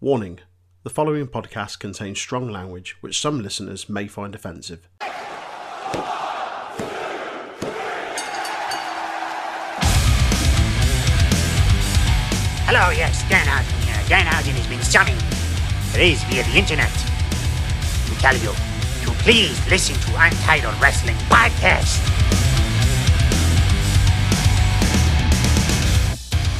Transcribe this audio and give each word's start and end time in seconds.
Warning 0.00 0.40
the 0.82 0.90
following 0.90 1.28
podcast 1.28 1.78
contains 1.78 2.18
strong 2.20 2.50
language 2.50 2.96
which 3.00 3.20
some 3.20 3.40
listeners 3.40 3.88
may 3.88 4.08
find 4.08 4.34
offensive. 4.34 4.88
Hello, 12.66 12.90
yes, 12.90 13.22
Danhausen 13.30 13.84
here. 13.84 14.02
Danhausen 14.08 14.52
has 14.58 14.66
been 14.66 14.82
summoned, 14.82 15.22
raised 15.96 16.26
via 16.26 16.42
the 16.42 16.58
internet, 16.58 16.92
to 18.06 18.14
tell 18.20 18.34
you 18.34 18.52
to 19.06 19.10
please 19.22 19.56
listen 19.70 19.94
to 19.94 20.20
Untitled 20.20 20.74
Wrestling 20.82 21.16
Podcast. 21.30 22.00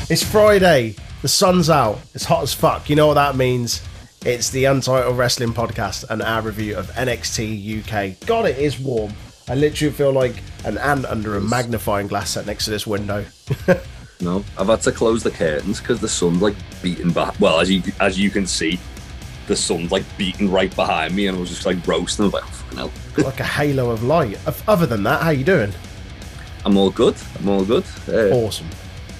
It's 0.08 0.22
Friday. 0.22 0.94
The 1.24 1.28
sun's 1.28 1.70
out. 1.70 2.00
It's 2.12 2.26
hot 2.26 2.42
as 2.42 2.52
fuck. 2.52 2.90
You 2.90 2.96
know 2.96 3.06
what 3.06 3.14
that 3.14 3.34
means? 3.34 3.82
It's 4.26 4.50
the 4.50 4.66
Untitled 4.66 5.16
Wrestling 5.16 5.54
Podcast 5.54 6.04
and 6.10 6.20
our 6.20 6.42
review 6.42 6.76
of 6.76 6.88
NXT 6.90 7.80
UK. 7.80 8.26
God, 8.26 8.44
it 8.44 8.58
is 8.58 8.78
warm. 8.78 9.10
I 9.48 9.54
literally 9.54 9.94
feel 9.94 10.12
like 10.12 10.34
an 10.66 10.76
ant 10.76 11.06
under 11.06 11.38
a 11.38 11.40
magnifying 11.40 12.08
glass 12.08 12.32
set 12.32 12.44
next 12.44 12.66
to 12.66 12.72
this 12.72 12.86
window. 12.86 13.24
No, 14.20 14.44
I've 14.58 14.66
had 14.66 14.82
to 14.82 14.92
close 14.92 15.22
the 15.22 15.30
curtains 15.30 15.80
because 15.80 15.98
the 15.98 16.08
sun's 16.08 16.42
like 16.42 16.54
beating 16.82 17.10
back. 17.10 17.34
Well, 17.40 17.58
as 17.58 17.70
you 17.70 17.82
as 18.00 18.18
you 18.18 18.30
can 18.30 18.46
see, 18.46 18.78
the 19.46 19.56
sun's 19.56 19.90
like 19.90 20.04
beating 20.16 20.50
right 20.50 20.74
behind 20.76 21.16
me, 21.16 21.26
and 21.26 21.36
I 21.36 21.40
was 21.40 21.48
just 21.50 21.66
like 21.66 21.84
roasting. 21.86 22.22
I 22.22 22.26
was 22.26 22.34
like, 22.34 22.44
oh, 22.44 22.48
fucking 22.48 22.78
hell. 22.78 22.90
like 23.24 23.40
a 23.40 23.44
halo 23.44 23.90
of 23.90 24.02
light. 24.04 24.38
Other 24.68 24.86
than 24.86 25.02
that, 25.02 25.22
how 25.22 25.30
you 25.30 25.44
doing? 25.44 25.72
I'm 26.64 26.76
all 26.76 26.90
good. 26.90 27.16
I'm 27.38 27.48
all 27.48 27.64
good. 27.64 27.84
Uh, 28.08 28.28
Awesome. 28.28 28.68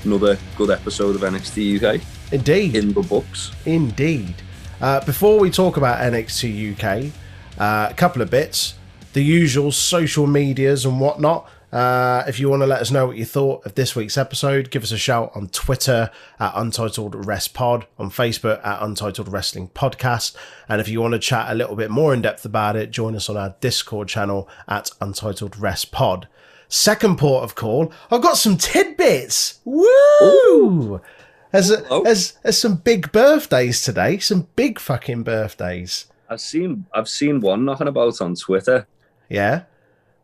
Another 0.05 0.39
good 0.57 0.71
episode 0.71 1.17
of 1.17 1.23
NXT 1.23 1.83
UK 1.83 2.01
Indeed. 2.33 2.77
in 2.77 2.93
the 2.93 3.01
books. 3.01 3.53
Indeed. 3.65 4.35
Uh, 4.81 5.03
before 5.05 5.39
we 5.41 5.51
talk 5.51 5.79
about 5.79 5.99
NXT 6.01 6.75
UK, 6.75 7.11
uh, 7.59 7.89
a 7.91 7.95
couple 7.95 8.21
of 8.21 8.31
bits. 8.31 8.75
The 9.15 9.23
usual 9.23 9.73
social 9.73 10.27
medias 10.27 10.85
and 10.85 11.01
whatnot. 11.01 11.49
Uh, 11.73 12.23
if 12.29 12.39
you 12.39 12.49
want 12.51 12.63
to 12.63 12.67
let 12.67 12.81
us 12.81 12.91
know 12.91 13.07
what 13.07 13.17
you 13.17 13.25
thought 13.25 13.65
of 13.65 13.75
this 13.77 13.97
week's 13.97 14.19
episode, 14.19 14.71
give 14.71 14.83
us 14.83 14.93
a 14.93 14.99
shout 14.99 15.33
on 15.35 15.49
Twitter 15.49 16.11
at 16.39 16.53
Untitled 16.55 17.27
Rest 17.27 17.55
Pod, 17.55 17.87
on 17.99 18.11
Facebook 18.11 18.65
at 18.65 18.83
Untitled 18.83 19.29
Wrestling 19.29 19.69
Podcast. 19.75 20.37
And 20.69 20.81
if 20.81 20.89
you 20.89 21.01
want 21.01 21.13
to 21.15 21.19
chat 21.19 21.51
a 21.51 21.55
little 21.55 21.77
bit 21.77 21.91
more 21.91 22.13
in 22.13 22.23
depth 22.23 22.45
about 22.45 22.77
it, 22.77 22.91
join 22.91 23.17
us 23.17 23.29
on 23.29 23.37
our 23.37 23.55
Discord 23.61 24.09
channel 24.09 24.49
at 24.69 24.91
Untitled 25.01 25.57
Rest 25.57 25.91
Pod. 25.91 26.29
Second 26.69 27.19
port 27.19 27.45
of 27.45 27.55
call, 27.55 27.93
I've 28.11 28.23
got 28.23 28.37
some 28.37 28.57
tidbits. 28.57 29.61
Woo! 29.65 31.01
There's, 31.53 31.71
a, 31.71 31.87
Oh. 31.89 32.03
there's, 32.03 32.33
there's 32.43 32.59
some 32.59 32.77
big 32.77 33.13
birthdays 33.13 33.83
today, 33.83 34.19
some 34.19 34.49
big 34.57 34.81
fucking 34.81 35.23
birthdays. 35.23 36.07
I've 36.29 36.41
seen 36.41 36.87
I've 36.93 37.09
seen 37.09 37.41
one 37.41 37.65
knocking 37.65 37.87
about 37.87 38.21
on 38.21 38.35
Twitter, 38.35 38.87
Yeah? 39.29 39.63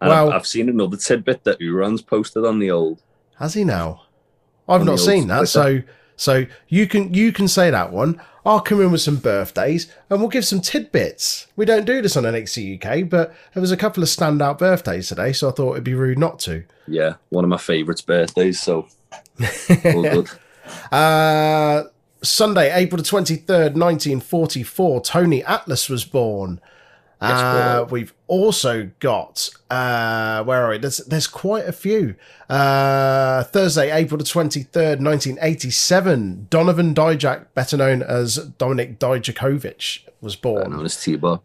and 0.00 0.08
Well- 0.10 0.30
I've, 0.30 0.36
I've 0.40 0.46
seen 0.46 0.68
another 0.68 0.96
tidbit 0.96 1.44
that 1.44 1.60
Uran's 1.60 2.02
posted 2.02 2.44
on 2.44 2.58
the 2.58 2.70
old. 2.70 3.00
Has 3.38 3.54
he 3.54 3.64
now? 3.64 4.02
I've 4.68 4.84
not 4.84 4.98
seen 5.00 5.26
that, 5.28 5.48
so 5.48 5.80
so 6.20 6.44
you 6.68 6.86
can 6.86 7.14
you 7.14 7.32
can 7.32 7.48
say 7.48 7.70
that 7.70 7.92
one. 7.92 8.20
I'll 8.44 8.60
come 8.60 8.82
in 8.82 8.92
with 8.92 9.00
some 9.00 9.16
birthdays 9.16 9.90
and 10.10 10.20
we'll 10.20 10.28
give 10.28 10.44
some 10.44 10.60
tidbits. 10.60 11.46
We 11.56 11.64
don't 11.64 11.86
do 11.86 12.02
this 12.02 12.14
on 12.14 12.24
NXT 12.24 12.76
UK, 12.76 13.08
but 13.08 13.34
there 13.54 13.60
was 13.62 13.72
a 13.72 13.76
couple 13.76 14.02
of 14.02 14.08
standout 14.10 14.58
birthdays 14.58 15.08
today, 15.08 15.32
so 15.32 15.48
I 15.48 15.52
thought 15.52 15.72
it'd 15.72 15.84
be 15.84 15.94
rude 15.94 16.18
not 16.18 16.38
to. 16.40 16.64
Yeah, 16.86 17.14
one 17.30 17.42
of 17.42 17.48
my 17.48 17.56
favourites 17.56 18.02
birthdays. 18.02 18.60
So 18.60 18.86
all 19.86 20.02
good. 20.02 20.30
Uh, 20.92 21.84
Sunday, 22.22 22.70
April 22.74 23.02
the 23.02 23.08
23rd, 23.08 23.72
1944, 23.72 25.00
Tony 25.00 25.42
Atlas 25.44 25.88
was 25.88 26.04
born. 26.04 26.60
Uh, 27.20 27.86
we've 27.90 28.14
also 28.28 28.90
got 28.98 29.50
uh, 29.70 30.42
where 30.44 30.64
are 30.64 30.70
we? 30.70 30.78
There's 30.78 30.98
there's 30.98 31.26
quite 31.26 31.66
a 31.66 31.72
few. 31.72 32.14
Uh, 32.48 33.44
Thursday, 33.44 33.90
April 33.90 34.18
the 34.18 34.24
twenty 34.24 34.62
third, 34.62 35.00
nineteen 35.00 35.38
eighty 35.42 35.70
seven. 35.70 36.46
Donovan 36.48 36.94
Dijak, 36.94 37.46
better 37.54 37.76
known 37.76 38.02
as 38.02 38.36
Dominic 38.36 38.98
Dijakovic, 38.98 40.00
was 40.20 40.34
born. 40.36 40.70
known 40.70 40.84
as 40.84 41.02
T-Bar. 41.02 41.40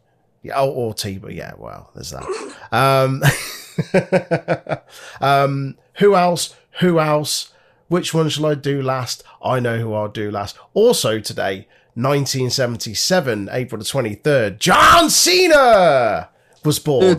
Yeah, 0.45 0.53
oh, 0.57 0.69
or 0.69 0.93
Tiba, 0.93 1.33
yeah, 1.33 1.53
well, 1.57 1.89
there's 1.95 2.11
that. 2.11 2.23
Um, 2.71 3.23
um, 5.21 5.75
who 5.95 6.15
else? 6.15 6.55
Who 6.81 6.99
else? 6.99 7.51
Which 7.87 8.13
one 8.13 8.29
shall 8.29 8.45
I 8.45 8.53
do 8.53 8.81
last? 8.81 9.23
I 9.43 9.59
know 9.59 9.79
who 9.79 9.93
I'll 9.93 10.07
do 10.07 10.29
last. 10.29 10.57
Also 10.75 11.19
today, 11.19 11.67
1977, 11.95 13.49
April 13.51 13.79
the 13.79 13.85
23rd, 13.85 14.59
John 14.59 15.09
Cena 15.09 16.29
was 16.63 16.79
born. 16.79 17.03
and 17.05 17.15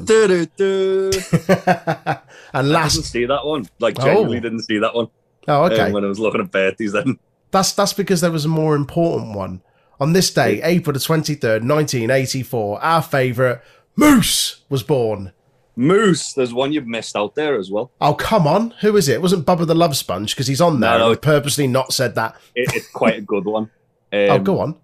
I 2.76 2.88
didn't 2.88 3.04
see 3.04 3.24
that 3.26 3.40
one. 3.44 3.68
Like 3.78 3.96
genuinely 3.96 4.36
Oh. 4.38 4.40
didn't 4.40 4.62
see 4.62 4.78
that 4.78 4.94
one. 4.94 5.08
oh, 5.48 5.64
um, 5.64 5.72
okay. 5.72 5.92
when 5.92 6.04
I 6.04 6.08
was 6.08 6.18
looking 6.18 6.40
at 6.40 6.50
birthdays 6.50 6.92
then. 6.92 7.18
That's 7.50 7.72
that's 7.72 7.92
because 7.92 8.20
there 8.20 8.30
was 8.30 8.44
a 8.44 8.48
more 8.48 8.74
important 8.74 9.34
one. 9.36 9.62
On 9.98 10.12
this 10.12 10.30
day, 10.32 10.60
April 10.62 10.92
the 10.92 10.98
23rd, 11.00 11.62
1984, 11.66 12.82
our 12.82 13.00
favourite 13.02 13.60
Moose 13.94 14.62
was 14.68 14.82
born. 14.82 15.32
Moose, 15.74 16.32
there's 16.34 16.52
one 16.52 16.72
you've 16.72 16.86
missed 16.86 17.16
out 17.16 17.34
there 17.34 17.58
as 17.58 17.70
well. 17.70 17.90
Oh, 18.00 18.14
come 18.14 18.46
on. 18.46 18.70
Who 18.80 18.96
is 18.96 19.08
it? 19.08 19.14
It 19.14 19.22
wasn't 19.22 19.46
Bubba 19.46 19.66
the 19.66 19.74
Love 19.74 19.96
Sponge 19.96 20.34
because 20.34 20.46
he's 20.46 20.60
on 20.60 20.80
there. 20.80 20.92
No, 20.92 20.98
no. 20.98 21.10
I've 21.12 21.20
purposely 21.22 21.66
not 21.66 21.92
said 21.92 22.14
that. 22.16 22.36
It, 22.54 22.74
it's 22.74 22.88
quite 22.90 23.16
a 23.16 23.20
good 23.20 23.44
one. 23.44 23.70
Um, 24.12 24.20
oh, 24.30 24.38
go 24.38 24.60
on. 24.60 24.76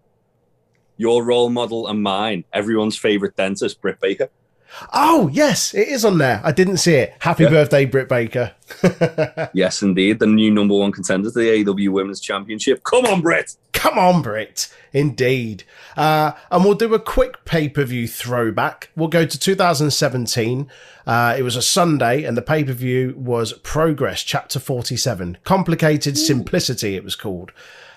Your 0.97 1.25
role 1.25 1.51
model 1.51 1.89
and 1.89 2.03
mine, 2.03 2.45
everyone's 2.53 2.97
favourite 2.97 3.35
dentist, 3.37 3.81
Britt 3.81 4.01
Baker. 4.01 4.29
Oh, 4.95 5.29
yes, 5.33 5.75
it 5.75 5.89
is 5.89 6.03
on 6.05 6.17
there. 6.17 6.41
I 6.43 6.51
didn't 6.53 6.79
see 6.79 6.95
it. 6.95 7.13
Happy 7.19 7.43
Yeah. 7.45 7.51
birthday, 7.51 7.85
Britt 7.85 8.09
Baker. 8.09 8.53
Yes, 9.53 9.83
indeed, 9.83 10.19
the 10.19 10.27
new 10.27 10.51
number 10.51 10.75
one 10.75 10.93
contender 10.93 11.31
to 11.31 11.39
the 11.39 11.63
AEW 11.65 11.91
Women's 11.91 12.21
Championship. 12.21 12.83
Come 12.85 13.05
on, 13.05 13.21
Britt. 13.21 13.57
Come 13.75 13.99
on, 13.99 14.23
Brit. 14.23 14.73
Indeed. 14.95 15.65
Uh, 15.97 16.33
and 16.51 16.65
we'll 16.65 16.75
do 16.75 16.95
a 16.95 16.99
quick 16.99 17.45
pay 17.45 17.69
per 17.69 17.85
view 17.85 18.09
throwback. 18.09 18.89
We'll 18.97 19.09
go 19.09 19.27
to 19.27 19.39
2017. 19.39 20.71
Uh, 21.07 21.35
it 21.37 21.43
was 21.43 21.57
a 21.57 21.63
Sunday, 21.63 22.23
and 22.25 22.35
the 22.37 22.43
pay 22.43 22.65
per 22.65 22.73
view 22.73 23.15
was 23.19 23.53
Progress, 23.55 24.23
Chapter 24.23 24.59
47. 24.59 25.39
Complicated 25.45 26.17
Simplicity, 26.17 26.97
it 26.97 27.05
was 27.05 27.17
called. 27.17 27.53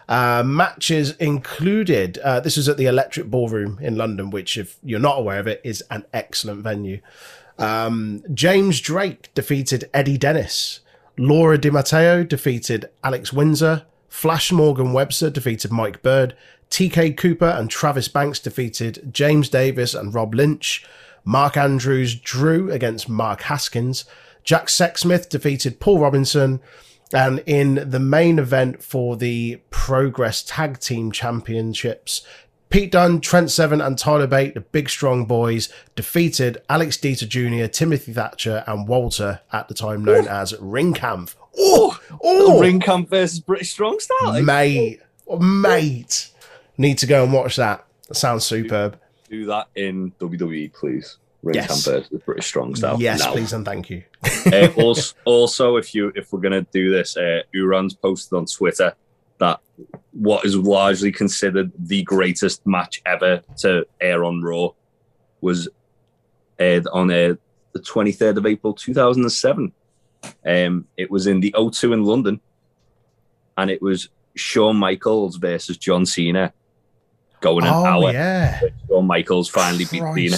Uh, 0.07 0.43
matches 0.45 1.11
included, 1.17 2.17
uh, 2.19 2.39
this 2.39 2.57
was 2.57 2.69
at 2.69 2.77
the 2.77 2.85
Electric 2.85 3.27
Ballroom 3.27 3.79
in 3.81 3.95
London, 3.95 4.29
which, 4.29 4.57
if 4.57 4.77
you're 4.83 4.99
not 4.99 5.19
aware 5.19 5.39
of 5.39 5.47
it, 5.47 5.61
is 5.63 5.83
an 5.89 6.05
excellent 6.13 6.61
venue. 6.61 6.99
Um, 7.57 8.23
James 8.33 8.81
Drake 8.81 9.33
defeated 9.33 9.89
Eddie 9.93 10.17
Dennis. 10.17 10.81
Laura 11.17 11.57
Di 11.57 11.69
Matteo 11.69 12.23
defeated 12.23 12.89
Alex 13.03 13.31
Windsor. 13.31 13.85
Flash 14.09 14.51
Morgan 14.51 14.93
Webster 14.93 15.29
defeated 15.29 15.71
Mike 15.71 16.01
Bird. 16.01 16.35
TK 16.69 17.15
Cooper 17.15 17.45
and 17.45 17.69
Travis 17.69 18.07
Banks 18.07 18.39
defeated 18.39 19.13
James 19.13 19.49
Davis 19.49 19.93
and 19.93 20.13
Rob 20.13 20.33
Lynch. 20.33 20.85
Mark 21.23 21.57
Andrews 21.57 22.15
drew 22.15 22.71
against 22.71 23.09
Mark 23.09 23.43
Haskins. 23.43 24.05
Jack 24.43 24.67
Sexsmith 24.67 25.29
defeated 25.29 25.79
Paul 25.79 25.99
Robinson. 25.99 26.59
And 27.13 27.43
in 27.45 27.89
the 27.89 27.99
main 27.99 28.39
event 28.39 28.83
for 28.83 29.15
the 29.15 29.61
Progress 29.69 30.43
Tag 30.43 30.79
Team 30.79 31.11
Championships, 31.11 32.25
Pete 32.69 32.91
Dunne, 32.91 33.21
Trent 33.21 33.51
Seven, 33.51 33.79
and 33.79 33.97
Tyler 33.97 34.27
Bate, 34.27 34.55
the 34.55 34.61
big 34.61 34.89
strong 34.89 35.25
boys, 35.25 35.69
defeated 35.95 36.57
Axel 36.69 37.09
Dieter 37.09 37.27
Jr., 37.27 37.67
Timothy 37.67 38.11
Thatcher, 38.11 38.63
and 38.67 38.87
Walter, 38.87 39.41
at 39.53 39.67
the 39.67 39.73
time 39.73 40.03
known 40.03 40.27
as 40.27 40.53
Ringkampf. 40.53 41.35
Oh, 41.57 41.97
oh, 42.21 42.59
Ringkampf 42.61 43.07
versus 43.09 43.39
British 43.39 43.71
Strong 43.71 43.99
Style. 43.99 44.35
Eh? 44.35 44.41
mate, 44.41 45.01
oh, 45.27 45.39
mate. 45.39 46.31
Need 46.77 46.97
to 46.97 47.07
go 47.07 47.23
and 47.23 47.31
watch 47.31 47.55
that. 47.55 47.85
That 48.09 48.15
sounds 48.15 48.43
superb. 48.43 48.99
Do 49.29 49.45
that 49.45 49.67
in 49.75 50.11
WWE, 50.19 50.73
please. 50.73 51.17
Ring 51.45 51.55
Yes. 51.55 51.87
British 52.25 52.47
Strong 52.47 52.75
Style. 52.75 52.97
Yes, 52.99 53.19
Now. 53.19 53.31
please 53.31 53.53
and 53.53 53.63
thank 53.63 53.89
you. 53.89 54.03
uh, 54.51 54.67
also, 54.77 55.15
also, 55.25 55.75
if 55.77 55.93
you 55.93 56.11
if 56.15 56.33
we're 56.33 56.39
gonna 56.39 56.65
do 56.73 56.91
this, 56.91 57.15
uh, 57.15 57.41
Uran's 57.53 57.93
posted 57.93 58.35
on 58.35 58.45
Twitter 58.47 58.93
that 59.37 59.59
what 60.11 60.43
is 60.45 60.55
largely 60.55 61.11
considered 61.11 61.71
the 61.77 62.01
greatest 62.03 62.65
match 62.65 63.01
ever 63.05 63.41
to 63.57 63.85
air 64.01 64.23
on 64.25 64.41
Raw 64.41 64.69
was 65.41 65.67
aired 66.57 66.87
on 66.91 67.11
uh, 67.11 67.35
the 67.73 67.79
23rd 67.79 68.37
of 68.37 68.45
April 68.45 68.73
2007. 68.73 69.71
Um, 70.45 70.85
it 70.97 71.11
was 71.11 71.27
in 71.27 71.41
the 71.41 71.51
O2 71.55 71.93
in 71.93 72.03
London, 72.05 72.39
and 73.57 73.69
it 73.69 73.81
was 73.81 74.09
Shawn 74.35 74.77
Michaels 74.77 75.35
versus 75.35 75.77
John 75.77 76.05
Cena 76.05 76.53
going 77.41 77.65
an 77.65 77.73
Oh 77.73 77.85
hour. 77.85 78.11
yeah, 78.11 78.61
Shawn 78.87 79.05
Michaels 79.05 79.49
finally 79.49 79.85
beat 79.91 80.01
Cena. 80.15 80.37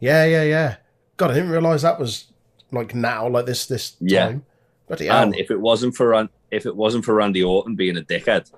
Yeah, 0.00 0.24
yeah, 0.24 0.42
yeah. 0.42 0.76
God, 1.16 1.30
I 1.30 1.34
didn't 1.34 1.50
realize 1.50 1.82
that 1.82 1.98
was 1.98 2.26
like 2.72 2.94
now, 2.94 3.28
like 3.28 3.46
this, 3.46 3.66
this 3.66 3.96
Yeah. 4.00 4.26
time. 4.26 4.44
But 4.88 5.00
yeah, 5.00 5.22
And 5.22 5.34
if 5.36 5.50
it 5.50 5.60
wasn't 5.60 5.96
for 5.96 6.28
if 6.50 6.64
it 6.66 6.76
wasn't 6.76 7.04
for 7.04 7.14
Randy 7.14 7.42
Orton 7.42 7.74
being 7.74 7.96
a 7.96 8.02
dickhead, 8.02 8.50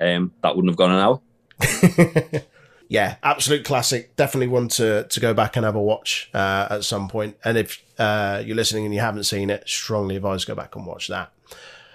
um, 0.00 0.32
that 0.42 0.56
wouldn't 0.56 0.70
have 0.72 0.76
gone 0.76 0.90
an 0.90 0.98
hour. 0.98 1.20
yeah, 2.88 3.16
absolute 3.22 3.64
classic. 3.64 4.16
Definitely 4.16 4.48
one 4.48 4.68
to 4.68 5.04
to 5.04 5.20
go 5.20 5.32
back 5.32 5.56
and 5.56 5.64
have 5.64 5.76
a 5.76 5.82
watch 5.82 6.30
uh, 6.34 6.66
at 6.70 6.84
some 6.84 7.08
point. 7.08 7.36
And 7.44 7.56
if 7.56 7.80
uh, 7.98 8.42
you're 8.44 8.56
listening 8.56 8.84
and 8.84 8.94
you 8.94 9.00
haven't 9.00 9.24
seen 9.24 9.50
it, 9.50 9.68
strongly 9.68 10.16
advise 10.16 10.44
go 10.44 10.54
back 10.54 10.74
and 10.74 10.84
watch 10.84 11.08
that. 11.08 11.32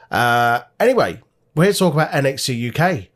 Uh, 0.09 0.61
anyway, 0.79 1.21
we're 1.55 1.65
here 1.65 1.73
to 1.73 1.79
talk 1.79 1.93
about 1.93 2.11
NXT 2.11 2.69
UK. 2.79 3.07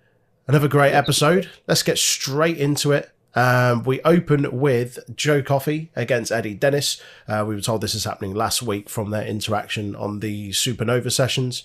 Another 0.48 0.68
great 0.68 0.92
episode. 0.94 1.50
Let's 1.68 1.84
get 1.84 1.98
straight 1.98 2.58
into 2.58 2.92
it. 2.92 3.10
Um, 3.34 3.84
we 3.84 4.02
open 4.02 4.60
with 4.60 5.00
Joe 5.16 5.42
Coffey 5.42 5.90
against 5.96 6.32
Eddie 6.32 6.54
Dennis. 6.54 7.02
Uh, 7.28 7.46
we 7.48 7.56
were 7.56 7.62
told 7.62 7.82
this 7.82 7.96
is 7.96 8.04
happening 8.04 8.34
last 8.34 8.62
week 8.62 8.90
from 8.90 9.10
their 9.10 9.26
interaction 9.26 9.96
on 9.96 10.20
the 10.20 10.50
Supernova 10.52 11.12
sessions. 11.12 11.64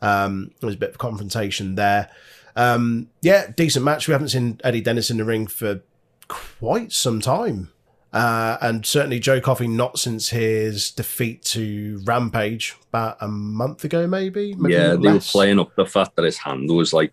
Um, 0.00 0.52
there 0.60 0.66
was 0.66 0.74
a 0.74 0.78
bit 0.78 0.90
of 0.90 0.98
confrontation 0.98 1.74
there. 1.74 2.10
Um, 2.56 3.10
yeah, 3.20 3.50
decent 3.54 3.84
match. 3.84 4.08
We 4.08 4.12
haven't 4.12 4.28
seen 4.28 4.60
Eddie 4.64 4.80
Dennis 4.80 5.10
in 5.10 5.18
the 5.18 5.24
ring 5.24 5.46
for 5.46 5.82
quite 6.28 6.92
some 6.92 7.20
time. 7.20 7.70
Uh, 8.12 8.58
and 8.60 8.84
certainly 8.84 9.18
Joe 9.18 9.40
Coffey 9.40 9.68
not 9.68 9.98
since 9.98 10.28
his 10.28 10.90
defeat 10.90 11.42
to 11.46 12.00
Rampage 12.04 12.76
about 12.90 13.16
a 13.20 13.28
month 13.28 13.84
ago, 13.84 14.06
maybe. 14.06 14.54
maybe 14.54 14.74
yeah, 14.74 14.90
they 14.90 14.96
less. 14.96 15.32
were 15.32 15.38
playing 15.38 15.58
up 15.58 15.74
the 15.76 15.86
fact 15.86 16.16
that 16.16 16.24
his 16.24 16.36
hand 16.36 16.70
was 16.70 16.92
like 16.92 17.12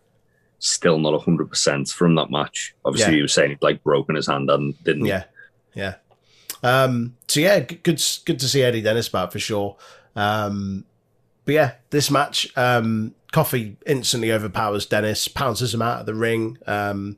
still 0.60 1.00
not 1.00 1.20
hundred 1.24 1.50
percent 1.50 1.90
from 1.90 2.16
that 2.16 2.30
match. 2.30 2.74
Obviously, 2.86 3.14
Yeah. 3.14 3.16
he 3.18 3.22
was 3.24 3.34
saying 3.34 3.50
he'd 3.52 3.62
like 3.62 3.84
broken 3.84 4.16
his 4.16 4.28
hand 4.28 4.50
and 4.50 4.82
didn't. 4.84 5.06
Yeah, 5.06 5.24
yeah. 5.74 5.96
Um, 6.64 7.16
so 7.28 7.40
yeah, 7.40 7.60
good, 7.62 8.02
good 8.26 8.40
to 8.40 8.48
see 8.48 8.62
Eddie 8.64 8.82
Dennis 8.82 9.10
back 9.10 9.32
for 9.32 9.40
sure. 9.40 9.78
Um, 10.16 10.86
but 11.46 11.54
yeah, 11.54 11.72
this 11.90 12.12
match, 12.12 12.48
um, 12.58 13.16
Coffey 13.32 13.78
instantly 13.86 14.32
overpowers 14.32 14.86
Dennis, 14.86 15.28
pounces 15.28 15.74
him 15.74 15.82
out 15.82 16.02
of 16.02 16.06
the 16.06 16.14
ring, 16.14 16.58
um, 16.68 17.16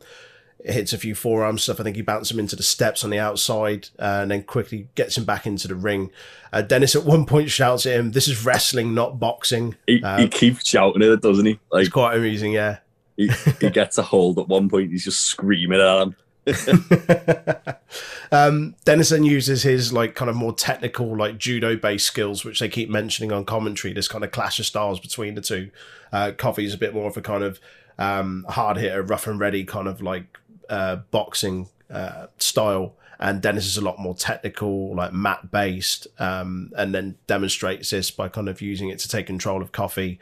hits 0.63 0.93
a 0.93 0.97
few 0.99 1.15
forearm 1.15 1.57
stuff. 1.57 1.79
I 1.79 1.83
think 1.83 1.95
he 1.95 2.03
bounced 2.03 2.31
him 2.31 2.39
into 2.39 2.55
the 2.55 2.61
steps 2.63 3.03
on 3.03 3.09
the 3.09 3.17
outside, 3.17 3.89
uh, 3.97 4.19
and 4.21 4.29
then 4.29 4.43
quickly 4.43 4.89
gets 4.93 5.17
him 5.17 5.25
back 5.25 5.47
into 5.47 5.67
the 5.67 5.73
ring. 5.75 6.11
Uh, 6.53 6.61
Dennis 6.61 6.95
at 6.95 7.03
one 7.03 7.25
point 7.25 7.49
shouts 7.49 7.85
at 7.87 7.93
him, 7.99 8.11
"This 8.11 8.27
is 8.27 8.45
wrestling, 8.45 8.93
not 8.93 9.19
boxing." 9.19 9.75
He, 9.87 10.03
Uh, 10.03 10.19
he 10.19 10.27
keeps 10.27 10.67
shouting 10.67 11.01
it, 11.01 11.21
doesn't 11.21 11.45
he? 11.45 11.59
Like 11.71 11.81
It's 11.85 11.89
quite 11.91 12.15
amusing, 12.15 12.51
yeah. 12.51 12.77
He, 13.21 13.51
he 13.59 13.69
gets 13.69 13.97
a 13.97 14.03
hold 14.03 14.39
at 14.39 14.47
one 14.47 14.69
point. 14.69 14.91
He's 14.91 15.05
just 15.05 15.21
screaming 15.21 15.79
at 15.79 16.01
him. 16.01 16.15
um, 18.31 18.75
uses 19.23 19.63
his 19.63 19.93
like 19.93 20.15
kind 20.15 20.29
of 20.29 20.35
more 20.35 20.53
technical, 20.53 21.15
like 21.15 21.37
judo 21.37 21.75
based 21.75 22.07
skills, 22.07 22.43
which 22.43 22.59
they 22.59 22.69
keep 22.69 22.89
mentioning 22.89 23.31
on 23.31 23.45
commentary. 23.45 23.93
This 23.93 24.07
kind 24.07 24.23
of 24.23 24.31
clash 24.31 24.59
of 24.59 24.65
styles 24.65 24.99
between 24.99 25.35
the 25.35 25.41
two. 25.41 25.69
Uh, 26.11 26.31
Coffey's 26.35 26.73
a 26.73 26.77
bit 26.77 26.93
more 26.93 27.07
of 27.07 27.17
a 27.17 27.21
kind 27.21 27.43
of 27.43 27.59
um, 27.97 28.45
hard 28.49 28.77
hitter, 28.77 29.03
rough 29.03 29.27
and 29.27 29.39
ready 29.39 29.63
kind 29.63 29.87
of 29.87 30.01
like 30.01 30.39
uh, 30.69 30.97
boxing 31.11 31.69
uh, 31.91 32.27
style, 32.39 32.95
and 33.19 33.41
Dennis 33.41 33.67
is 33.67 33.77
a 33.77 33.81
lot 33.81 33.99
more 33.99 34.15
technical, 34.15 34.95
like 34.95 35.13
mat 35.13 35.51
based, 35.51 36.07
um, 36.19 36.71
and 36.75 36.93
then 36.95 37.17
demonstrates 37.27 37.91
this 37.91 38.09
by 38.09 38.27
kind 38.29 38.49
of 38.49 38.61
using 38.61 38.89
it 38.89 38.97
to 38.99 39.07
take 39.07 39.27
control 39.27 39.61
of 39.61 39.71
Coffey. 39.71 40.19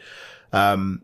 Um, 0.51 1.03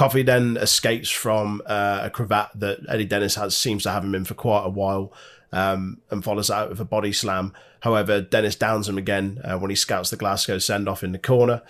Coffey 0.00 0.22
then 0.22 0.56
escapes 0.56 1.10
from 1.10 1.60
uh, 1.66 2.00
a 2.04 2.08
cravat 2.08 2.48
that 2.54 2.78
Eddie 2.88 3.04
Dennis 3.04 3.34
has 3.34 3.54
seems 3.54 3.82
to 3.82 3.90
have 3.90 4.02
him 4.02 4.14
in 4.14 4.24
for 4.24 4.32
quite 4.32 4.64
a 4.64 4.70
while, 4.70 5.12
um, 5.52 6.00
and 6.10 6.24
follows 6.24 6.50
out 6.50 6.70
with 6.70 6.80
a 6.80 6.86
body 6.86 7.12
slam. 7.12 7.52
However, 7.80 8.22
Dennis 8.22 8.56
downs 8.56 8.88
him 8.88 8.96
again 8.96 9.42
uh, 9.44 9.58
when 9.58 9.68
he 9.68 9.76
scouts 9.76 10.08
the 10.08 10.16
Glasgow 10.16 10.56
send 10.56 10.88
off 10.88 11.04
in 11.04 11.12
the 11.12 11.18
corner. 11.18 11.60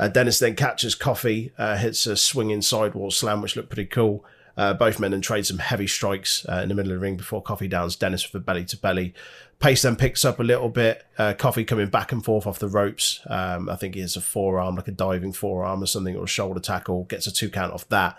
Uh, 0.00 0.08
Dennis 0.08 0.40
then 0.40 0.56
catches 0.56 0.96
Coffey, 0.96 1.52
uh, 1.58 1.76
hits 1.76 2.08
a 2.08 2.16
swinging 2.16 2.60
sidewall 2.60 3.12
slam, 3.12 3.40
which 3.40 3.54
looked 3.54 3.68
pretty 3.68 3.86
cool. 3.86 4.24
Uh, 4.56 4.74
both 4.74 4.98
men 4.98 5.12
then 5.12 5.20
trade 5.20 5.46
some 5.46 5.58
heavy 5.58 5.86
strikes 5.86 6.44
uh, 6.48 6.54
in 6.62 6.70
the 6.70 6.74
middle 6.74 6.90
of 6.90 6.98
the 6.98 7.02
ring 7.02 7.16
before 7.16 7.40
Coffey 7.40 7.68
downs 7.68 7.94
Dennis 7.94 8.32
with 8.32 8.42
a 8.42 8.44
belly 8.44 8.64
to 8.64 8.76
belly. 8.76 9.14
Pace 9.58 9.82
then 9.82 9.96
picks 9.96 10.24
up 10.24 10.38
a 10.38 10.42
little 10.42 10.68
bit. 10.68 11.04
Uh, 11.16 11.32
Coffey 11.32 11.64
coming 11.64 11.88
back 11.88 12.12
and 12.12 12.24
forth 12.24 12.46
off 12.46 12.58
the 12.58 12.68
ropes. 12.68 13.20
Um, 13.26 13.70
I 13.70 13.76
think 13.76 13.94
he 13.94 14.02
has 14.02 14.16
a 14.16 14.20
forearm, 14.20 14.76
like 14.76 14.88
a 14.88 14.92
diving 14.92 15.32
forearm 15.32 15.82
or 15.82 15.86
something, 15.86 16.14
or 16.14 16.24
a 16.24 16.28
shoulder 16.28 16.60
tackle. 16.60 17.04
Gets 17.04 17.26
a 17.26 17.32
two 17.32 17.48
count 17.48 17.72
off 17.72 17.88
that. 17.88 18.18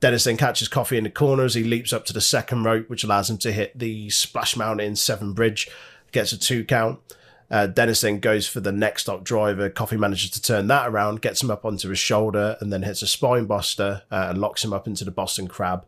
Dennis 0.00 0.24
then 0.24 0.36
catches 0.36 0.68
Coffey 0.68 0.98
in 0.98 1.04
the 1.04 1.10
corner 1.10 1.44
as 1.44 1.54
he 1.54 1.62
leaps 1.62 1.92
up 1.92 2.04
to 2.06 2.12
the 2.12 2.20
second 2.20 2.64
rope, 2.64 2.88
which 2.88 3.04
allows 3.04 3.30
him 3.30 3.38
to 3.38 3.52
hit 3.52 3.78
the 3.78 4.10
Splash 4.10 4.56
Mountain 4.56 4.96
Seven 4.96 5.32
Bridge. 5.32 5.70
Gets 6.10 6.32
a 6.32 6.38
two 6.38 6.64
count. 6.64 6.98
Uh, 7.50 7.66
Dennis 7.66 8.00
then 8.00 8.18
goes 8.18 8.48
for 8.48 8.60
the 8.60 8.72
Next 8.72 9.02
Stop 9.02 9.24
Driver. 9.24 9.68
Coffey 9.68 9.98
manages 9.98 10.30
to 10.30 10.40
turn 10.40 10.68
that 10.68 10.88
around, 10.88 11.20
gets 11.20 11.42
him 11.42 11.50
up 11.50 11.66
onto 11.66 11.90
his 11.90 11.98
shoulder, 11.98 12.56
and 12.60 12.72
then 12.72 12.82
hits 12.82 13.02
a 13.02 13.06
spine 13.06 13.44
buster 13.44 14.02
uh, 14.10 14.28
and 14.30 14.38
locks 14.38 14.64
him 14.64 14.72
up 14.72 14.86
into 14.86 15.04
the 15.04 15.10
Boston 15.10 15.46
Crab. 15.46 15.84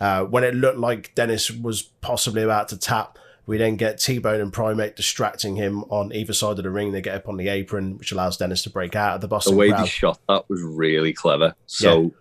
Uh, 0.00 0.24
when 0.24 0.44
it 0.44 0.54
looked 0.54 0.78
like 0.78 1.14
Dennis 1.16 1.50
was 1.50 1.82
possibly 1.82 2.42
about 2.42 2.68
to 2.68 2.78
tap, 2.78 3.18
we 3.46 3.56
then 3.58 3.76
get 3.76 3.98
T 3.98 4.18
Bone 4.18 4.40
and 4.40 4.52
Primate 4.52 4.96
distracting 4.96 5.56
him 5.56 5.84
on 5.84 6.12
either 6.12 6.32
side 6.32 6.58
of 6.58 6.64
the 6.64 6.70
ring. 6.70 6.92
They 6.92 7.00
get 7.00 7.14
up 7.14 7.28
on 7.28 7.36
the 7.36 7.48
apron, 7.48 7.98
which 7.98 8.12
allows 8.12 8.36
Dennis 8.36 8.62
to 8.62 8.70
break 8.70 8.94
out 8.94 9.16
of 9.16 9.20
the 9.20 9.28
Boston. 9.28 9.54
The 9.54 9.58
way 9.58 9.68
Crab. 9.70 9.82
they 9.82 9.88
shot 9.88 10.20
that 10.28 10.48
was 10.48 10.62
really 10.62 11.12
clever. 11.12 11.54
So, 11.66 12.12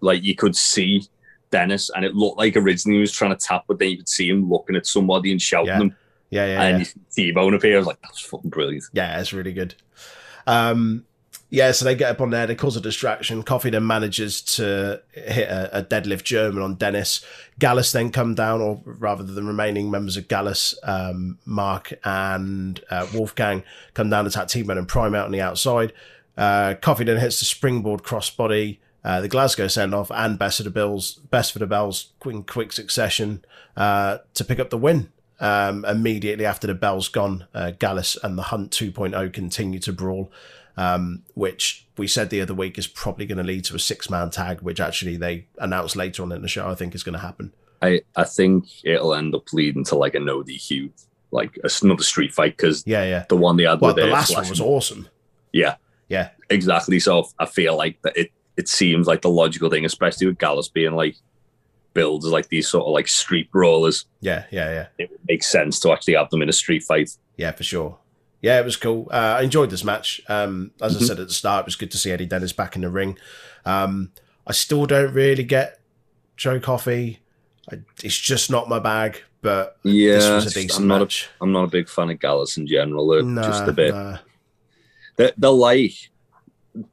like, 0.00 0.22
you 0.22 0.34
could 0.36 0.54
see 0.54 1.08
Dennis, 1.50 1.90
and 1.94 2.04
it 2.04 2.14
looked 2.14 2.38
like 2.38 2.56
originally 2.56 2.96
he 2.98 3.00
was 3.00 3.12
trying 3.12 3.36
to 3.36 3.46
tap, 3.46 3.64
but 3.66 3.78
then 3.78 3.90
you 3.90 3.96
could 3.96 4.08
see 4.08 4.28
him 4.28 4.48
looking 4.48 4.76
at 4.76 4.86
somebody 4.86 5.32
and 5.32 5.40
shouting 5.42 5.68
Yeah. 5.68 5.78
them. 5.78 5.96
yeah, 6.30 6.46
yeah, 6.46 6.62
and 6.62 6.78
yeah. 6.80 6.92
T-Bone 7.14 7.54
appears 7.54 7.86
like, 7.86 8.00
that's 8.02 8.20
fucking 8.20 8.50
brilliant. 8.50 8.84
Yeah, 8.92 9.18
it's 9.18 9.32
really 9.32 9.52
good. 9.54 9.74
Um, 10.46 11.04
yeah, 11.50 11.72
so 11.72 11.84
they 11.84 11.94
get 11.94 12.10
up 12.10 12.20
on 12.20 12.30
there, 12.30 12.46
they 12.46 12.54
cause 12.54 12.76
a 12.76 12.80
distraction. 12.80 13.42
Coffey 13.42 13.70
then 13.70 13.86
manages 13.86 14.42
to 14.42 15.00
hit 15.12 15.48
a, 15.48 15.78
a 15.78 15.82
deadlift 15.82 16.24
German 16.24 16.62
on 16.62 16.74
Dennis. 16.74 17.24
Gallus 17.58 17.90
then 17.90 18.12
come 18.12 18.34
down, 18.34 18.60
or 18.60 18.82
rather 18.84 19.22
the 19.22 19.42
remaining 19.42 19.90
members 19.90 20.18
of 20.18 20.28
Gallus, 20.28 20.74
um, 20.82 21.38
Mark 21.46 21.94
and 22.04 22.80
uh, 22.90 23.06
Wolfgang, 23.14 23.62
come 23.94 24.10
down 24.10 24.24
to 24.24 24.28
attack 24.28 24.48
T-Man 24.48 24.76
and 24.76 24.86
Primate 24.86 25.24
on 25.24 25.32
the 25.32 25.40
outside. 25.40 25.94
Uh, 26.36 26.74
Coffey 26.80 27.04
then 27.04 27.16
hits 27.16 27.38
the 27.38 27.46
springboard 27.46 28.02
crossbody, 28.02 28.78
uh, 29.02 29.22
the 29.22 29.28
Glasgow 29.28 29.68
send 29.68 29.94
off, 29.94 30.10
and 30.10 30.38
best 30.38 30.60
of 30.60 30.64
the 30.64 30.70
Bills, 30.70 31.14
best 31.30 31.52
for 31.52 31.60
the 31.60 31.66
Bells 31.66 32.12
in 32.26 32.42
quick 32.42 32.72
succession 32.72 33.42
uh, 33.74 34.18
to 34.34 34.44
pick 34.44 34.60
up 34.60 34.68
the 34.68 34.78
win. 34.78 35.10
Um, 35.40 35.84
immediately 35.84 36.44
after 36.44 36.66
the 36.66 36.74
bell's 36.74 37.08
gone, 37.08 37.46
uh, 37.54 37.70
Gallus 37.70 38.18
and 38.24 38.36
the 38.36 38.42
Hunt 38.42 38.72
2.0 38.72 39.32
continue 39.32 39.78
to 39.78 39.92
brawl, 39.92 40.32
um, 40.78 41.24
which 41.34 41.86
we 41.96 42.06
said 42.06 42.30
the 42.30 42.40
other 42.40 42.54
week 42.54 42.78
is 42.78 42.86
probably 42.86 43.26
going 43.26 43.38
to 43.38 43.44
lead 43.44 43.64
to 43.64 43.74
a 43.74 43.78
six 43.80 44.08
man 44.08 44.30
tag, 44.30 44.62
which 44.62 44.80
actually 44.80 45.16
they 45.16 45.46
announced 45.58 45.96
later 45.96 46.22
on 46.22 46.32
in 46.32 46.40
the 46.40 46.48
show, 46.48 46.68
I 46.68 46.74
think 46.74 46.94
is 46.94 47.02
going 47.02 47.14
to 47.14 47.18
happen. 47.18 47.52
I, 47.82 48.02
I 48.16 48.24
think 48.24 48.66
it'll 48.84 49.14
end 49.14 49.34
up 49.34 49.52
leading 49.52 49.84
to 49.84 49.96
like 49.96 50.14
a 50.14 50.20
no 50.20 50.42
DQ, 50.42 50.90
like 51.32 51.58
another 51.82 52.02
street 52.02 52.32
fight 52.32 52.56
because 52.56 52.84
Yeah, 52.86 53.04
yeah. 53.04 53.24
the 53.28 53.36
one 53.36 53.56
they 53.56 53.64
had 53.64 53.80
Well, 53.80 53.94
with 53.94 54.04
the 54.04 54.10
last 54.10 54.34
one 54.34 54.48
was 54.48 54.60
awesome. 54.60 55.08
Yeah, 55.52 55.74
Yeah, 56.08 56.30
exactly. 56.48 57.00
So 57.00 57.28
I 57.38 57.46
feel 57.46 57.76
like 57.76 58.00
that 58.02 58.16
it 58.16 58.30
it 58.56 58.68
seems 58.68 59.06
like 59.06 59.22
the 59.22 59.30
logical 59.30 59.70
thing, 59.70 59.84
especially 59.84 60.28
with 60.28 60.38
Gallus 60.38 60.68
being 60.68 60.94
like 60.94 61.16
builds 61.94 62.26
like 62.26 62.48
these 62.48 62.68
sort 62.68 62.86
of 62.86 62.92
like 62.92 63.08
street 63.08 63.50
brawlers. 63.50 64.06
yeah, 64.20 64.44
yeah, 64.52 64.70
yeah. 64.70 64.86
It 65.04 65.10
makes 65.28 65.46
sense 65.46 65.80
to 65.80 65.92
actually 65.92 66.14
have 66.14 66.30
them 66.30 66.42
in 66.42 66.48
a 66.48 66.52
street 66.52 66.84
fight. 66.84 67.10
Yeah, 67.36 67.50
for 67.52 67.64
sure. 67.64 67.98
Yeah, 68.40 68.60
it 68.60 68.64
was 68.64 68.76
cool. 68.76 69.08
Uh, 69.10 69.36
I 69.38 69.42
enjoyed 69.42 69.70
this 69.70 69.82
match. 69.84 70.20
Um, 70.28 70.70
as 70.80 70.96
I 70.96 71.00
Mhm. 71.00 71.06
said 71.06 71.20
at 71.20 71.28
the 71.28 71.34
start, 71.34 71.62
it 71.62 71.66
was 71.66 71.76
good 71.76 71.90
to 71.90 71.98
see 71.98 72.10
Eddie 72.12 72.26
Dennis 72.26 72.52
back 72.52 72.76
in 72.76 72.82
the 72.82 72.88
ring. 72.88 73.18
Um, 73.64 74.12
I 74.46 74.52
still 74.52 74.86
don't 74.86 75.12
really 75.12 75.42
get 75.42 75.80
Joe 76.36 76.60
Coffey. 76.60 77.18
I, 77.70 77.80
it's 78.02 78.16
just 78.16 78.48
not 78.50 78.68
my 78.68 78.78
bag, 78.78 79.22
but 79.42 79.76
Yeah, 79.82 80.12
this 80.14 80.30
was 80.30 80.46
a 80.46 80.50
decent 80.54 80.82
I'm 80.82 80.86
not 80.86 81.00
match. 81.00 81.28
a 81.40 81.42
I'm 81.42 81.52
not 81.52 81.64
a 81.64 81.68
big 81.68 81.88
fan 81.88 82.10
of 82.10 82.20
Gallus 82.20 82.56
in 82.56 82.66
general. 82.66 83.08
They're 83.08 83.22
Nah, 83.22 83.42
just 83.42 83.68
a 83.68 83.72
bit. 83.72 83.94
nah. 83.94 84.18
They're, 85.16 85.32
they're 85.36 85.50
like 85.50 85.92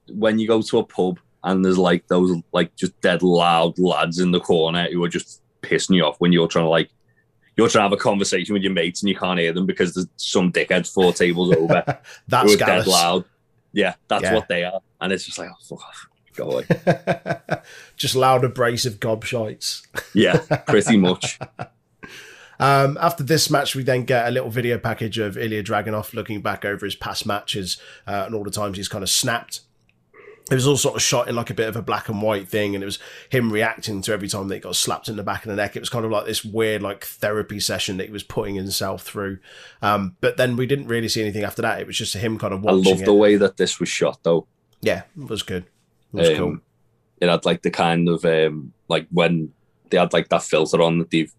when 0.09 0.39
you 0.39 0.47
go 0.47 0.61
to 0.63 0.79
a 0.79 0.83
pub 0.83 1.19
and 1.43 1.63
there's 1.63 1.77
like 1.77 2.07
those 2.07 2.35
like 2.53 2.75
just 2.75 2.99
dead 3.01 3.21
loud 3.21 3.77
lads 3.77 4.19
in 4.19 4.31
the 4.31 4.39
corner 4.39 4.87
who 4.91 5.03
are 5.03 5.07
just 5.09 5.41
pissing 5.61 5.95
you 5.95 6.03
off 6.03 6.15
when 6.19 6.31
you're 6.31 6.47
trying 6.47 6.65
to 6.65 6.69
like 6.69 6.89
you're 7.57 7.69
trying 7.69 7.81
to 7.81 7.89
have 7.89 7.91
a 7.93 7.97
conversation 8.01 8.53
with 8.53 8.63
your 8.63 8.74
mates 8.74 9.01
and 9.01 9.09
you 9.09 9.15
can't 9.15 9.39
hear 9.39 9.53
them 9.53 9.65
because 9.65 9.93
there's 9.93 10.07
some 10.17 10.51
dickheads 10.51 10.91
four 10.91 11.13
tables 11.13 11.55
over 11.55 12.00
That's 12.27 12.55
dead 12.57 12.88
loud. 12.88 13.25
Yeah, 13.71 13.95
that's 14.07 14.24
Yeah. 14.24 14.33
what 14.35 14.47
they 14.47 14.63
are, 14.63 14.79
and 15.01 15.12
it's 15.12 15.25
just 15.25 15.38
like 15.38 15.50
oh 15.50 15.55
fuck 15.67 15.81
off, 15.83 16.07
go 16.35 16.51
away. 16.51 16.65
just 17.97 18.15
loud 18.15 18.43
abrasive 18.45 19.00
gobshites. 19.00 19.81
Yeah, 20.13 20.38
pretty 20.67 20.97
much. 20.97 21.39
Um, 22.57 22.97
after 23.01 23.21
this 23.21 23.50
match, 23.50 23.75
we 23.75 23.83
then 23.83 24.05
get 24.05 24.29
a 24.29 24.31
little 24.31 24.50
video 24.50 24.77
package 24.77 25.17
of 25.17 25.38
Ilya 25.38 25.63
Dragunov 25.63 26.13
looking 26.13 26.39
back 26.41 26.63
over 26.63 26.85
his 26.85 26.95
past 26.95 27.25
matches 27.25 27.77
uh, 28.07 28.24
and 28.25 28.33
all 28.33 28.45
the 28.45 28.50
times 28.50 28.77
he's 28.77 28.88
kind 28.88 29.03
of 29.03 29.09
snapped. 29.09 29.59
It 30.51 30.53
was 30.55 30.67
all 30.67 30.77
sort 30.77 30.95
of 30.95 31.01
shot 31.01 31.27
in 31.27 31.35
like 31.35 31.49
a 31.49 31.55
bit 31.55 31.67
of 31.67 31.75
a 31.75 31.81
black 31.81 32.07
and 32.07 32.21
white 32.21 32.47
thing, 32.47 32.75
and 32.75 32.83
it 32.83 32.85
was 32.85 32.99
him 33.29 33.51
reacting 33.51 34.01
to 34.03 34.13
every 34.13 34.27
time 34.27 34.47
that 34.47 34.55
he 34.55 34.61
got 34.61 34.75
slapped 34.75 35.09
in 35.09 35.15
the 35.15 35.23
back 35.23 35.43
of 35.43 35.49
the 35.49 35.55
neck. 35.55 35.75
It 35.75 35.79
was 35.79 35.89
kind 35.89 36.05
of 36.05 36.11
like 36.11 36.25
this 36.27 36.45
weird 36.45 36.83
like 36.83 37.03
therapy 37.03 37.59
session 37.59 37.97
that 37.97 38.05
he 38.05 38.11
was 38.11 38.21
putting 38.23 38.53
himself 38.53 39.01
through. 39.01 39.39
Um, 39.81 40.15
but 40.21 40.37
then 40.37 40.55
we 40.55 40.67
didn't 40.67 40.87
really 40.87 41.09
see 41.09 41.21
anything 41.21 41.43
after 41.43 41.63
that. 41.63 41.79
It 41.81 41.87
was 41.87 41.97
just 41.97 42.13
him 42.15 42.37
kind 42.37 42.53
of 42.53 42.65
I 42.67 42.71
love 42.73 42.99
the 43.05 43.13
way 43.13 43.37
that 43.37 43.57
this 43.57 43.79
was 43.79 43.89
shot 43.89 44.19
though. 44.21 44.45
yeah, 44.81 45.03
it 45.19 45.29
was 45.29 45.41
good. 45.41 45.63
It 46.13 46.17
was 46.17 46.29
Um, 46.29 46.35
cool. 46.37 46.57
It 47.21 47.29
had 47.29 47.45
like 47.45 47.63
the 47.63 47.71
kind 47.71 48.07
of 48.07 48.23
um, 48.25 48.71
like 48.87 49.07
when 49.09 49.49
they 49.89 49.97
had 49.97 50.13
like 50.13 50.29
that 50.29 50.43
filter 50.43 50.81
on 50.81 50.99
that 50.99 51.09
they've 51.09 51.33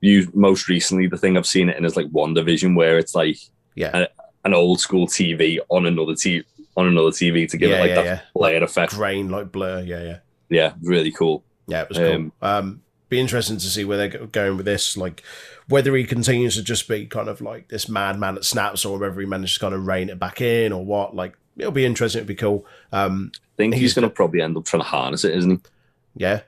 used 0.00 0.34
most 0.34 0.68
recently. 0.68 1.06
The 1.06 1.18
thing 1.18 1.36
I've 1.36 1.44
seen 1.46 1.68
it 1.68 1.76
in 1.76 1.84
is 1.84 1.96
like 1.96 2.06
WandaVision, 2.06 2.74
where 2.76 2.96
it's 2.98 3.14
like 3.14 3.36
Yeah. 3.74 4.06
an 4.44 4.54
old 4.54 4.80
school 4.80 5.06
TV 5.06 5.58
on 5.68 5.84
another 5.86 6.12
TV 6.12 6.44
on 6.78 6.86
another 6.86 7.10
TV 7.10 7.46
to 7.50 7.56
give 7.58 7.70
Yeah, 7.70 7.76
it 7.76 7.80
like 7.80 7.88
yeah, 7.90 7.94
that 7.96 8.04
yeah. 8.06 8.20
layer 8.34 8.62
effect. 8.64 8.94
Grain 8.94 9.28
like 9.28 9.52
blur. 9.52 9.82
Yeah, 9.82 10.02
yeah. 10.02 10.18
Yeah, 10.48 10.72
really 10.80 11.10
cool. 11.12 11.42
Yeah, 11.66 11.82
it 11.82 11.88
was 11.90 11.98
cool. 11.98 12.14
Um, 12.14 12.32
Um, 12.40 12.82
be 13.10 13.18
interesting 13.20 13.56
to 13.58 13.66
see 13.66 13.84
where 13.84 13.96
they're 14.08 14.26
going 14.26 14.56
with 14.56 14.66
this. 14.66 14.96
Like, 14.96 15.22
whether 15.68 15.94
he 15.96 16.04
continues 16.04 16.54
to 16.56 16.62
just 16.62 16.88
be 16.88 17.06
kind 17.06 17.28
of 17.28 17.40
like 17.40 17.68
this 17.68 17.88
madman 17.88 18.36
that 18.36 18.44
snaps, 18.44 18.84
or 18.84 18.98
whether 18.98 19.18
he 19.20 19.26
manages 19.26 19.54
to 19.54 19.60
kind 19.60 19.74
of 19.74 19.86
rein 19.86 20.08
it 20.08 20.18
back 20.18 20.40
in, 20.40 20.72
or 20.72 20.84
what. 20.84 21.14
Like, 21.16 21.36
it'll 21.58 21.72
be 21.72 21.84
interesting. 21.84 22.20
It'll 22.20 22.28
be 22.28 22.34
cool. 22.34 22.64
Um, 22.92 23.32
I 23.34 23.56
think 23.56 23.74
he's, 23.74 23.82
He's 23.82 23.94
going 23.94 24.08
to 24.08 24.14
probably 24.14 24.40
end 24.40 24.56
up 24.56 24.64
trying 24.64 24.82
to 24.82 24.88
harness 24.88 25.24
it, 25.24 25.34
isn't 25.36 25.50
he? 25.50 26.22
yeah, 26.22 26.40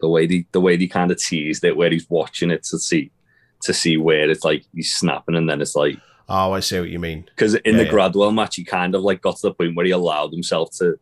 The 0.00 0.08
way 0.08 0.26
they 0.26 0.46
the 0.52 0.60
way 0.60 0.76
they 0.76 0.86
kind 0.86 1.10
of 1.10 1.18
teased 1.18 1.64
it, 1.64 1.76
where 1.76 1.90
he's 1.90 2.08
watching 2.10 2.50
it 2.50 2.64
to 2.64 2.78
see 2.78 3.10
to 3.62 3.72
see 3.74 3.96
where 3.96 4.28
it's 4.30 4.44
like 4.44 4.64
he's 4.74 4.94
snapping, 4.94 5.34
and 5.36 5.48
then 5.48 5.60
it's 5.60 5.76
like 5.76 5.98
oh, 6.28 6.52
I 6.52 6.60
see 6.60 6.78
what 6.80 6.88
you 6.90 6.98
mean. 6.98 7.24
because 7.34 7.54
in 7.54 7.60
Yeah, 7.64 7.78
the 7.78 7.84
yeah. 7.84 7.90
Gradwell 7.92 8.34
match, 8.34 8.56
he 8.56 8.64
kind 8.64 8.94
of 8.94 9.02
like 9.02 9.22
got 9.22 9.36
to 9.36 9.48
the 9.48 9.54
point 9.54 9.76
where 9.76 9.86
he 9.86 9.92
allowed 9.92 10.32
himself 10.32 10.70
to 10.78 10.98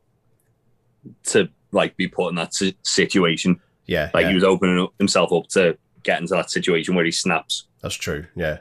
to 1.24 1.48
like 1.72 1.96
be 1.96 2.08
put 2.08 2.28
in 2.28 2.34
that 2.36 2.52
situation. 2.82 3.60
Yeah, 3.86 4.10
Like 4.14 4.24
yeah, 4.24 4.28
he 4.30 4.34
was 4.34 4.44
opening 4.44 4.80
up 4.80 4.92
himself 4.98 5.32
up 5.32 5.46
to 5.50 5.78
get 6.02 6.20
into 6.20 6.34
that 6.34 6.50
situation 6.50 6.94
where 6.94 7.04
he 7.04 7.12
snaps. 7.12 7.66
that's 7.82 7.94
true. 7.94 8.26
Yeah, 8.34 8.58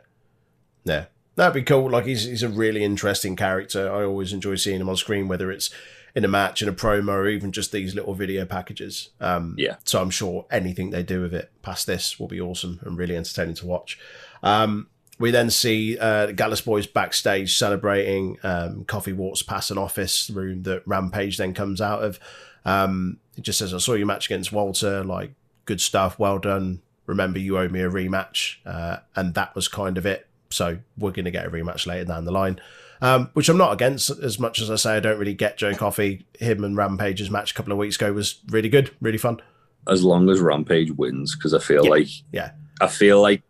yeah, 0.83 1.05
that'd 1.35 1.53
be 1.53 1.63
cool. 1.63 1.89
Like, 1.89 2.05
he's 2.05 2.25
he's 2.25 2.43
a 2.43 2.49
really 2.49 2.83
interesting 2.83 3.35
character. 3.35 3.91
I 3.91 4.03
always 4.03 4.33
enjoy 4.33 4.55
seeing 4.55 4.81
him 4.81 4.89
on 4.89 4.95
screen, 4.97 5.27
whether 5.27 5.51
it's 5.51 5.71
in 6.13 6.23
a 6.23 6.27
match, 6.27 6.61
in 6.61 6.69
a 6.69 6.73
promo, 6.73 7.09
or 7.09 7.27
even 7.27 7.51
just 7.51 7.71
these 7.71 7.93
little 7.95 8.13
video 8.13 8.45
packages. 8.45 9.09
Um, 9.19 9.55
Yeah. 9.57 9.77
So 9.83 10.01
I'm 10.01 10.11
sure 10.11 10.45
anything 10.51 10.91
they 10.91 11.03
do 11.03 11.21
with 11.21 11.33
it 11.33 11.51
past 11.61 11.87
this 11.87 12.19
will 12.19 12.27
be 12.27 12.39
awesome 12.39 12.79
and 12.83 12.97
really 12.97 13.17
entertaining 13.17 13.55
to 13.55 13.65
watch. 13.65 13.99
Um, 14.43 14.87
we 15.19 15.31
then 15.31 15.49
see 15.49 15.97
uh, 15.97 16.27
the 16.27 16.33
Gallus 16.33 16.61
boys 16.61 16.87
backstage 16.87 17.57
celebrating. 17.57 18.37
Um, 18.43 18.83
Coffey 18.85 19.13
walks 19.13 19.41
past 19.41 19.71
an 19.71 19.77
office 19.77 20.29
room 20.29 20.63
that 20.63 20.83
Rampage 20.85 21.37
then 21.37 21.53
comes 21.53 21.79
out 21.81 22.03
of. 22.03 22.19
Um, 22.65 23.17
it 23.37 23.41
just 23.41 23.59
says, 23.59 23.73
"I 23.73 23.77
saw 23.77 23.93
your 23.93 24.07
match 24.07 24.25
against 24.25 24.51
Walter. 24.51 25.03
Like, 25.03 25.31
good 25.65 25.79
stuff. 25.81 26.19
Well 26.19 26.39
done. 26.39 26.81
Remember, 27.05 27.39
you 27.39 27.57
owe 27.57 27.69
me 27.69 27.81
a 27.81 27.89
rematch." 27.89 28.57
Uh, 28.65 28.97
and 29.15 29.33
that 29.35 29.55
was 29.55 29.67
kind 29.67 29.97
of 29.97 30.05
it. 30.05 30.27
So 30.49 30.79
we're 30.97 31.11
going 31.11 31.25
to 31.25 31.31
get 31.31 31.45
a 31.45 31.49
rematch 31.49 31.85
later 31.87 32.05
down 32.05 32.25
the 32.25 32.31
line, 32.31 32.59
um, 33.01 33.29
which 33.33 33.49
I'm 33.49 33.57
not 33.57 33.73
against. 33.73 34.09
As 34.09 34.39
much 34.39 34.61
as 34.61 34.69
I 34.71 34.75
say, 34.75 34.95
I 34.95 34.99
don't 34.99 35.19
really 35.19 35.33
get 35.33 35.57
Joe 35.57 35.73
Coffey. 35.73 36.25
Him 36.39 36.63
and 36.63 36.77
Rampage's 36.77 37.29
match 37.31 37.51
a 37.51 37.53
couple 37.53 37.71
of 37.71 37.77
weeks 37.77 37.95
ago 37.95 38.13
was 38.13 38.39
really 38.49 38.69
good, 38.69 38.91
really 39.01 39.17
fun. 39.17 39.41
As 39.87 40.03
long 40.03 40.29
as 40.29 40.39
Rampage 40.39 40.91
wins, 40.91 41.35
because 41.35 41.53
I 41.53 41.59
feel 41.59 41.83
Yeah. 41.85 41.89
like 41.91 42.07
Yeah. 42.31 42.51
I 42.81 42.87
feel 42.87 43.21
like 43.21 43.41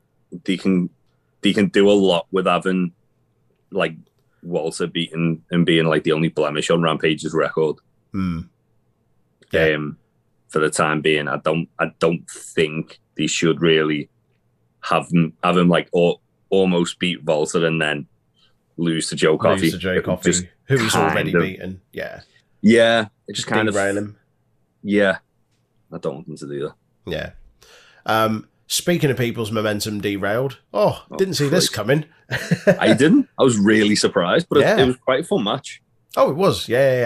they 0.44 0.58
can 0.58 0.90
they 1.46 1.54
can 1.54 1.68
do 1.70 1.90
a 1.90 1.94
lot 1.94 2.26
with 2.32 2.48
having 2.48 2.92
like 3.72 3.94
Walter 4.42 4.88
beating 4.88 5.44
and 5.52 5.66
being 5.66 5.86
like 5.86 6.04
the 6.04 6.12
only 6.12 6.30
blemish 6.30 6.70
on 6.72 6.82
Rampage's 6.82 7.34
record. 7.34 7.76
Hmm. 8.12 8.42
Yeah. 9.54 9.74
Um, 9.76 9.98
for 10.50 10.60
the 10.60 10.70
time 10.70 11.02
being, 11.02 11.28
I 11.28 11.38
don't 11.38 11.70
I 11.80 11.92
don't 12.00 12.28
think 12.30 13.00
they 13.16 13.28
should 13.28 13.62
really 13.62 14.10
have 14.82 15.08
him 15.10 15.34
have 15.44 15.56
him 15.58 15.70
like 15.70 15.88
or, 15.92 16.20
almost 16.50 17.00
beat 17.00 17.24
Walter 17.24 17.66
and 17.66 17.82
then 17.82 18.08
lose 18.78 19.10
to 19.10 19.16
Joe 19.16 19.38
Coffey. 19.38 19.64
Lose 19.64 19.72
to 19.74 19.78
Joe 19.78 19.94
It 19.94 20.04
Coffey, 20.04 20.32
just 20.32 20.46
who 20.66 20.78
he's 20.78 20.96
already 20.96 21.34
of- 21.34 21.42
beaten. 21.42 21.82
Yeah, 21.92 22.22
yeah, 22.62 23.08
it's 23.28 23.40
just 23.40 23.48
kind 23.48 23.68
of 23.68 23.76
him. 23.76 24.18
yeah. 24.84 25.18
I 25.92 25.98
don't 26.00 26.16
want 26.16 26.28
them 26.28 26.38
to 26.38 26.48
do 26.48 26.60
that. 26.64 26.76
Yeah. 27.06 27.30
Um, 28.06 28.48
speaking 28.68 29.10
of 29.12 29.18
people's 29.18 29.52
momentum 29.52 30.02
derailed, 30.02 30.60
oh, 30.74 31.04
Oh, 31.10 31.16
didn't 31.18 31.36
see 31.36 31.50
this 31.50 31.70
coming. 31.70 32.06
I 32.80 32.94
didn't. 32.94 33.30
I 33.40 33.44
was 33.44 33.58
really 33.58 33.96
surprised, 33.96 34.48
but 34.50 34.60
Yeah. 34.60 34.76
it, 34.78 34.80
it 34.82 34.88
was 34.88 34.98
quite 34.98 35.20
a 35.22 35.24
fun 35.24 35.44
match. 35.44 35.82
Oh, 36.18 36.30
it 36.32 36.36
was. 36.36 36.68
Yeah, 36.70 36.94
yeah, 36.94 37.00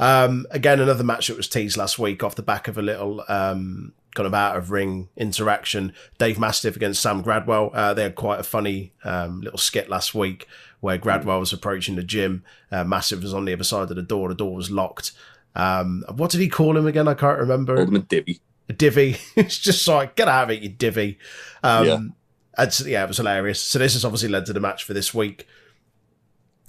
yeah. 0.00 0.22
Um, 0.24 0.46
again, 0.50 0.80
another 0.80 1.04
match 1.04 1.28
that 1.28 1.36
was 1.36 1.48
teased 1.48 1.76
last 1.76 1.98
week 1.98 2.22
off 2.22 2.34
the 2.34 2.42
back 2.42 2.68
of 2.68 2.78
a 2.78 2.82
little 2.82 3.22
um, 3.28 3.92
kind 4.14 4.26
of 4.26 4.34
out 4.34 4.56
of 4.56 4.70
ring 4.70 5.08
interaction. 5.16 5.92
Dave 6.18 6.38
Mastiff 6.38 6.74
against 6.76 7.02
Sam 7.02 7.22
Gradwell. 7.22 7.70
Uh, 7.74 7.94
they 7.94 8.02
had 8.04 8.14
quite 8.14 8.40
a 8.40 8.44
funny 8.44 8.92
um, 9.04 9.40
little 9.42 9.58
skit 9.58 9.88
last 9.90 10.14
week 10.14 10.46
where 10.80 10.98
Gradwell 10.98 11.40
was 11.40 11.52
approaching 11.52 11.96
the 11.96 12.02
gym. 12.02 12.42
Uh, 12.72 12.82
Mastiff 12.84 13.22
was 13.22 13.34
on 13.34 13.44
the 13.44 13.52
other 13.52 13.64
side 13.64 13.90
of 13.90 13.96
the 13.96 14.02
door. 14.02 14.28
The 14.28 14.34
door 14.34 14.54
was 14.56 14.70
locked. 14.70 15.12
Um, 15.54 16.04
what 16.14 16.30
did 16.30 16.40
he 16.40 16.48
call 16.48 16.76
him 16.76 16.86
again? 16.86 17.06
I 17.08 17.14
can't 17.14 17.38
remember. 17.38 17.78
Ultimate 17.78 18.08
Divvy. 18.08 18.40
A 18.70 18.72
divvy. 18.72 19.16
it's 19.36 19.58
just 19.58 19.86
like, 19.88 20.14
get 20.16 20.28
out 20.28 20.44
of 20.44 20.50
it, 20.50 20.62
you 20.62 20.68
divvy. 20.68 21.18
Um, 21.62 21.86
Yeah. 21.86 21.98
and 22.56 22.72
so, 22.72 22.86
yeah, 22.86 23.02
it 23.04 23.08
was 23.08 23.16
hilarious. 23.16 23.60
So 23.60 23.78
this 23.80 23.94
has 23.94 24.04
obviously 24.04 24.28
led 24.28 24.46
to 24.46 24.52
the 24.52 24.60
match 24.60 24.84
for 24.84 24.94
this 24.94 25.12
week. 25.12 25.46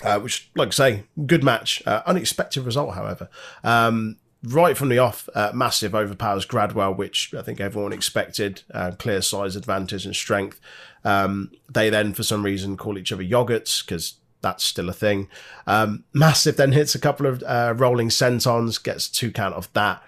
Uh, 0.03 0.19
which, 0.19 0.49
like 0.55 0.69
I 0.69 0.71
say, 0.71 1.03
good 1.27 1.43
match. 1.43 1.83
Uh, 1.85 2.01
unexpected 2.07 2.63
result, 2.63 2.95
however. 2.95 3.29
Um, 3.63 4.17
right 4.43 4.75
from 4.75 4.89
the 4.89 4.97
off, 4.97 5.29
uh, 5.35 5.51
Mastiff 5.53 5.93
overpowers 5.93 6.43
Gradwell, 6.47 6.97
which 6.97 7.35
I 7.37 7.43
think 7.43 7.61
everyone 7.61 7.93
expected. 7.93 8.63
Uh, 8.73 8.93
clear 8.97 9.21
size 9.21 9.55
advantage 9.55 10.07
and 10.07 10.15
strength. 10.15 10.59
Um, 11.03 11.51
they 11.71 11.91
then, 11.91 12.13
for 12.15 12.23
some 12.23 12.41
reason, 12.43 12.77
call 12.77 12.97
each 12.97 13.11
other 13.11 13.23
yogurts 13.23 13.85
because 13.85 14.15
that's 14.41 14.63
still 14.63 14.89
a 14.89 14.93
thing. 14.93 15.27
Um, 15.67 16.03
Mastiff 16.13 16.57
then 16.57 16.71
hits 16.71 16.95
a 16.95 16.99
couple 16.99 17.27
of 17.27 17.43
uh, 17.43 17.75
rolling 17.77 18.09
sentons, 18.09 18.81
gets 18.81 19.07
two 19.07 19.31
count 19.31 19.53
of 19.53 19.71
that. 19.73 20.01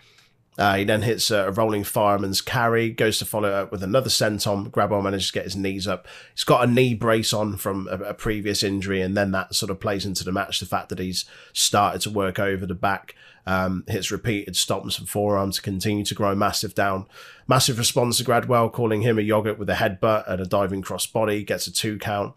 Uh, 0.57 0.75
he 0.75 0.83
then 0.83 1.01
hits 1.01 1.31
a 1.31 1.51
rolling 1.51 1.83
fireman's 1.83 2.41
carry, 2.41 2.91
goes 2.91 3.17
to 3.17 3.25
follow 3.25 3.49
up 3.49 3.71
with 3.71 3.81
another 3.81 4.09
senton. 4.09 4.69
Gradwell 4.69 5.03
manages 5.03 5.27
to 5.27 5.33
get 5.33 5.45
his 5.45 5.55
knees 5.55 5.87
up. 5.87 6.07
He's 6.35 6.43
got 6.43 6.67
a 6.67 6.71
knee 6.71 6.93
brace 6.93 7.33
on 7.33 7.57
from 7.57 7.87
a, 7.89 7.95
a 7.95 8.13
previous 8.13 8.61
injury, 8.61 9.01
and 9.01 9.17
then 9.17 9.31
that 9.31 9.55
sort 9.55 9.71
of 9.71 9.79
plays 9.79 10.05
into 10.05 10.23
the 10.23 10.31
match. 10.31 10.59
The 10.59 10.67
fact 10.67 10.89
that 10.89 10.99
he's 10.99 11.25
started 11.53 12.01
to 12.01 12.11
work 12.11 12.37
over 12.37 12.65
the 12.67 12.75
back, 12.75 13.15
um, 13.47 13.83
hits 13.87 14.11
repeated 14.11 14.53
stomps 14.53 14.99
and 14.99 15.09
forearms 15.09 15.59
continue 15.59 16.05
to 16.05 16.15
grow 16.15 16.35
Mastiff 16.35 16.75
down. 16.75 17.07
Mastiff 17.47 17.77
response 17.79 18.17
to 18.17 18.23
Gradwell, 18.23 18.71
calling 18.71 19.01
him 19.01 19.17
a 19.17 19.23
yogurt 19.23 19.57
with 19.57 19.69
a 19.69 19.75
headbutt 19.75 20.29
and 20.29 20.39
a 20.39 20.45
diving 20.45 20.83
cross 20.83 21.07
body, 21.07 21.43
gets 21.43 21.65
a 21.65 21.73
two 21.73 21.97
count. 21.97 22.35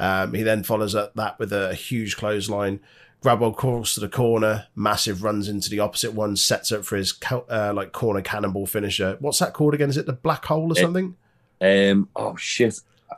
Um, 0.00 0.34
he 0.34 0.42
then 0.42 0.64
follows 0.64 0.96
up 0.96 1.14
that 1.14 1.38
with 1.38 1.52
a 1.52 1.74
huge 1.74 2.16
clothesline. 2.16 2.80
Gradwell 3.22 3.54
crawls 3.56 3.94
to 3.94 4.00
the 4.00 4.08
corner. 4.08 4.66
Mastiff 4.74 5.22
runs 5.22 5.48
into 5.48 5.70
the 5.70 5.78
opposite 5.80 6.12
one, 6.12 6.36
sets 6.36 6.72
up 6.72 6.84
for 6.84 6.96
his 6.96 7.14
uh, 7.30 7.72
like 7.74 7.92
corner 7.92 8.20
cannonball 8.20 8.66
finisher. 8.66 9.16
What's 9.20 9.38
that 9.38 9.52
called 9.54 9.74
again? 9.74 9.90
Is 9.90 9.96
it 9.96 10.06
the 10.06 10.12
black 10.12 10.44
hole 10.44 10.72
or 10.72 10.74
something? 10.74 11.16
Um. 11.60 12.08
Oh 12.16 12.36
shit. 12.36 12.80
I- 13.10 13.16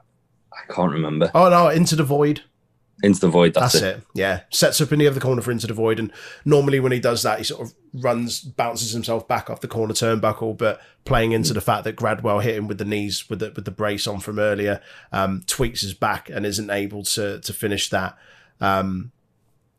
I 0.57 0.73
can't 0.73 0.93
remember. 0.93 1.31
Oh 1.35 1.49
no, 1.49 1.69
into 1.69 1.97
the 1.97 2.05
void. 2.05 2.43
Into 3.03 3.21
the 3.23 3.29
void. 3.29 3.55
That's, 3.55 3.73
That's, 3.73 3.85
it. 3.85 3.97
it. 3.99 4.03
Yeah, 4.15 4.41
sets 4.51 4.81
up 4.81 4.93
in 4.93 5.01
the 5.01 5.09
other 5.09 5.19
corner 5.19 5.43
for 5.43 5.51
into 5.51 5.67
the 5.67 5.75
void, 5.75 5.99
and 5.99 6.13
normally 6.45 6.79
when 6.79 6.93
he 6.93 7.01
does 7.01 7.25
that, 7.25 7.39
he 7.39 7.45
sort 7.45 7.63
of 7.63 7.75
runs, 7.93 8.41
bounces 8.41 8.93
himself 8.93 9.27
back 9.27 9.51
off 9.51 9.61
the 9.61 9.67
corner 9.69 9.93
turnbuckle. 9.95 10.57
But 10.57 10.81
playing 11.05 11.33
into 11.33 11.53
the 11.53 11.61
fact 11.61 11.83
that 11.85 11.97
Gradwell 11.97 12.41
hit 12.43 12.55
him 12.55 12.69
with 12.69 12.79
the 12.79 12.85
knees 12.85 13.29
with 13.29 13.41
the 13.41 13.53
with 13.57 13.65
the 13.65 13.73
brace 13.73 14.07
on 14.07 14.21
from 14.21 14.39
earlier, 14.39 14.81
um, 15.11 15.43
tweaks 15.47 15.81
his 15.81 15.93
back 15.93 16.31
and 16.31 16.47
isn't 16.47 16.71
able 16.71 17.03
to 17.03 17.41
to 17.41 17.53
finish 17.53 17.91
that, 17.91 18.17
um, 18.61 19.11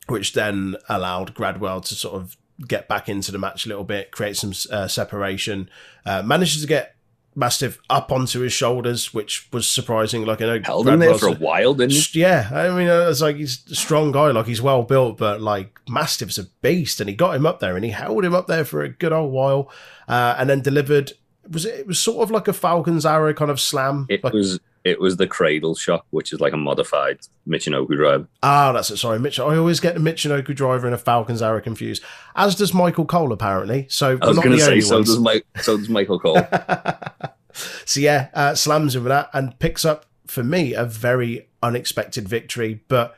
which 0.08 0.34
then 0.34 0.76
allowed 0.90 1.34
Gradwell 1.36 1.84
to 1.86 1.96
sort 1.96 2.16
of 2.16 2.38
get 2.68 2.88
back 2.88 3.10
into 3.10 3.32
the 3.32 3.38
match 3.38 3.66
a 3.66 3.70
little 3.70 3.84
bit, 3.84 4.12
create 4.12 4.38
some 4.38 4.54
uh, 4.72 4.88
separation, 4.88 5.70
uh, 6.06 6.22
manages 6.24 6.62
to 6.62 6.68
get. 6.68 6.92
Mastiff 7.38 7.80
up 7.90 8.14
onto 8.14 8.40
his 8.40 8.54
shoulders, 8.54 9.14
which 9.14 9.50
was 9.52 9.68
surprising. 9.68 10.26
Like 10.26 10.42
I 10.42 10.46
know, 10.46 10.62
Held 10.64 10.88
him 10.88 11.00
there 11.00 11.16
for 11.16 11.28
a 11.28 11.32
a- 11.34 11.36
while, 11.36 11.74
didn't 11.74 11.92
he? 11.92 12.22
yeah, 12.22 12.50
I 12.50 12.70
mean, 12.70 12.88
uh, 12.88 13.10
it's 13.10 13.20
like 13.20 13.36
he's 13.36 13.62
a 13.70 13.76
strong 13.76 14.14
guy, 14.14 14.32
like 14.32 14.46
he's 14.46 14.62
well 14.62 14.84
built, 14.84 15.18
but 15.18 15.42
like 15.42 15.78
Mastiff's 15.90 16.38
a 16.38 16.46
beast, 16.62 17.02
and 17.02 17.10
he 17.10 17.16
got 17.16 17.36
him 17.36 17.46
up 17.46 17.60
there, 17.60 17.76
and 17.76 17.84
he 17.84 17.92
held 17.92 18.24
him 18.24 18.34
up 18.34 18.48
there 18.48 18.64
for 18.64 18.84
a 18.84 18.88
good 18.88 19.12
old 19.12 19.34
while, 19.34 19.70
uh, 20.08 20.36
and 20.38 20.50
then 20.50 20.62
delivered. 20.62 21.12
Was 21.50 21.66
it? 21.66 21.78
It 21.82 21.88
was 21.88 22.00
sort 22.00 22.24
of 22.24 22.32
like 22.32 22.48
a 22.48 22.54
Falcon's 22.54 23.06
arrow 23.06 23.34
kind 23.34 23.52
of 23.52 23.60
slam. 23.60 24.06
It 24.10 24.24
like, 24.24 24.32
was. 24.32 24.58
It 24.86 25.02
was 25.02 25.18
the 25.18 25.26
cradle 25.26 25.74
shock, 25.74 26.06
which 26.12 26.32
is 26.32 26.40
like 26.40 26.54
a 26.54 26.58
modified 26.58 27.20
Michinoku 27.48 27.98
drive. 27.98 28.28
ah, 28.44 28.72
that's 28.72 28.92
it. 28.92 28.98
Sorry, 28.98 29.20
Mitch. 29.20 29.40
I 29.40 29.58
always 29.58 29.80
get 29.80 29.96
the 29.96 30.00
Michinoku 30.00 30.56
driver 30.56 30.86
and 30.86 30.94
a 30.94 30.98
Falcon's 31.00 31.42
arrow 31.42 31.60
confused, 31.60 32.04
as 32.36 32.54
does 32.54 32.72
Michael 32.72 33.06
Cole 33.06 33.34
apparently. 33.34 33.88
So 33.90 34.20
I 34.22 34.28
was 34.28 34.38
going 34.38 34.52
to 34.52 34.60
say 34.60 34.80
so 34.82 34.98
ones. 34.98 35.08
does 35.08 35.20
Mike. 35.20 35.46
So 35.62 35.76
does 35.76 35.90
Michael 35.90 36.20
Cole. 36.20 36.38
so 37.86 38.00
yeah, 38.00 38.30
uh, 38.36 38.54
slams 38.54 38.96
him 38.96 39.04
with 39.04 39.10
that 39.10 39.32
and 39.34 39.58
picks 39.58 39.86
up 39.86 40.06
for 40.28 40.44
me 40.44 40.76
a 40.76 40.86
very 40.86 41.50
unexpected 41.64 42.30
victory. 42.30 42.82
But 42.88 43.18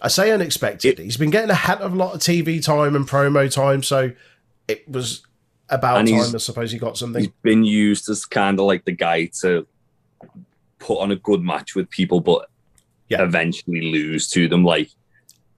I 0.00 0.08
say 0.08 0.30
unexpected. 0.30 0.98
He's 0.98 1.18
been 1.18 1.30
getting 1.30 1.50
a 1.50 1.54
hell 1.54 1.82
of 1.82 1.92
a 1.92 1.96
lot 1.96 2.14
of 2.14 2.20
TV 2.20 2.64
time 2.64 2.96
and 2.96 3.06
promo 3.06 3.52
time, 3.52 3.82
so 3.82 4.12
it 4.68 4.88
was 4.88 5.26
about 5.68 6.06
time. 6.06 6.34
I 6.34 6.38
suppose 6.38 6.72
he 6.72 6.78
got 6.78 6.96
something. 6.96 7.24
He's 7.24 7.32
been 7.42 7.64
used 7.64 8.08
as 8.08 8.24
kind 8.24 8.58
of 8.58 8.64
like 8.64 8.86
the 8.86 8.92
guy 8.92 9.26
to 9.42 9.66
put 10.78 10.98
on 11.00 11.10
a 11.10 11.16
good 11.16 11.42
match 11.42 11.74
with 11.74 11.88
people, 11.90 12.20
but 12.20 12.48
Yeah. 13.08 13.22
eventually 13.22 13.80
lose 13.92 14.28
to 14.30 14.48
them. 14.48 14.64
Like 14.64 14.90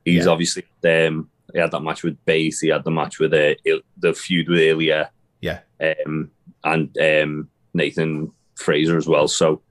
he's 0.05 0.25
Yeah. 0.27 0.31
obviously 0.33 0.65
um, 0.85 1.29
he 1.53 1.59
had 1.59 1.71
that 1.73 1.81
match 1.83 2.03
with 2.03 2.23
Bate, 2.25 2.55
He 2.61 2.69
had 2.69 2.85
the 2.85 2.91
match 2.91 3.19
with 3.19 3.33
uh, 3.35 3.55
Il- 3.65 3.83
the 3.99 4.13
feud 4.15 4.49
with 4.49 4.61
Ilya. 4.61 5.11
Yeah. 5.41 5.61
Um, 5.81 6.31
and 6.65 6.97
um, 6.99 7.49
Nathan 7.75 8.31
Frazer 8.57 8.97
as 8.97 9.07
well. 9.07 9.29
So 9.29 9.63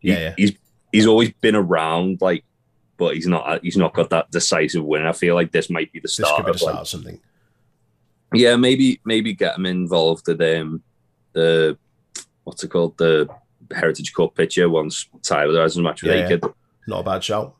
he- 0.00 0.08
Yeah, 0.10 0.18
yeah. 0.18 0.34
he's 0.36 0.52
he's 0.92 1.06
always 1.06 1.32
been 1.40 1.54
around, 1.54 2.20
like, 2.20 2.44
but 2.96 3.14
he's 3.14 3.26
not 3.26 3.62
he's 3.62 3.76
not 3.76 3.94
got 3.94 4.10
that 4.10 4.30
decisive 4.30 4.84
win. 4.84 5.06
I 5.06 5.12
feel 5.12 5.34
like 5.34 5.52
this 5.52 5.70
might 5.70 5.92
be 5.92 6.00
the 6.00 6.08
start. 6.08 6.38
be 6.38 6.42
the 6.44 6.50
of, 6.50 6.62
like, 6.62 6.70
start 6.72 6.80
of 6.82 6.88
something. 6.88 7.20
yeah, 8.34 8.56
maybe 8.56 9.00
maybe 9.04 9.32
get 9.34 9.56
him 9.56 9.66
involved 9.66 10.28
in 10.28 10.42
um, 10.60 10.82
the 11.34 11.78
what's 12.44 12.64
it 12.64 12.68
called 12.70 12.96
the 12.98 13.28
Heritage 13.74 14.12
Cup 14.14 14.34
picture 14.34 14.68
once 14.68 15.06
Tyler 15.22 15.60
has 15.62 15.76
a 15.76 15.82
match 15.82 16.02
with 16.02 16.12
Yeah, 16.12 16.24
A-Kid. 16.24 16.44
Not 16.86 17.00
a 17.00 17.02
bad 17.04 17.22
shout. 17.24 17.54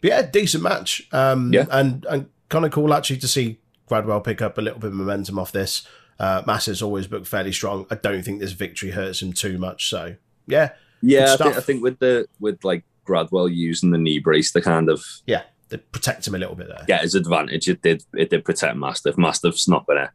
But 0.00 0.08
yeah, 0.10 0.22
decent 0.22 0.62
match. 0.62 1.06
Um, 1.12 1.52
Yeah. 1.52 1.66
and 1.70 2.04
and 2.10 2.26
kind 2.48 2.64
of 2.64 2.70
cool 2.72 2.92
actually 2.92 3.16
to 3.18 3.28
see 3.28 3.58
Gradwell 3.90 4.22
pick 4.22 4.42
up 4.42 4.58
a 4.58 4.60
little 4.60 4.78
bit 4.78 4.88
of 4.88 4.94
momentum 4.94 5.38
off 5.38 5.52
this. 5.52 5.86
Uh, 6.18 6.42
Mass's 6.46 6.82
always 6.82 7.10
looked 7.10 7.26
fairly 7.26 7.52
strong. 7.52 7.86
I 7.90 7.96
don't 7.96 8.22
think 8.22 8.40
this 8.40 8.52
victory 8.52 8.90
hurts 8.90 9.20
him 9.22 9.32
too 9.32 9.58
much. 9.58 9.88
So 9.88 10.16
yeah, 10.46 10.70
Yeah, 11.02 11.32
I 11.32 11.36
think, 11.36 11.56
I 11.56 11.60
think 11.60 11.82
with 11.82 11.98
the 11.98 12.26
with 12.38 12.62
like 12.64 12.84
Gradwell 13.06 13.52
using 13.52 13.90
the 13.90 13.98
knee 13.98 14.18
brace 14.18 14.52
to 14.52 14.60
kind 14.60 14.88
of 14.90 15.02
yeah, 15.26 15.42
they 15.70 15.78
protect 15.78 16.26
him 16.26 16.34
a 16.34 16.38
little 16.38 16.54
bit 16.54 16.68
there. 16.68 16.84
get 16.86 17.02
his 17.02 17.14
advantage, 17.14 17.68
it 17.68 17.82
did 17.82 18.04
it 18.14 18.30
did 18.30 18.44
protect 18.44 18.76
Mastiff. 18.76 19.16
Mastiff's 19.18 19.68
not 19.68 19.86
gonna 19.86 20.10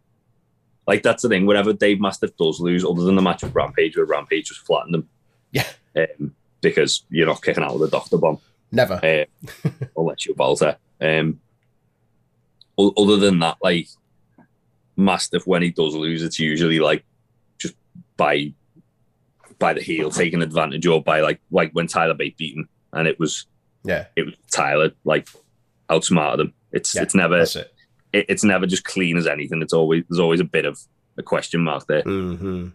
like 0.89 1.03
that's 1.03 1.21
the 1.23 1.29
thing. 1.29 1.45
Whenever 1.45 1.71
Dave 1.71 2.01
Mastiff 2.01 2.35
does 2.35 2.59
lose, 2.59 2.83
other 2.83 3.03
than 3.03 3.15
the 3.15 3.21
match 3.21 3.43
with 3.43 3.53
Rampage, 3.55 3.95
where 3.95 4.05
Rampage 4.05 4.47
just 4.47 4.61
flattened 4.65 4.95
him, 4.95 5.09
Yeah. 5.51 5.67
um, 5.95 6.33
because 6.61 7.03
you're 7.09 7.27
not 7.27 7.43
kicking 7.43 7.63
out 7.63 7.79
with 7.79 7.87
a 7.87 7.91
doctor 7.91 8.17
bomb. 8.17 8.39
Never. 8.71 8.95
uh, 8.95 9.25
unless 9.97 10.25
you're 10.25 10.35
Walter. 10.35 10.77
Um, 10.99 11.39
other 12.77 13.17
than 13.17 13.39
that, 13.39 13.57
like 13.61 13.87
Mastiff, 14.97 15.45
when 15.45 15.61
he 15.61 15.69
does 15.71 15.95
lose, 15.95 16.23
it's 16.23 16.39
usually 16.39 16.79
like 16.79 17.03
just 17.57 17.75
by 18.17 18.53
by 19.59 19.73
the 19.73 19.81
heel 19.81 20.09
taking 20.11 20.41
advantage, 20.41 20.85
or 20.87 21.01
by 21.03 21.21
like 21.21 21.39
like 21.51 21.71
when 21.73 21.87
Tyler 21.87 22.13
Bate 22.13 22.37
beaten, 22.37 22.67
and 22.93 23.07
it 23.07 23.19
was 23.19 23.45
Yeah, 23.83 24.05
it 24.15 24.25
was 24.25 24.35
Tyler 24.51 24.91
like 25.03 25.27
outsmarted 25.89 26.47
him. 26.47 26.53
It's 26.71 26.95
Yeah, 26.95 27.03
it's 27.03 27.15
never 27.15 27.39
it. 27.39 27.71
It, 28.13 28.25
it's 28.29 28.43
never 28.43 28.65
just 28.65 28.83
clean 28.83 29.17
as 29.17 29.27
anything. 29.27 29.61
It's 29.61 29.73
always 29.73 30.03
there's 30.09 30.19
always 30.19 30.39
a 30.39 30.45
bit 30.45 30.65
of 30.65 30.79
a 31.17 31.23
question 31.23 31.61
mark 31.61 31.87
there. 31.87 32.01
hmm 32.01 32.69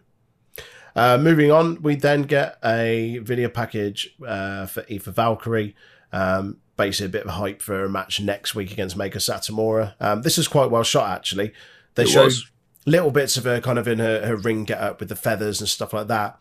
Uh, 0.95 1.17
moving 1.17 1.51
on, 1.51 1.81
we 1.81 1.95
then 1.95 2.21
get 2.23 2.57
a 2.63 3.19
video 3.19 3.49
package 3.49 4.15
uh, 4.25 4.65
for 4.65 4.85
Aoife 4.89 5.03
Valkyrie. 5.05 5.75
Um, 6.13 6.57
basically, 6.77 7.07
a 7.07 7.09
bit 7.09 7.25
of 7.25 7.31
hype 7.31 7.61
for 7.61 7.83
a 7.83 7.89
match 7.89 8.21
next 8.21 8.55
week 8.55 8.71
against 8.71 8.97
Meiko 8.97 9.15
Satomura. 9.15 9.95
Um, 9.99 10.21
this 10.21 10.37
is 10.37 10.47
quite 10.47 10.71
well 10.71 10.83
shot, 10.83 11.09
actually. 11.13 11.51
They 11.95 12.03
It 12.03 12.15
was. 12.15 12.49
little 12.85 13.11
bits 13.11 13.35
of 13.35 13.43
her 13.43 13.59
kind 13.59 13.77
of 13.77 13.87
in 13.87 13.99
her, 13.99 14.25
her 14.25 14.35
ring 14.37 14.63
get 14.63 14.79
up 14.79 14.99
with 15.01 15.09
the 15.09 15.15
feathers 15.17 15.59
and 15.59 15.67
stuff 15.69 15.91
like 15.91 16.07
that. 16.07 16.37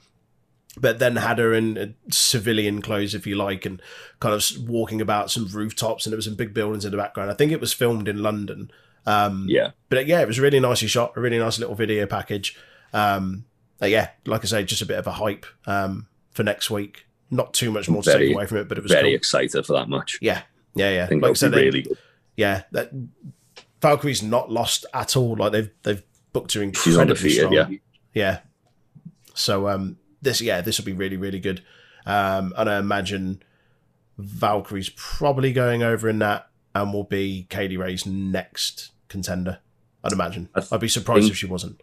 But 0.77 0.99
then 0.99 1.17
had 1.17 1.39
her 1.39 1.53
in 1.55 1.95
civilian 2.11 2.83
clothes, 2.83 3.15
if 3.15 3.27
you 3.27 3.37
like, 3.37 3.65
and 3.65 3.81
kind 4.21 4.35
of 4.35 4.45
walking 4.69 5.01
about 5.01 5.31
some 5.31 5.47
rooftops, 5.47 6.05
and 6.05 6.13
there 6.13 6.17
was 6.17 6.25
some 6.27 6.35
big 6.35 6.53
buildings 6.55 6.85
in 6.85 6.91
the 6.91 6.97
background. 6.97 7.31
I 7.31 7.35
think 7.35 7.53
it 7.53 7.61
was 7.61 7.73
filmed 7.73 8.09
in 8.09 8.23
London. 8.23 8.71
Um, 9.07 9.47
Yeah, 9.49 9.71
but 9.89 10.07
yeah, 10.07 10.21
it 10.23 10.27
was 10.27 10.41
really 10.41 10.61
nicely 10.61 10.89
shot, 10.89 11.13
a 11.17 11.21
really 11.21 11.39
nice 11.39 11.59
little 11.59 11.75
video 11.75 12.07
package. 12.07 12.57
Um, 12.93 13.45
yeah, 13.83 14.11
like 14.25 14.43
I 14.43 14.47
say, 14.47 14.65
just 14.65 14.81
a 14.83 14.87
bit 14.87 14.99
of 14.99 15.07
a 15.07 15.13
hype 15.13 15.45
um, 15.67 16.07
for 16.31 16.43
next 16.43 16.71
week. 16.71 17.07
Not 17.31 17.53
too 17.53 17.71
much 17.71 17.89
more 17.89 18.03
to 18.03 18.11
Very- 18.13 18.29
take 18.29 18.35
away 18.37 18.47
from 18.47 18.59
it, 18.59 18.69
but 18.69 18.79
it 18.79 18.83
was 18.83 18.93
very 18.93 19.11
cool. 19.11 19.15
excited 19.17 19.67
for 19.67 19.73
that 19.75 19.89
match. 19.91 20.19
Yeah, 20.23 20.43
yeah, 20.75 20.91
yeah. 20.91 21.05
I 21.05 21.07
think 21.07 21.23
Like 21.23 21.31
I 21.31 21.35
said, 21.35 21.53
they- 21.53 21.65
really 21.65 21.83
good. 21.83 21.99
yeah, 22.37 22.63
that 22.73 22.91
Valkyrie's 23.83 24.23
not 24.23 24.51
lost 24.51 24.87
at 24.95 25.17
all. 25.17 25.37
Like 25.37 25.53
they've 25.53 25.71
they've 25.83 26.03
booked 26.33 26.55
her 26.55 26.61
She's 26.61 26.69
incredibly 26.97 27.01
undefeated. 27.01 27.37
strong. 27.37 27.53
Yeah, 27.53 27.69
yeah. 28.15 28.39
So 29.35 29.69
um, 29.69 29.99
this 30.23 30.41
yeah, 30.41 30.61
this 30.63 30.79
will 30.79 30.87
be 30.87 30.93
really 30.95 31.17
really 31.19 31.41
good. 31.41 31.63
Um, 32.07 32.55
and 32.57 32.71
I 32.71 32.79
imagine 32.79 33.43
Valkyrie's 34.19 34.91
probably 34.91 35.53
going 35.53 35.83
over 35.83 36.09
in 36.09 36.19
that, 36.21 36.49
and 36.75 36.93
will 36.93 37.05
be 37.05 37.47
Kay 37.51 37.69
Lee 37.69 37.77
Ray's 37.77 38.07
next 38.07 38.93
contender. 39.15 39.59
I'd 40.05 40.13
imagine. 40.19 40.49
I 40.55 40.61
I'd 40.73 40.81
be 40.81 40.89
surprised 40.89 41.23
think- 41.23 41.33
if 41.33 41.39
she 41.39 41.47
wasn't. 41.47 41.81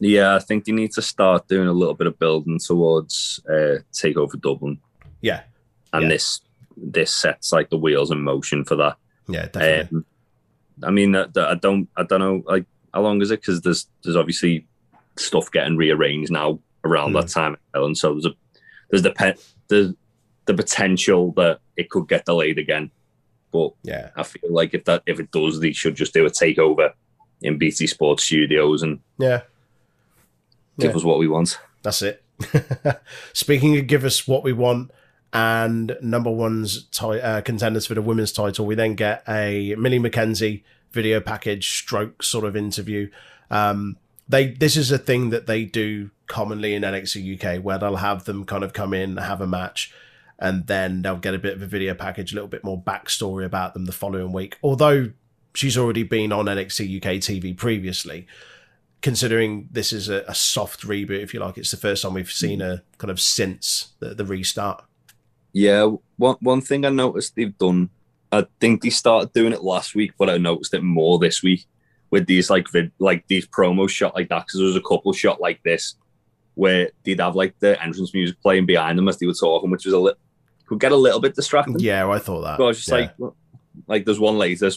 yeah. 0.00 0.34
I 0.34 0.40
think 0.40 0.66
you 0.66 0.74
need 0.74 0.92
to 0.92 1.02
start 1.02 1.46
doing 1.48 1.68
a 1.68 1.72
little 1.80 1.94
bit 1.94 2.06
of 2.08 2.18
building 2.18 2.58
towards 2.58 3.40
uh, 3.48 3.76
Takeover 3.92 4.40
Dublin. 4.40 4.78
Yeah, 5.20 5.42
and 5.92 6.02
Yeah. 6.04 6.08
this 6.14 6.40
this 6.76 7.12
sets 7.12 7.52
like 7.52 7.68
the 7.70 7.78
wheels 7.84 8.10
in 8.10 8.20
motion 8.20 8.64
for 8.64 8.76
that. 8.76 8.96
yeah, 9.28 9.46
definitely. 9.46 9.98
Um, 9.98 10.04
I 10.82 10.90
mean, 10.90 11.12
that, 11.12 11.34
that 11.34 11.48
I 11.48 11.54
don't 11.54 11.88
I 11.96 12.02
don't 12.02 12.20
know 12.26 12.42
like 12.52 12.66
how 12.92 13.02
long 13.02 13.22
is 13.22 13.30
it? 13.30 13.40
Because 13.40 13.60
there's 13.60 13.86
there's 14.02 14.16
obviously 14.16 14.66
stuff 15.16 15.50
getting 15.52 15.76
rearranged 15.76 16.32
now 16.32 16.58
around 16.84 17.10
Hmm. 17.10 17.16
that 17.20 17.28
time, 17.28 17.56
and 17.74 17.96
so 17.96 18.12
there's 18.14 18.26
a 18.26 18.34
there's 18.90 19.02
the 19.02 19.12
pe- 19.12 19.38
the 19.68 19.94
the 20.46 20.54
potential 20.54 21.32
that 21.36 21.60
it 21.76 21.88
could 21.90 22.08
get 22.08 22.24
delayed 22.24 22.58
again. 22.58 22.90
But 23.54 23.70
yeah, 23.84 24.10
I 24.16 24.24
feel 24.24 24.50
like 24.52 24.74
if 24.74 24.84
that 24.86 25.04
if 25.06 25.20
it 25.20 25.30
does, 25.30 25.60
they 25.60 25.70
should 25.72 25.94
just 25.94 26.12
do 26.12 26.26
a 26.26 26.30
takeover 26.30 26.90
in 27.40 27.56
BT 27.56 27.86
Sports 27.86 28.24
Studios 28.24 28.82
and 28.82 28.98
yeah. 29.16 29.42
give 30.80 30.90
Yeah. 30.90 30.96
us 30.96 31.04
what 31.04 31.20
we 31.20 31.28
want. 31.28 31.60
That's 31.82 32.02
it. 32.02 32.24
Speaking 33.32 33.78
of 33.78 33.86
give 33.86 34.04
us 34.04 34.26
what 34.26 34.42
we 34.42 34.52
want 34.52 34.90
and 35.32 35.96
number 36.02 36.30
one's 36.32 36.82
ti- 36.88 37.20
uh, 37.20 37.42
contenders 37.42 37.86
for 37.86 37.94
the 37.94 38.02
women's 38.02 38.32
title, 38.32 38.66
we 38.66 38.74
then 38.74 38.96
get 38.96 39.22
a 39.28 39.76
Millie 39.78 40.00
McKenzie 40.00 40.64
video 40.90 41.20
package 41.20 41.76
stroke 41.78 42.24
sort 42.24 42.44
of 42.44 42.56
interview. 42.56 43.08
Um, 43.52 43.98
they 44.28 44.48
this 44.48 44.76
is 44.76 44.90
a 44.90 44.98
thing 44.98 45.30
that 45.30 45.46
they 45.46 45.64
do 45.64 46.10
commonly 46.26 46.74
in 46.74 46.82
NXT 46.82 47.36
UK 47.58 47.62
where 47.62 47.78
they'll 47.78 47.96
have 47.96 48.24
them 48.24 48.44
kind 48.44 48.64
of 48.64 48.72
come 48.72 48.92
in, 48.92 49.16
have 49.18 49.40
a 49.40 49.46
match, 49.46 49.92
and 50.44 50.66
then 50.66 51.00
they'll 51.00 51.16
get 51.16 51.32
a 51.32 51.38
bit 51.38 51.56
of 51.56 51.62
a 51.62 51.66
video 51.66 51.94
package, 51.94 52.32
a 52.32 52.34
little 52.34 52.48
bit 52.48 52.62
more 52.62 52.80
backstory 52.80 53.46
about 53.46 53.72
them 53.72 53.86
the 53.86 53.92
following 53.92 54.30
week. 54.30 54.58
Although 54.62 55.10
she's 55.54 55.78
already 55.78 56.02
been 56.02 56.32
on 56.32 56.44
NXT 56.44 56.98
UK 56.98 57.14
TV 57.14 57.56
previously, 57.56 58.26
considering 59.00 59.70
this 59.72 59.90
is 59.90 60.10
a, 60.10 60.22
a 60.28 60.34
soft 60.34 60.82
reboot, 60.82 61.22
if 61.22 61.32
you 61.32 61.40
like, 61.40 61.56
it's 61.56 61.70
the 61.70 61.78
first 61.78 62.02
time 62.02 62.12
we've 62.12 62.30
seen 62.30 62.60
her 62.60 62.82
kind 62.98 63.10
of 63.10 63.22
since 63.22 63.94
the, 64.00 64.14
the 64.14 64.26
restart. 64.26 64.84
Yeah, 65.54 65.94
one 66.18 66.36
one 66.40 66.60
thing 66.60 66.84
I 66.84 66.90
noticed 66.90 67.36
they've 67.36 67.56
done. 67.56 67.88
I 68.30 68.44
think 68.60 68.82
they 68.82 68.90
started 68.90 69.32
doing 69.32 69.54
it 69.54 69.62
last 69.62 69.94
week, 69.94 70.12
but 70.18 70.28
I 70.28 70.36
noticed 70.36 70.74
it 70.74 70.82
more 70.82 71.18
this 71.18 71.42
week 71.42 71.64
with 72.10 72.26
these 72.26 72.50
like 72.50 72.68
vid, 72.70 72.92
like 72.98 73.26
these 73.28 73.46
promos 73.46 73.88
shot 73.88 74.14
like 74.14 74.28
that. 74.28 74.44
Because 74.44 74.58
there 74.58 74.66
was 74.66 74.76
a 74.76 74.82
couple 74.82 75.14
shot 75.14 75.40
like 75.40 75.62
this 75.62 75.94
where 76.54 76.90
they'd 77.02 77.20
have 77.20 77.34
like 77.34 77.58
the 77.60 77.82
entrance 77.82 78.12
music 78.12 78.36
playing 78.42 78.66
behind 78.66 78.98
them 78.98 79.08
as 79.08 79.16
they 79.16 79.26
were 79.26 79.32
talking, 79.32 79.70
which 79.70 79.86
was 79.86 79.94
a 79.94 79.98
little 79.98 80.18
could 80.66 80.80
get 80.80 80.92
a 80.92 80.96
little 80.96 81.20
bit 81.20 81.34
distracting. 81.34 81.76
Yeah, 81.78 82.08
I 82.08 82.18
thought 82.18 82.42
that. 82.42 82.58
But 82.58 82.64
I 82.64 82.66
was 82.68 82.76
just 82.78 82.88
Yeah. 82.88 82.94
like, 82.94 83.14
well, 83.18 83.36
like 83.86 84.04
there's 84.04 84.20
one 84.20 84.38
later, 84.38 84.70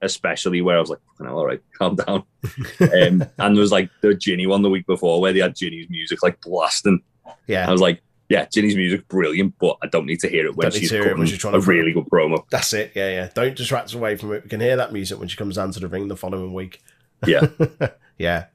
especially 0.00 0.62
where 0.62 0.76
I 0.76 0.80
was 0.80 0.90
like, 0.90 0.98
"Fucking 1.12 1.26
hell, 1.26 1.38
all 1.38 1.46
right, 1.46 1.60
calm 1.78 1.96
down. 1.96 2.24
um, 2.80 3.24
and 3.38 3.56
there 3.56 3.60
was 3.60 3.72
like 3.72 3.90
the 4.00 4.14
Jinny 4.14 4.46
one 4.46 4.62
the 4.62 4.70
week 4.70 4.86
before 4.86 5.20
where 5.20 5.32
they 5.32 5.40
had 5.40 5.54
Jinny's 5.56 5.88
music 5.88 6.22
like 6.22 6.40
blasting. 6.40 7.00
yeah, 7.46 7.68
I 7.68 7.72
was 7.72 7.80
like, 7.80 8.02
yeah, 8.28 8.46
Jinny's 8.46 8.74
music 8.76 9.06
brilliant, 9.08 9.54
but 9.60 9.76
I 9.82 9.86
don't 9.86 10.06
need 10.06 10.20
to 10.20 10.28
hear 10.28 10.46
it 10.46 10.56
when 10.56 10.70
she's 10.70 10.90
it 10.92 11.16
when 11.16 11.26
she's 11.26 11.38
trying 11.38 11.54
a 11.54 11.60
to- 11.60 11.66
really 11.66 11.92
good 11.92 12.06
promo. 12.06 12.44
that's 12.50 12.72
it. 12.72 12.92
Yeah, 12.94 13.10
yeah. 13.10 13.28
Don't 13.34 13.54
distract 13.56 13.86
us 13.86 13.94
away 13.94 14.16
from 14.16 14.32
it. 14.32 14.44
We 14.44 14.48
can 14.50 14.60
hear 14.60 14.76
that 14.76 14.92
music 14.92 15.18
when 15.18 15.28
she 15.28 15.36
comes 15.36 15.56
down 15.56 15.70
to 15.72 15.80
the 15.80 15.88
ring 15.88 16.08
the 16.08 16.16
following 16.16 16.52
week. 16.54 16.80
Yeah. 17.26 17.46
yeah. 18.18 18.46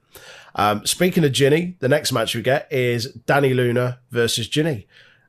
Um, 0.54 0.84
speaking 0.84 1.24
of 1.24 1.30
Jinny, 1.32 1.76
the 1.78 1.88
next 1.88 2.10
match 2.10 2.34
we 2.34 2.42
get 2.42 2.66
is 2.72 3.16
Dani 3.26 3.54
Luna 3.54 4.00
versus 4.10 4.48
Jinny. 4.48 4.88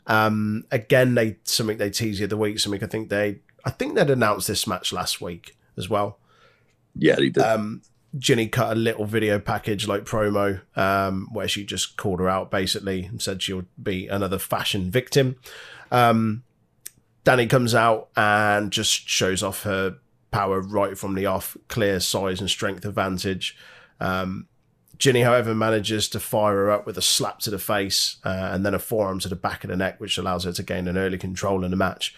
Um, 0.09 0.65
again, 0.71 1.15
they 1.15 1.37
something 1.43 1.77
they 1.77 1.91
tease 1.91 2.19
the 2.19 2.25
other 2.25 2.35
week. 2.35 2.59
Something 2.59 2.83
I 2.83 2.87
think 2.87 3.09
they, 3.09 3.39
I 3.63 3.69
think 3.69 3.95
they'd 3.95 4.09
announced 4.09 4.47
this 4.47 4.67
match 4.67 4.91
last 4.91 5.21
week 5.21 5.55
as 5.77 5.87
well. 5.87 6.17
Yeah, 6.95 7.15
he 7.15 7.29
did. 7.29 7.43
um, 7.43 7.83
Jinny 8.17 8.47
cut 8.47 8.71
a 8.71 8.75
little 8.75 9.05
video 9.05 9.39
package 9.39 9.87
like 9.87 10.03
promo 10.03 10.61
um, 10.75 11.29
where 11.31 11.47
she 11.47 11.63
just 11.63 11.95
called 11.95 12.19
her 12.19 12.27
out 12.27 12.49
basically 12.49 13.05
and 13.05 13.21
said 13.21 13.41
she'll 13.41 13.65
be 13.81 14.07
another 14.07 14.39
fashion 14.39 14.89
victim. 14.89 15.35
Um, 15.91 16.43
Dani 17.23 17.49
comes 17.49 17.75
out 17.75 18.09
and 18.17 18.71
just 18.71 19.07
shows 19.07 19.43
off 19.43 19.63
her 19.63 19.97
power 20.31 20.59
right 20.59 20.97
from 20.97 21.15
the 21.15 21.27
off, 21.27 21.55
clear 21.67 21.99
size 21.99 22.39
and 22.39 22.49
strength 22.49 22.85
advantage. 22.85 23.55
Um, 23.99 24.47
Jinny, 24.99 25.21
however, 25.21 25.55
manages 25.55 26.07
to 26.09 26.19
fire 26.19 26.55
her 26.55 26.71
up 26.71 26.85
with 26.85 26.97
a 26.97 27.01
slap 27.01 27.39
to 27.39 27.49
the 27.49 27.57
face 27.57 28.17
uh, 28.25 28.49
and 28.51 28.65
then 28.65 28.73
a 28.73 28.79
forearm 28.79 29.19
to 29.19 29.29
the 29.29 29.35
back 29.35 29.63
of 29.63 29.69
the 29.69 29.77
neck, 29.77 29.99
which 29.99 30.17
allows 30.17 30.43
her 30.43 30.51
to 30.51 30.61
gain 30.61 30.87
an 30.87 30.97
early 30.97 31.17
control 31.17 31.63
in 31.63 31.71
the 31.71 31.77
match. 31.77 32.13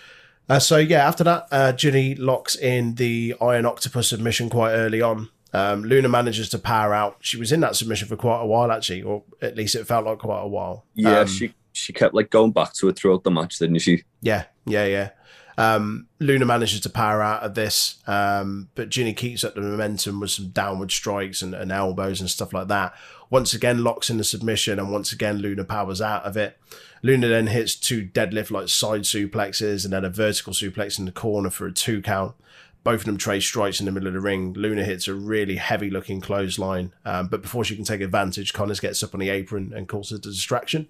Uh, 0.49 0.59
so 0.59 0.77
yeah, 0.77 1.07
after 1.07 1.23
that, 1.23 1.47
uh, 1.51 1.71
Jinny 1.71 2.15
locks 2.15 2.55
in 2.55 2.95
the 2.95 3.35
Iron 3.39 3.65
Octopus 3.65 4.09
submission 4.09 4.49
quite 4.49 4.73
early 4.73 5.01
on. 5.01 5.29
Um, 5.53 5.83
Luna 5.83 6.09
manages 6.09 6.49
to 6.49 6.59
power 6.59 6.93
out. 6.93 7.17
She 7.21 7.37
was 7.37 7.51
in 7.51 7.59
that 7.59 7.75
submission 7.75 8.07
for 8.07 8.15
quite 8.15 8.41
a 8.41 8.45
while, 8.47 8.71
actually, 8.71 9.03
or 9.03 9.23
at 9.41 9.55
least 9.55 9.75
it 9.75 9.85
felt 9.85 10.05
like 10.05 10.19
quite 10.19 10.41
a 10.41 10.47
while. 10.47 10.85
yeah, 10.95 11.19
Um, 11.19 11.27
she 11.27 11.53
she 11.73 11.93
kept 11.93 12.13
like 12.13 12.29
going 12.31 12.51
back 12.51 12.73
to 12.73 12.89
it 12.89 12.97
throughout 12.97 13.23
the 13.23 13.31
match, 13.31 13.59
didn't 13.59 13.79
she? 13.79 14.03
yeah, 14.21 14.45
yeah, 14.65 14.85
yeah. 14.85 15.09
Um, 15.57 16.07
Luna 16.19 16.45
manages 16.45 16.79
to 16.81 16.89
power 16.89 17.21
out 17.21 17.43
of 17.43 17.55
this, 17.55 17.97
um, 18.07 18.69
but 18.75 18.89
Jinny 18.89 19.13
keeps 19.13 19.43
up 19.43 19.55
the 19.55 19.61
momentum 19.61 20.19
with 20.19 20.31
some 20.31 20.49
downward 20.49 20.91
strikes 20.91 21.41
and, 21.41 21.53
and 21.53 21.71
elbows 21.71 22.21
and 22.21 22.29
stuff 22.29 22.53
like 22.53 22.67
that. 22.69 22.93
once 23.29 23.53
again 23.53 23.83
locks 23.83 24.09
in 24.09 24.17
the 24.17 24.23
submission, 24.23 24.79
and 24.79 24.91
once 24.91 25.11
again 25.11 25.37
Luna 25.37 25.63
powers 25.63 26.01
out 26.01 26.23
of 26.23 26.37
it. 26.37 26.57
Luna 27.01 27.27
then 27.27 27.47
hits 27.47 27.75
two 27.75 28.05
deadlift 28.05 28.51
like 28.51 28.69
side 28.69 29.01
suplexes 29.01 29.83
and 29.83 29.93
then 29.93 30.05
a 30.05 30.09
vertical 30.09 30.53
suplex 30.53 30.99
in 30.99 31.05
the 31.05 31.11
corner 31.11 31.49
for 31.49 31.65
a 31.65 31.71
two 31.71 32.01
count. 32.01 32.35
Both 32.83 33.01
of 33.01 33.05
them 33.05 33.17
trade 33.17 33.41
strikes 33.41 33.79
in 33.79 33.85
the 33.85 33.91
middle 33.91 34.07
of 34.07 34.13
the 34.13 34.19
ring. 34.19 34.53
Luna 34.53 34.83
hits 34.83 35.07
a 35.07 35.13
really 35.13 35.55
heavy 35.57 35.89
looking 35.89 36.19
clothesline, 36.19 36.93
um, 37.05 37.27
but 37.27 37.41
before 37.41 37.63
she 37.63 37.75
can 37.75 37.85
take 37.85 38.01
advantage, 38.01 38.53
Conners 38.53 38.79
gets 38.79 39.03
up 39.03 39.13
on 39.13 39.19
the 39.19 39.29
apron 39.29 39.71
and 39.75 39.87
causes 39.87 40.17
a 40.17 40.21
distraction. 40.21 40.87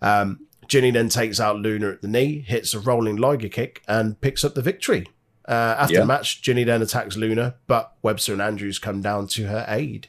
Um, 0.00 0.46
Jinny 0.68 0.90
then 0.90 1.08
takes 1.08 1.40
out 1.40 1.56
Luna 1.56 1.88
at 1.90 2.02
the 2.02 2.08
knee, 2.08 2.40
hits 2.46 2.74
a 2.74 2.78
rolling 2.78 3.16
Liger 3.16 3.48
kick, 3.48 3.82
and 3.88 4.20
picks 4.20 4.44
up 4.44 4.54
the 4.54 4.62
victory. 4.62 5.06
Uh, 5.48 5.74
after 5.78 5.94
Yeah. 5.94 6.00
the 6.00 6.06
match, 6.06 6.42
Jinny 6.42 6.62
then 6.64 6.82
attacks 6.82 7.16
Luna, 7.16 7.54
but 7.66 7.94
Webster 8.02 8.34
and 8.34 8.42
Andrews 8.42 8.78
come 8.78 9.00
down 9.00 9.26
to 9.28 9.46
her 9.46 9.64
aid. 9.66 10.08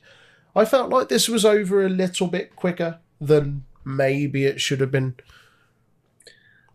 I 0.55 0.65
felt 0.65 0.89
like 0.89 1.07
this 1.07 1.29
was 1.29 1.45
over 1.45 1.85
a 1.85 1.89
little 1.89 2.27
bit 2.27 2.55
quicker 2.57 2.99
than 3.21 3.63
maybe 3.85 4.43
it 4.45 4.59
should 4.59 4.81
have 4.81 4.91
been. 4.91 5.15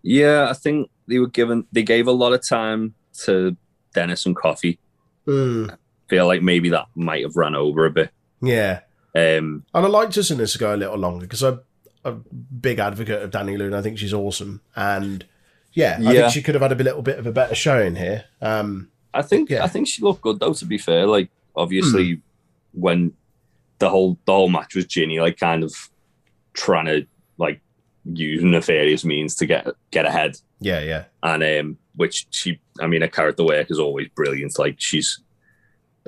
Yeah, 0.02 0.48
I 0.50 0.54
think 0.54 0.90
they 1.06 1.18
were 1.18 1.28
given 1.28 1.66
they 1.72 1.82
gave 1.82 2.06
a 2.06 2.12
lot 2.12 2.32
of 2.32 2.46
time 2.46 2.94
to 3.24 3.56
Dennis 3.94 4.26
and 4.26 4.36
Coffey. 4.36 4.78
Mm, 5.26 5.76
Feel 6.08 6.26
like 6.26 6.42
maybe 6.42 6.68
that 6.70 6.86
might 6.94 7.22
have 7.22 7.36
run 7.36 7.54
over 7.54 7.86
a 7.86 7.90
bit. 7.90 8.10
yeah. 8.42 8.80
Um, 9.16 9.64
And 9.72 9.86
I 9.86 9.88
liked 9.88 10.18
us 10.18 10.30
in 10.32 10.38
this 10.38 10.56
go 10.56 10.74
a 10.74 10.76
little 10.76 10.96
longer 10.98 11.24
because 11.26 11.42
I'm 11.42 11.60
a 12.04 12.12
big 12.12 12.78
advocate 12.78 13.22
of 13.22 13.30
Dani 13.30 13.56
Luna. 13.58 13.78
I 13.78 13.82
think 13.82 13.98
she's 13.98 14.12
awesome. 14.14 14.60
And 14.76 15.24
yeah, 15.72 15.96
I 15.98 16.02
Yeah. 16.02 16.20
think 16.22 16.32
she 16.34 16.42
could 16.42 16.54
have 16.54 16.62
had 16.62 16.72
a 16.72 16.82
little 16.82 17.02
bit 17.02 17.18
of 17.18 17.26
a 17.26 17.32
better 17.32 17.54
showing 17.54 17.96
here. 17.96 18.24
Um, 18.40 18.90
I 19.12 19.22
think 19.22 19.50
Yeah. 19.50 19.64
I 19.64 19.68
think 19.68 19.88
she 19.88 20.02
looked 20.02 20.22
good 20.22 20.40
though. 20.40 20.52
To 20.52 20.64
be 20.66 20.78
fair, 20.78 21.06
like 21.06 21.30
obviously 21.56 22.20
when 22.72 23.12
the 23.78 23.88
whole 23.90 24.18
the 24.24 24.32
whole 24.32 24.48
match 24.48 24.74
was 24.74 24.86
Jinny 24.86 25.20
like 25.20 25.38
kind 25.38 25.62
of 25.64 25.72
trying 26.52 26.86
to 26.86 27.06
like 27.38 27.60
use 28.04 28.42
nefarious 28.42 29.04
means 29.04 29.34
to 29.36 29.46
get 29.46 29.66
get 29.90 30.04
ahead, 30.04 30.36
yeah, 30.60 30.80
yeah. 30.80 31.04
and 31.22 31.42
um, 31.42 31.78
which 31.96 32.26
she 32.30 32.60
I 32.80 32.86
mean 32.86 33.00
her 33.02 33.08
character 33.08 33.44
work 33.44 33.70
is 33.70 33.78
always 33.78 34.08
brilliant. 34.14 34.58
Like 34.58 34.76
she's. 34.78 35.20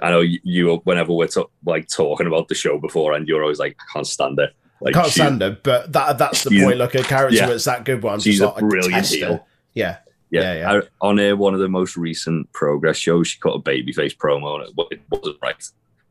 I 0.02 0.10
know 0.10 0.20
you, 0.20 0.82
whenever 0.84 1.14
we're 1.14 1.26
to, 1.28 1.48
like 1.64 1.88
talking 1.88 2.26
about 2.26 2.48
the 2.48 2.54
show 2.54 2.78
before, 2.78 3.14
and 3.14 3.26
you're 3.26 3.42
always 3.42 3.58
like, 3.58 3.78
I 3.80 3.84
can't 3.94 4.06
stand 4.06 4.36
her. 4.38 4.50
Like 4.80 4.94
Can't 4.94 5.06
she- 5.06 5.20
stand 5.20 5.40
her, 5.40 5.56
but 5.62 5.92
that 5.92 6.18
that's 6.18 6.44
the 6.44 6.60
point. 6.62 6.78
Like 6.78 6.92
her 6.92 7.02
character 7.02 7.36
yeah. 7.36 7.48
was 7.48 7.64
that 7.64 7.84
good 7.84 8.02
one. 8.02 8.20
She's 8.20 8.40
a 8.40 8.50
brilliant 8.58 9.06
heel. 9.06 9.46
Yeah, 9.74 9.98
Yeah, 10.30 10.40
Yeah, 10.40 10.54
yeah. 10.54 10.72
I- 10.82 11.06
on 11.06 11.18
uh, 11.18 11.34
one 11.36 11.54
of 11.54 11.60
the 11.60 11.68
most 11.68 11.96
recent 11.96 12.52
progress 12.52 12.96
shows, 12.98 13.28
she 13.28 13.40
cut 13.40 13.54
a 13.54 13.60
babyface 13.60 14.16
promo, 14.16 14.60
and 14.60 14.68
it, 14.68 14.74
it 14.92 15.00
wasn't 15.10 15.38
right. 15.42 15.56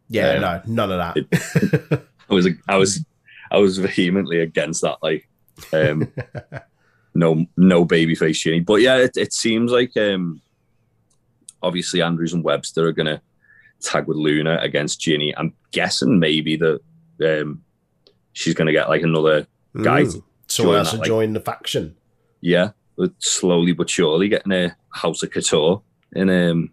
yeah, 0.10 0.34
Yeah. 0.34 0.40
no, 0.40 0.62
none 0.66 0.92
of 0.92 0.98
that. 1.16 2.02
I 2.30 2.34
was, 2.34 2.48
I 2.68 2.78
was, 2.78 3.06
I 3.52 3.58
was 3.60 3.78
vehemently 3.78 4.40
against 4.40 4.82
that. 4.82 4.98
Like, 5.04 5.28
um, 5.72 6.12
no, 7.14 7.46
no 7.56 7.86
babyface 7.86 8.40
Jinny. 8.40 8.62
But 8.62 8.82
yeah, 8.82 8.98
it, 8.98 9.16
it 9.16 9.32
seems 9.34 9.72
like 9.72 9.96
um, 9.96 10.42
obviously 11.62 12.02
Andrews 12.02 12.34
and 12.34 12.44
Webster 12.44 12.88
are 12.88 12.92
gonna 12.94 13.22
tag 13.82 14.08
with 14.08 14.18
Luna 14.18 14.58
against 14.62 15.00
Jinny. 15.02 15.36
I'm 15.38 15.54
guessing 15.72 16.20
maybe 16.20 16.56
that 16.58 16.80
um, 17.24 17.62
she's 18.36 18.54
gonna 18.54 18.72
get 18.72 18.90
like 18.90 19.02
another 19.02 19.48
guy. 19.82 20.04
Mm. 20.04 20.22
So 20.48 20.72
else 20.74 20.92
to 20.92 20.98
like- 20.98 21.08
join 21.08 21.34
the 21.34 21.40
faction. 21.40 21.96
Yeah, 22.42 22.72
slowly 23.18 23.72
but 23.72 23.90
surely 23.90 24.30
getting 24.30 24.52
a 24.52 24.76
House 24.92 25.24
of 25.24 25.32
Couture 25.32 25.82
in 26.16 26.30
um 26.30 26.72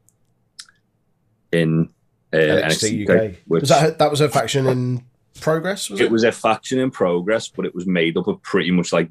in 1.52 1.88
uh, 2.32 2.36
NXT, 2.36 3.06
NXT, 3.06 3.10
UK. 3.32 3.36
which 3.46 3.60
Was 3.62 3.68
that 3.70 3.98
that 3.98 4.10
was 4.10 4.20
her 4.20 4.28
faction 4.28 4.66
in 4.66 5.04
progress? 5.40 5.88
Was 5.90 6.00
it? 6.00 6.04
it 6.04 6.10
was 6.10 6.24
a 6.24 6.32
faction 6.32 6.78
in 6.78 6.90
progress, 6.90 7.48
but 7.48 7.64
it 7.66 7.74
was 7.74 7.86
made 7.86 8.16
up 8.16 8.26
of 8.26 8.42
pretty 8.42 8.70
much 8.70 8.92
like 8.92 9.08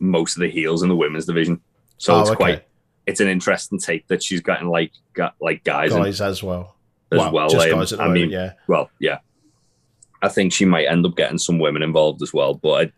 most 0.00 0.36
of 0.36 0.40
the 0.40 0.50
heels 0.50 0.82
in 0.82 0.88
the 0.88 0.96
women's 0.96 1.26
division. 1.26 1.60
So 1.98 2.14
Oh, 2.14 2.20
it's 2.20 2.30
okay. 2.30 2.36
quite 2.36 2.64
it's 3.06 3.20
an 3.20 3.28
interesting 3.28 3.78
take 3.78 4.06
that 4.08 4.22
she's 4.22 4.40
gotten 4.40 4.68
like 4.68 4.92
got 5.12 5.34
like 5.40 5.64
guys, 5.64 5.92
in 5.92 6.02
guys 6.02 6.20
as 6.20 6.42
well. 6.42 6.76
as 7.10 7.18
well, 7.18 7.32
well. 7.32 7.48
just 7.48 7.68
um, 7.68 7.78
guys 7.78 7.92
at 7.92 7.98
the 7.98 8.04
I 8.04 8.06
moment. 8.08 8.22
mean, 8.22 8.30
yeah, 8.32 8.52
well, 8.68 8.90
yeah. 9.00 9.18
I 10.22 10.28
think 10.28 10.52
she 10.52 10.64
might 10.64 10.86
end 10.86 11.04
up 11.04 11.16
getting 11.16 11.38
some 11.38 11.58
women 11.58 11.82
involved 11.82 12.22
as 12.22 12.32
well, 12.32 12.54
but 12.54 12.86
I, 12.88 12.92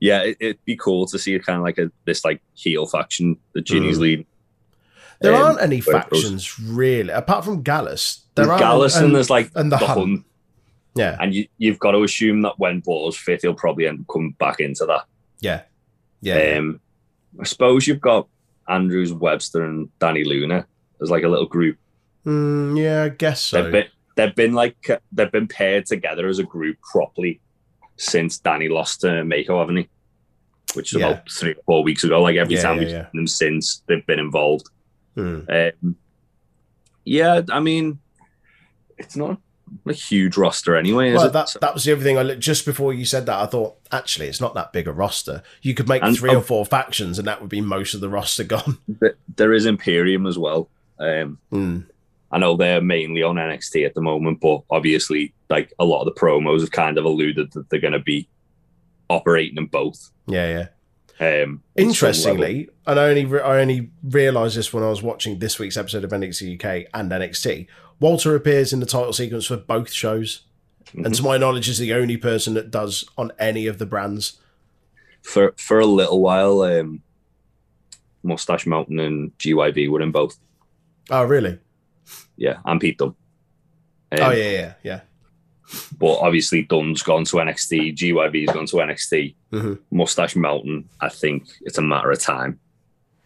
yeah, 0.00 0.22
it, 0.22 0.36
it'd 0.40 0.64
be 0.64 0.76
cool 0.76 1.06
to 1.06 1.18
see 1.18 1.36
kind 1.40 1.58
of 1.58 1.64
like 1.64 1.78
a 1.78 1.90
this 2.04 2.24
like 2.24 2.40
heel 2.54 2.86
faction 2.86 3.36
that 3.54 3.66
Jinny's 3.66 3.98
Mm. 3.98 4.00
leading. 4.02 4.26
there 5.20 5.34
Um, 5.34 5.42
aren't 5.42 5.60
any 5.62 5.80
where 5.80 5.96
it 5.96 6.08
goes. 6.10 6.22
factions 6.22 6.60
really, 6.60 7.10
apart 7.12 7.44
from 7.44 7.62
Gallus. 7.62 8.20
There 8.36 8.50
are 8.52 8.58
Gallus 8.58 8.96
and, 8.96 9.14
there's 9.14 9.28
like 9.30 9.50
and 9.56 9.72
the 9.72 9.76
the, 9.76 9.86
Hunt. 9.86 9.98
Hunt. 9.98 10.24
yeah, 10.94 11.16
and 11.20 11.34
you, 11.34 11.48
you've 11.58 11.80
got 11.80 11.90
to 11.92 12.02
assume 12.04 12.42
that 12.42 12.58
when 12.58 12.78
Balls 12.80 13.16
fit, 13.16 13.42
he'll 13.42 13.54
probably 13.54 13.88
end 13.88 14.00
up 14.00 14.06
coming 14.12 14.36
back 14.38 14.60
into 14.60 14.86
that. 14.86 15.04
yeah, 15.40 15.62
yeah. 16.20 16.56
Um, 16.58 16.80
I 17.40 17.44
suppose 17.44 17.86
you've 17.88 18.00
got 18.00 18.28
Andrews, 18.68 19.12
Webster, 19.12 19.64
and 19.64 19.88
Dani 20.00 20.24
Luna 20.24 20.66
as 21.02 21.10
like 21.10 21.24
a 21.24 21.28
little 21.28 21.46
group. 21.46 21.76
Mm, 22.24 22.80
yeah, 22.80 23.02
I 23.04 23.08
guess 23.08 23.42
so. 23.42 23.62
They've 23.62 23.72
been 23.72 23.86
they've 24.18 24.34
been 24.34 24.52
like 24.52 24.76
they've 25.12 25.30
been 25.32 25.46
paired 25.48 25.86
together 25.86 26.26
as 26.28 26.38
a 26.40 26.42
group 26.44 26.76
properly 26.92 27.40
since 27.96 28.38
Dani 28.40 28.68
lost 28.68 29.00
to 29.02 29.06
Meiko, 29.06 29.60
haven't 29.60 29.76
he? 29.76 29.88
Which 30.74 30.92
is 30.92 31.00
Yeah. 31.00 31.10
about 31.10 31.30
three 31.30 31.52
or 31.52 31.62
four 31.66 31.82
weeks 31.84 32.02
ago. 32.04 32.20
Like 32.20 32.36
every 32.36 32.56
Yeah, 32.56 32.62
time 32.62 32.74
yeah, 32.76 32.80
we've 32.80 32.90
yeah. 32.90 33.02
seen 33.10 33.20
them 33.20 33.26
since, 33.28 33.82
they've 33.86 34.06
been 34.06 34.18
involved. 34.18 34.68
Mm. 35.16 35.72
Um, 35.84 35.96
yeah, 37.04 37.42
I 37.50 37.60
mean, 37.60 38.00
it's 38.98 39.16
not 39.16 39.38
a 39.86 39.92
huge 39.92 40.36
roster 40.36 40.76
anyway. 40.76 41.12
Well, 41.12 41.26
it? 41.26 41.32
that 41.32 41.48
So- 41.48 41.58
that 41.60 41.74
was 41.74 41.84
the 41.84 41.92
other 41.92 42.02
thing. 42.02 42.18
I 42.18 42.22
looked, 42.22 42.40
just 42.40 42.64
before 42.66 42.92
you 42.92 43.04
said 43.04 43.26
that, 43.26 43.38
I 43.40 43.46
thought 43.46 43.76
actually 43.92 44.26
it's 44.28 44.40
not 44.40 44.54
that 44.54 44.72
big 44.72 44.86
a 44.88 44.92
roster. 44.92 45.42
You 45.62 45.74
could 45.74 45.88
make 45.88 46.02
And- 46.02 46.16
three 46.16 46.34
or 46.34 46.42
four 46.42 46.66
factions, 46.66 47.18
and 47.18 47.26
that 47.28 47.40
would 47.40 47.50
be 47.50 47.60
most 47.60 47.94
of 47.94 48.00
the 48.00 48.08
roster 48.08 48.44
gone. 48.54 48.78
th- 49.00 49.14
there 49.36 49.52
is 49.52 49.64
Imperium 49.66 50.26
as 50.26 50.36
well. 50.38 50.68
Um, 50.98 51.38
Mm. 51.52 51.86
I 52.30 52.38
know 52.38 52.56
they're 52.56 52.80
mainly 52.82 53.22
on 53.22 53.36
NXT 53.36 53.86
at 53.86 53.94
the 53.94 54.02
moment, 54.02 54.40
but 54.40 54.62
obviously, 54.70 55.32
like 55.48 55.72
a 55.78 55.84
lot 55.84 56.00
of 56.06 56.14
the 56.14 56.20
promos 56.20 56.60
have 56.60 56.70
kind 56.72 56.98
of 56.98 57.04
alluded 57.04 57.52
that 57.52 57.70
they're 57.70 57.80
going 57.80 57.92
to 57.94 57.98
be 57.98 58.28
operating 59.08 59.56
in 59.56 59.66
both. 59.66 60.10
Yeah, 60.26 60.48
yeah. 60.48 60.66
Um, 61.20 61.24
at 61.26 61.26
some 61.34 61.42
level. 61.42 61.82
Interestingly, 61.82 62.68
and 62.86 63.00
I 63.00 63.08
only 63.08 63.24
re- 63.24 63.40
I 63.40 63.60
only 63.60 63.90
realised 64.04 64.56
this 64.56 64.72
when 64.72 64.84
I 64.84 64.90
was 64.90 65.02
watching 65.02 65.38
this 65.38 65.58
week's 65.58 65.76
episode 65.76 66.04
of 66.04 66.10
NXT 66.10 66.54
UK 66.62 66.88
and 66.94 67.10
NXT. 67.10 67.66
Walter 67.98 68.36
appears 68.36 68.72
in 68.72 68.78
the 68.80 68.86
title 68.86 69.12
sequence 69.12 69.46
for 69.46 69.56
both 69.56 69.90
shows, 69.92 70.42
and 70.94 71.06
Mhm. 71.06 71.16
to 71.16 71.22
my 71.24 71.36
knowledge, 71.38 71.68
is 71.68 71.78
the 71.78 71.92
only 71.92 72.16
person 72.16 72.54
that 72.54 72.70
does 72.70 73.04
on 73.16 73.32
any 73.38 73.66
of 73.66 73.78
the 73.78 73.86
brands. 73.86 74.38
for 75.22 75.52
for 75.56 75.80
a 75.80 75.84
little 75.86 76.20
while, 76.22 76.62
um, 76.62 77.02
Mustache 78.22 78.66
Mountain 78.66 78.98
and 79.00 79.36
GYV 79.38 79.88
were 79.88 80.00
in 80.00 80.12
both. 80.12 80.38
Oh, 81.10 81.24
really? 81.24 81.58
Yeah, 82.38 82.58
and 82.64 82.80
Pete 82.80 82.96
Dunne. 82.98 83.08
Um, 84.12 84.18
oh, 84.20 84.30
yeah, 84.30 84.50
yeah, 84.50 84.72
yeah. 84.82 85.00
But 85.98 86.14
obviously, 86.20 86.62
Dunne's 86.62 87.02
gone 87.02 87.24
to 87.24 87.36
NXT. 87.36 87.94
GYV's 87.94 88.52
gone 88.52 88.64
to 88.66 88.76
NXT. 88.76 89.34
Mhm. 89.52 89.78
Mustache 89.90 90.34
Mountain, 90.36 90.88
I 91.00 91.10
think 91.10 91.44
it's 91.60 91.76
a 91.76 91.82
matter 91.82 92.10
of 92.10 92.18
time. 92.20 92.58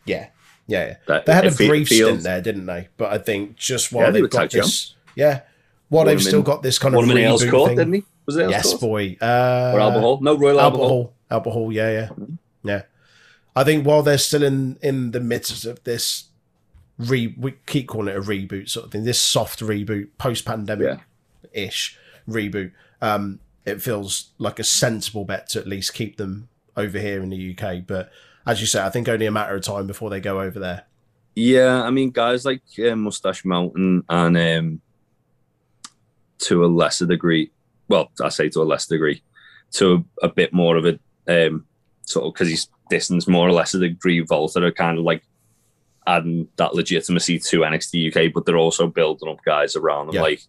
Yeah, 0.07 0.27
yeah, 0.66 0.87
yeah. 0.87 0.96
That 1.07 1.27
They 1.27 1.35
had 1.35 1.46
a 1.46 1.51
brief 1.53 1.87
feels- 1.88 2.09
stint 2.11 2.22
there, 2.25 2.40
didn't 2.40 2.66
they? 2.66 2.88
But 2.96 3.12
I 3.12 3.18
think 3.18 3.55
just 3.57 3.92
while 3.92 4.07
Yeah, 4.07 4.11
they 4.11 4.20
they've 4.22 4.31
got 4.31 4.51
this, 4.51 4.94
yeah, 5.14 5.42
while 5.88 6.05
they've 6.07 6.20
still 6.20 6.40
in- 6.40 6.44
got 6.44 6.62
this 6.64 6.81
kind 6.81 6.94
of 6.94 6.98
Won 6.98 7.11
him 7.11 7.16
in 7.18 7.25
Ailes 7.25 7.44
reboot 7.44 7.51
Court, 7.53 7.68
thing. 7.68 7.77
didn't 7.79 7.94
he? 7.94 8.03
Was 8.27 8.37
it 8.37 8.51
Yes, 8.51 8.70
Court? 8.70 8.81
boy. 8.81 9.16
Uh, 9.20 9.72
Or 9.75 9.81
Albert 9.81 10.01
Hall? 10.01 10.20
No, 10.20 10.37
Royal 10.37 10.59
Albert, 10.61 10.62
Albert 10.62 10.79
Hall. 10.79 10.88
Hall. 10.88 11.14
Albert 11.31 11.51
Hall. 11.51 11.72
Yeah, 11.72 11.90
yeah, 11.92 12.09
yeah. 12.64 12.83
I 13.55 13.62
think 13.64 13.87
while 13.87 14.03
they're 14.03 14.18
still 14.18 14.42
in 14.42 14.79
in 14.83 15.12
the 15.12 15.20
midst 15.20 15.64
of 15.64 15.85
this 15.85 16.25
re, 17.03 17.35
we 17.38 17.55
keep 17.67 17.88
calling 17.88 18.09
it 18.09 18.17
a 18.17 18.21
reboot 18.21 18.69
sort 18.69 18.87
of 18.87 18.93
thing. 18.93 19.05
This 19.05 19.21
soft 19.21 19.61
reboot, 19.61 20.09
post 20.19 20.45
pandemic 20.45 21.01
ish 21.53 21.99
reboot. 22.29 22.73
Um, 23.01 23.41
it 23.65 23.81
feels 23.81 24.31
like 24.38 24.59
a 24.59 24.65
sensible 24.65 25.25
bet 25.25 25.49
to 25.51 25.61
at 25.61 25.67
least 25.67 25.95
keep 25.95 26.17
them 26.17 26.49
over 26.77 26.99
here 26.99 27.23
in 27.23 27.31
the 27.31 27.57
UK. 27.57 27.87
But 27.87 28.11
as 28.47 28.61
you 28.61 28.67
say, 28.67 28.83
I 28.83 28.91
think 28.91 29.09
only 29.09 29.27
a 29.27 29.31
matter 29.31 29.55
of 29.55 29.62
time 29.62 29.87
before 29.87 30.11
they 30.11 30.21
go 30.21 30.41
over 30.41 30.59
there. 30.59 30.85
Yeah, 31.35 31.83
I 31.83 31.91
mean, 31.91 32.11
guys 32.11 32.45
like 32.45 32.62
uh, 32.79 32.95
Mustache 32.97 33.45
Mountain 33.45 34.05
and 34.09 34.37
um, 34.37 34.81
to 36.41 36.65
a 36.65 36.67
lesser 36.67 37.07
degree, 37.07 37.51
well, 37.88 38.11
I 38.21 38.29
say 38.29 38.49
to 38.51 38.62
a 38.62 38.65
lesser 38.65 38.95
degree, 38.95 39.23
to 39.73 40.05
a, 40.23 40.27
a 40.27 40.29
bit 40.29 40.53
more 40.53 40.77
of 40.77 40.85
a 40.85 40.99
um, 41.29 41.65
sort 42.03 42.27
of 42.27 42.35
because 42.35 42.49
he's 42.49 42.69
distance 42.91 43.27
more 43.27 43.49
or 43.49 43.53
less 43.53 43.75
a 43.75 43.79
degree, 43.79 44.21
Walter 44.29 44.67
are 44.67 44.73
kind 44.73 44.99
of 44.99 45.05
like 45.05 45.23
adding 46.07 46.49
that 46.57 46.75
legitimacy 46.75 47.38
to 47.38 47.61
NXT 47.61 48.09
UK, 48.27 48.33
but 48.33 48.45
they're 48.47 48.57
also 48.57 48.87
building 48.87 49.29
up 49.29 49.43
guys 49.45 49.77
around 49.77 50.07
them. 50.09 50.17
Yeah. 50.17 50.23
Like, 50.23 50.41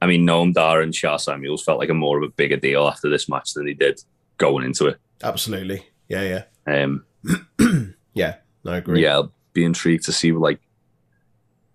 I 0.00 0.06
mean, 0.06 0.26
Noam 0.26 0.52
Dar 0.52 0.80
and 0.80 0.94
Sha 0.94 1.16
Samuels 1.16 1.62
felt 1.62 1.78
like 1.78 1.88
a 1.90 1.94
more 1.94 2.18
of 2.22 2.28
a 2.28 2.32
bigger 2.32 2.56
deal 2.56 2.86
after 2.88 3.08
this 3.08 3.28
match 3.28 3.52
than 3.54 3.66
they 3.66 3.74
did 3.74 4.00
going 4.38 4.64
into 4.64 4.86
it. 4.86 4.98
Absolutely. 5.22 5.86
Yeah, 6.08 6.42
Um, 6.66 7.04
yeah, 7.60 7.76
yeah. 8.14 8.34
I 8.66 8.76
agree. 8.78 9.02
yeah, 9.02 9.14
I'll 9.14 9.32
be 9.52 9.64
intrigued 9.64 10.04
to 10.06 10.12
see 10.12 10.32
like 10.32 10.60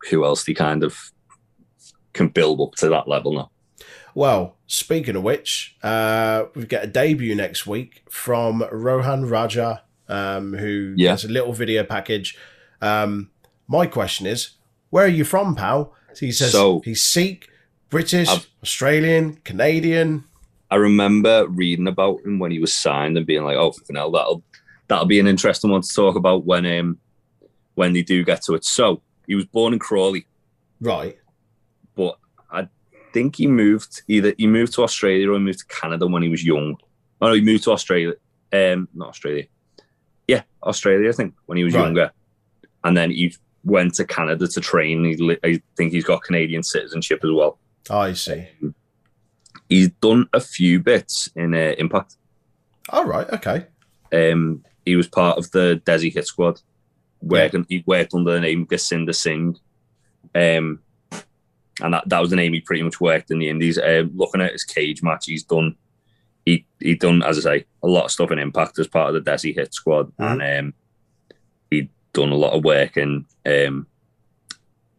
who 0.09 0.25
else 0.25 0.43
they 0.43 0.53
kind 0.53 0.83
of 0.83 1.11
can 2.13 2.27
build 2.29 2.61
up 2.61 2.75
to 2.75 2.89
that 2.89 3.07
level 3.07 3.33
now. 3.33 3.51
Well, 4.15 4.57
speaking 4.67 5.15
of 5.15 5.23
which, 5.23 5.75
uh, 5.83 6.45
we 6.55 6.65
get 6.65 6.83
a 6.83 6.87
debut 6.87 7.35
next 7.35 7.67
week 7.67 8.03
from 8.09 8.63
Rohan 8.71 9.25
Raja, 9.25 9.83
um, 10.09 10.53
who 10.53 10.93
Yeah. 10.97 11.11
has 11.11 11.23
a 11.23 11.27
little 11.29 11.53
video 11.53 11.83
package. 11.83 12.37
Um, 12.81 13.29
my 13.67 13.85
question 13.87 14.25
is, 14.27 14.51
where 14.89 15.05
are 15.05 15.09
you 15.09 15.23
from, 15.25 15.55
pal? 15.55 15.93
So 16.13 16.25
he 16.25 16.31
says 16.31 16.51
So- 16.51 16.81
he's 16.85 17.03
Sikh, 17.03 17.49
British, 17.89 18.27
I've- 18.29 18.45
Australian, 18.63 19.35
Canadian. 19.43 20.23
I 20.69 20.75
remember 20.75 21.47
reading 21.47 21.87
about 21.87 22.21
him 22.25 22.39
when 22.39 22.51
he 22.51 22.59
was 22.59 22.73
signed 22.73 23.17
and 23.17 23.25
being 23.25 23.43
like, 23.43 23.55
"Oh, 23.55 23.71
fucking 23.71 23.95
hell, 23.95 24.11
that'll 24.11 24.43
that'll 24.89 25.05
be 25.05 25.19
an 25.19 25.27
interesting 25.27 25.71
one 25.71 25.81
to 25.81 25.93
talk 25.93 26.15
about 26.15 26.45
when 26.45 26.65
um 26.65 26.97
when 27.75 27.93
they 27.93 28.01
do 28.01 28.23
get 28.25 28.41
to 28.43 28.53
it." 28.55 28.65
So 28.65 29.01
he 29.27 29.35
was 29.35 29.45
born 29.45 29.71
in 29.73 29.79
Crawley, 29.79 30.25
Right. 30.81 31.17
but 31.95 32.17
I 32.51 32.67
think 33.13 33.37
he 33.37 33.47
moved 33.47 34.01
either 34.09 34.33
he 34.37 34.45
moved 34.47 34.73
to 34.73 34.83
Australia 34.83 35.29
or 35.31 35.35
he 35.35 35.39
moved 35.39 35.59
to 35.59 35.65
Canada 35.67 36.05
when 36.07 36.21
he 36.23 36.29
was 36.29 36.43
young. 36.43 36.75
Oh, 37.21 37.27
no, 37.27 37.33
he 37.33 37.41
moved 37.41 37.63
to 37.63 37.71
Australia. 37.71 38.13
Um, 38.51 38.89
not 38.93 39.09
Australia. 39.09 39.45
Yeah, 40.27 40.43
Australia. 40.63 41.07
I 41.09 41.13
think 41.13 41.33
when 41.45 41.57
he 41.57 41.63
was 41.63 41.73
Right. 41.75 41.83
younger, 41.83 42.11
and 42.83 42.95
then 42.97 43.11
he 43.11 43.35
went 43.63 43.93
to 43.95 44.05
Canada 44.05 44.47
to 44.47 44.61
train. 44.61 45.03
He, 45.05 45.15
li- 45.17 45.39
I 45.43 45.61
think 45.75 45.91
he's 45.91 46.05
got 46.05 46.23
Canadian 46.23 46.63
citizenship 46.63 47.19
as 47.23 47.31
well. 47.31 47.59
I 47.89 48.13
see. 48.13 48.47
He's 49.69 49.89
done 49.89 50.29
a 50.33 50.39
few 50.39 50.79
bits 50.79 51.29
in 51.35 51.53
uh, 51.53 51.73
Impact. 51.77 52.15
All 52.89 53.05
right. 53.05 53.27
Okay. 53.33 53.65
Um, 54.13 54.63
he 54.85 54.95
was 54.95 55.07
part 55.07 55.37
of 55.37 55.51
the 55.51 55.81
Desi 55.85 56.13
Hit 56.13 56.25
Squad. 56.25 56.61
Working, 57.21 57.65
he 57.67 57.83
worked 57.85 58.13
under 58.13 58.31
the 58.31 58.39
name 58.39 58.67
Gursinder 58.67 59.13
Singh, 59.13 59.57
um, 60.35 60.79
and 61.81 61.93
that, 61.93 62.07
that 62.07 62.19
was 62.21 62.29
the 62.29 62.35
name 62.35 62.53
he 62.53 62.61
pretty 62.61 62.83
much 62.83 63.01
worked 63.01 63.31
in 63.31 63.39
the 63.39 63.49
Indies. 63.49 63.79
Uh, 63.79 64.03
looking 64.13 64.39
at 64.39 64.51
his 64.51 64.63
Cagematch, 64.65 65.25
he's 65.25 65.43
done 65.43 65.75
he 66.45 66.65
he 66.79 66.93
done 66.93 67.23
as 67.23 67.39
I 67.39 67.41
say 67.59 67.65
a 67.83 67.87
lot 67.87 68.05
of 68.05 68.11
stuff 68.11 68.29
in 68.31 68.37
Impact 68.39 68.77
as 68.77 68.87
part 68.87 69.13
of 69.13 69.25
the 69.25 69.31
Desi 69.31 69.53
Hit 69.55 69.73
Squad, 69.73 70.15
Mhm. 70.17 70.41
and 70.43 70.67
um, 70.67 70.73
done 72.17 72.31
a 72.31 72.35
lot 72.35 72.53
of 72.53 72.63
work 72.63 72.97
in 72.97 73.25
um, 73.45 73.87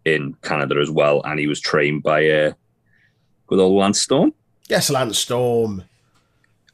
in 0.04 0.34
Canada 0.42 0.76
as 0.80 0.90
well. 0.90 1.22
And 1.24 1.38
he 1.38 1.46
was 1.46 1.60
trained 1.60 2.02
by 2.02 2.28
uh, 2.28 2.52
good 3.46 3.58
old 3.58 3.78
Lance 3.78 4.00
Storm. 4.00 4.32
Yes, 4.68 4.90
Lance 4.90 5.18
Storm. 5.18 5.84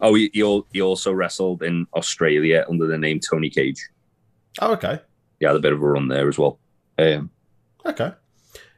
Oh, 0.01 0.15
he, 0.15 0.31
he, 0.33 0.63
he 0.73 0.83
also 0.83 1.13
wrestled 1.13 1.63
in 1.63 1.87
Australia 1.95 2.65
under 2.69 2.87
the 2.87 2.99
name 2.99 3.21
Tony 3.21 3.49
Cage. 3.49 3.89
Oh, 4.61 4.73
okay. 4.73 5.01
He 5.41 5.47
had 5.47 5.57
a 5.57 5.61
bit 5.61 5.73
of 5.73 5.83
a 5.83 5.87
run 5.87 6.09
there 6.09 6.29
as 6.29 6.39
well. 6.39 6.59
Um, 6.99 7.31
Okay. 7.87 8.13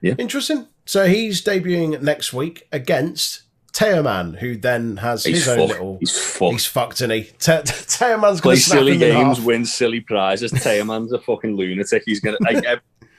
Yeah. 0.00 0.14
Interesting. 0.18 0.66
So 0.84 1.06
he's 1.06 1.42
debuting 1.42 2.00
next 2.02 2.32
week 2.32 2.66
against 2.72 3.42
Teoman, 3.76 4.38
who 4.38 4.56
then 4.56 4.96
has 4.96 5.24
he's 5.24 5.44
his 5.44 5.48
own 5.48 5.58
fucked. 5.58 5.68
little. 5.72 5.96
He's 6.00 6.18
fucked. 6.18 6.52
He's 6.52 6.66
fucked, 6.66 7.00
and 7.02 7.12
he? 7.12 7.22
Te- 7.24 7.62
Teoman's 7.62 8.40
going 8.40 8.56
to 8.56 8.62
silly 8.62 8.96
games, 8.96 9.38
win 9.38 9.66
silly 9.66 10.00
prizes. 10.00 10.50
Teoman's 10.50 11.12
a 11.12 11.18
fucking 11.18 11.56
lunatic. 11.56 12.02
He's 12.06 12.20
gonna 12.20 12.38
like 12.40 12.64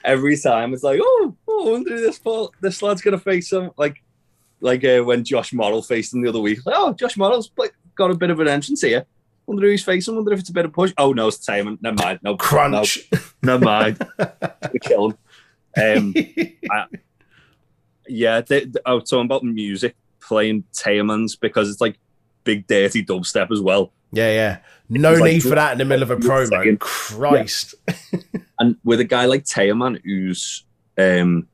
every 0.04 0.36
time 0.36 0.74
it's 0.74 0.82
like, 0.82 0.98
oh, 1.00 1.36
oh, 1.46 1.68
I 1.68 1.72
wonder 1.72 1.90
who 1.90 2.00
this 2.00 2.18
fall, 2.18 2.52
this 2.60 2.82
lad's 2.82 3.02
gonna 3.02 3.18
face 3.20 3.52
him. 3.52 3.70
Like, 3.76 4.02
like 4.60 4.84
uh, 4.84 5.00
when 5.04 5.22
Josh 5.22 5.52
Morrell 5.52 5.80
faced 5.82 6.12
him 6.12 6.22
the 6.22 6.28
other 6.28 6.40
week. 6.40 6.66
Like, 6.66 6.74
oh, 6.76 6.92
Josh 6.92 7.16
Morrell's 7.16 7.52
like, 7.56 7.72
got 7.94 8.10
a 8.10 8.14
bit 8.16 8.30
of 8.30 8.40
an 8.40 8.48
entrance 8.48 8.80
here. 8.82 9.06
Wonder 9.46 9.62
who 9.62 9.70
he's 9.70 9.84
facing. 9.84 10.16
Wonder 10.16 10.32
if 10.32 10.40
it's 10.40 10.50
a 10.50 10.52
bit 10.52 10.64
of 10.64 10.72
push. 10.72 10.92
Oh 10.98 11.12
no, 11.12 11.28
it's 11.28 11.38
Teoman. 11.38 11.78
Never 11.80 11.96
mind. 12.02 12.18
No 12.24 12.36
Crunch. 12.36 12.98
No, 13.12 13.18
never 13.58 13.64
mind. 13.64 13.98
we 14.72 14.80
kill 14.80 15.10
him. 15.76 16.12
Um, 16.12 16.14
yeah, 18.08 18.40
they, 18.40 18.64
they- 18.64 18.80
I 18.84 18.94
was 18.94 19.08
talking 19.08 19.26
about 19.26 19.42
the 19.42 19.48
music 19.48 19.94
playing 20.28 20.64
Teoman's 20.72 21.34
because 21.36 21.70
it's 21.70 21.80
like 21.80 21.98
big 22.44 22.66
dirty 22.66 23.04
dubstep 23.04 23.50
as 23.50 23.60
well. 23.60 23.92
yeah, 24.12 24.30
yeah. 24.32 24.58
No 24.90 25.12
It's 25.12 25.20
like- 25.20 25.32
need 25.32 25.42
for 25.42 25.50
that 25.54 25.72
in 25.72 25.78
the 25.78 25.84
middle 25.84 26.02
of 26.02 26.10
a 26.10 26.16
promo. 26.16 26.46
Second. 26.48 26.80
Christ. 26.80 27.74
And 28.60 28.76
with 28.82 28.98
a 28.98 29.04
guy 29.04 29.26
like 29.26 29.44
Teoman, 29.44 30.00
who's 30.04 30.64
um, 30.98 31.46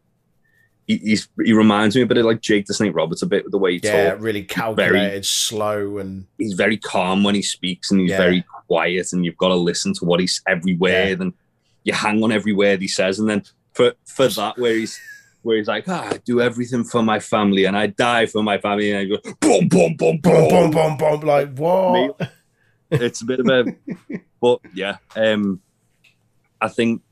he, 0.87 0.97
he's 0.97 1.29
he 1.45 1.53
reminds 1.53 1.95
me 1.95 2.01
a 2.01 2.07
bit 2.07 2.17
of 2.17 2.25
like 2.25 2.41
Jake 2.41 2.65
the 2.65 2.73
Snake 2.73 2.95
Roberts 2.95 3.21
a 3.21 3.27
bit 3.27 3.45
with 3.45 3.53
the 3.53 3.59
way 3.59 3.73
he 3.73 3.81
talks. 3.81 3.93
Yeah, 3.93 4.11
talks. 4.13 4.23
really 4.23 4.43
calculated, 4.43 5.27
slow, 5.27 5.99
and 5.99 6.27
He's 6.39 6.55
very 6.55 6.79
calm 6.79 7.23
when 7.23 7.35
he 7.35 7.43
speaks, 7.43 7.91
and 7.91 8.01
he's 8.01 8.09
Yeah. 8.11 8.17
very 8.17 8.45
quiet, 8.69 9.13
and 9.13 9.23
you've 9.23 9.37
got 9.37 9.49
to 9.49 9.55
listen 9.55 9.93
to 9.97 10.07
what 10.07 10.19
he's 10.19 10.41
every 10.49 10.77
word, 10.77 11.21
and 11.21 11.35
you 11.83 11.93
hang 11.93 12.23
on 12.25 12.33
every 12.33 12.55
word 12.55 12.81
he 12.81 12.89
says, 12.89 13.19
and 13.19 13.29
then 13.29 13.43
for 13.75 13.93
for 14.07 14.29
that 14.29 14.57
where 14.57 14.75
he's 14.75 14.99
where 15.45 15.57
he's 15.59 15.69
like, 15.69 15.85
ah, 15.89 16.09
I 16.13 16.17
do 16.25 16.41
everything 16.41 16.85
for 16.85 17.03
my 17.03 17.21
family, 17.21 17.65
and 17.67 17.77
I 17.77 17.87
die 17.89 18.27
for 18.27 18.43
my 18.43 18.59
family, 18.59 18.91
and 18.91 18.99
I 19.01 19.05
go 19.05 19.35
boom, 19.41 19.69
boom, 19.69 19.97
boom, 19.97 20.19
boom, 20.21 20.49
boom, 20.49 20.71
boom, 20.71 20.97
boom. 20.97 21.21
Like, 21.21 21.57
what? 21.57 22.31
it's 22.91 23.23
a 23.23 23.25
bit 23.25 23.41
of 23.41 23.47
a 23.49 23.65
but 24.41 24.61
yeah 24.73 24.99
um 25.17 25.61
i 26.61 26.69
think 26.69 27.03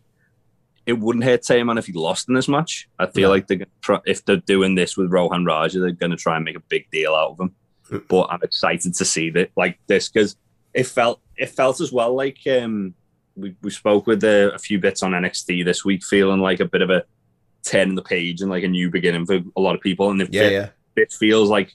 it 0.87 0.93
wouldn't 0.93 1.25
hurt 1.25 1.43
Teoman 1.43 1.77
if 1.79 1.87
he 1.87 1.93
lost 1.93 2.29
in 2.29 2.35
this 2.35 2.47
match 2.47 2.89
i 3.01 3.07
feel 3.07 3.29
No. 3.31 3.35
like 3.35 3.47
they're 3.49 3.57
gonna 3.57 3.71
try 3.81 3.99
if 4.07 4.25
they're 4.25 4.37
doing 4.37 4.75
this 4.77 4.97
with 4.97 5.11
rohan 5.11 5.45
raja 5.45 5.81
they're 5.81 5.91
gonna 5.91 6.17
try 6.17 6.37
and 6.37 6.45
make 6.45 6.57
a 6.57 6.61
big 6.69 6.89
deal 6.91 7.15
out 7.15 7.31
of 7.33 7.41
him 7.41 7.55
Mm. 7.91 8.07
but 8.07 8.29
i'm 8.31 8.43
excited 8.45 8.95
to 8.95 9.05
see 9.05 9.31
that 9.31 9.51
like 9.57 9.79
this 9.89 10.09
because 10.09 10.37
it 10.73 10.87
felt 10.87 11.21
it 11.37 11.49
felt 11.49 11.81
as 11.81 11.91
well 11.91 12.15
like 12.15 12.39
um 12.47 12.95
we, 13.35 13.57
we 13.63 13.71
spoke 13.71 14.07
with 14.07 14.23
uh, 14.23 14.53
a 14.55 14.59
few 14.59 14.79
bits 14.79 15.03
on 15.03 15.13
nxt 15.13 15.65
this 15.65 15.85
week 15.85 16.05
feeling 16.05 16.41
like 16.41 16.61
a 16.61 16.65
bit 16.67 16.83
of 16.83 16.91
a 16.91 17.03
turn 17.65 17.91
in 17.91 17.95
the 17.95 18.03
page 18.03 18.41
and 18.41 18.51
like 18.51 18.65
a 18.65 18.69
new 18.69 18.91
beginning 18.91 19.25
for 19.27 19.41
a 19.57 19.61
lot 19.61 19.75
of 19.75 19.81
people 19.81 20.11
and 20.11 20.21
it, 20.23 20.33
Yeah, 20.33 20.49
yeah. 20.49 20.69
it 20.97 21.13
feels 21.13 21.49
like 21.49 21.73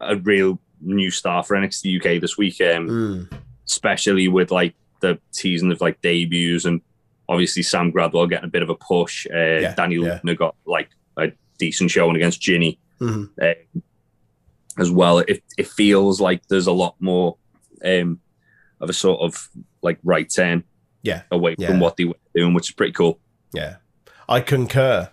a 0.00 0.16
real 0.16 0.60
new 0.80 1.10
star 1.10 1.42
for 1.42 1.56
nxt 1.56 1.96
uk 1.96 2.20
this 2.20 2.36
week 2.36 2.60
um 2.60 2.88
Mm. 2.88 3.32
especially 3.66 4.28
with 4.28 4.50
like 4.50 4.74
the 5.00 5.18
season 5.30 5.72
of 5.72 5.80
like 5.80 6.00
debuts 6.02 6.64
and 6.66 6.80
obviously 7.28 7.62
Sam 7.62 7.90
Gradwell 7.90 8.28
getting 8.28 8.44
a 8.44 8.52
bit 8.52 8.62
of 8.62 8.68
a 8.68 8.74
push. 8.74 9.26
Uh, 9.32 9.60
Yeah, 9.60 9.74
Daniel 9.74 10.04
yeah. 10.04 10.34
Got 10.34 10.56
like 10.66 10.90
a 11.16 11.32
decent 11.58 11.90
showing 11.90 12.16
against 12.16 12.40
Jinny 12.40 12.78
Mhm. 13.00 13.30
uh, 13.40 13.54
as 14.78 14.90
well. 14.90 15.18
It, 15.20 15.42
it 15.56 15.66
feels 15.68 16.20
like 16.20 16.46
there's 16.48 16.66
a 16.66 16.72
lot 16.72 16.96
more 17.00 17.36
um, 17.84 18.20
of 18.80 18.90
a 18.90 18.92
sort 18.92 19.20
of 19.20 19.48
like 19.82 19.98
right 20.04 20.28
turn 20.30 20.64
Yeah, 21.02 21.22
away 21.30 21.54
yeah. 21.58 21.68
from 21.68 21.80
what 21.80 21.96
they 21.96 22.04
were 22.04 22.14
doing, 22.34 22.52
which 22.54 22.68
is 22.70 22.74
pretty 22.74 22.92
cool. 22.92 23.18
Yeah, 23.54 23.76
I 24.28 24.40
concur. 24.40 25.10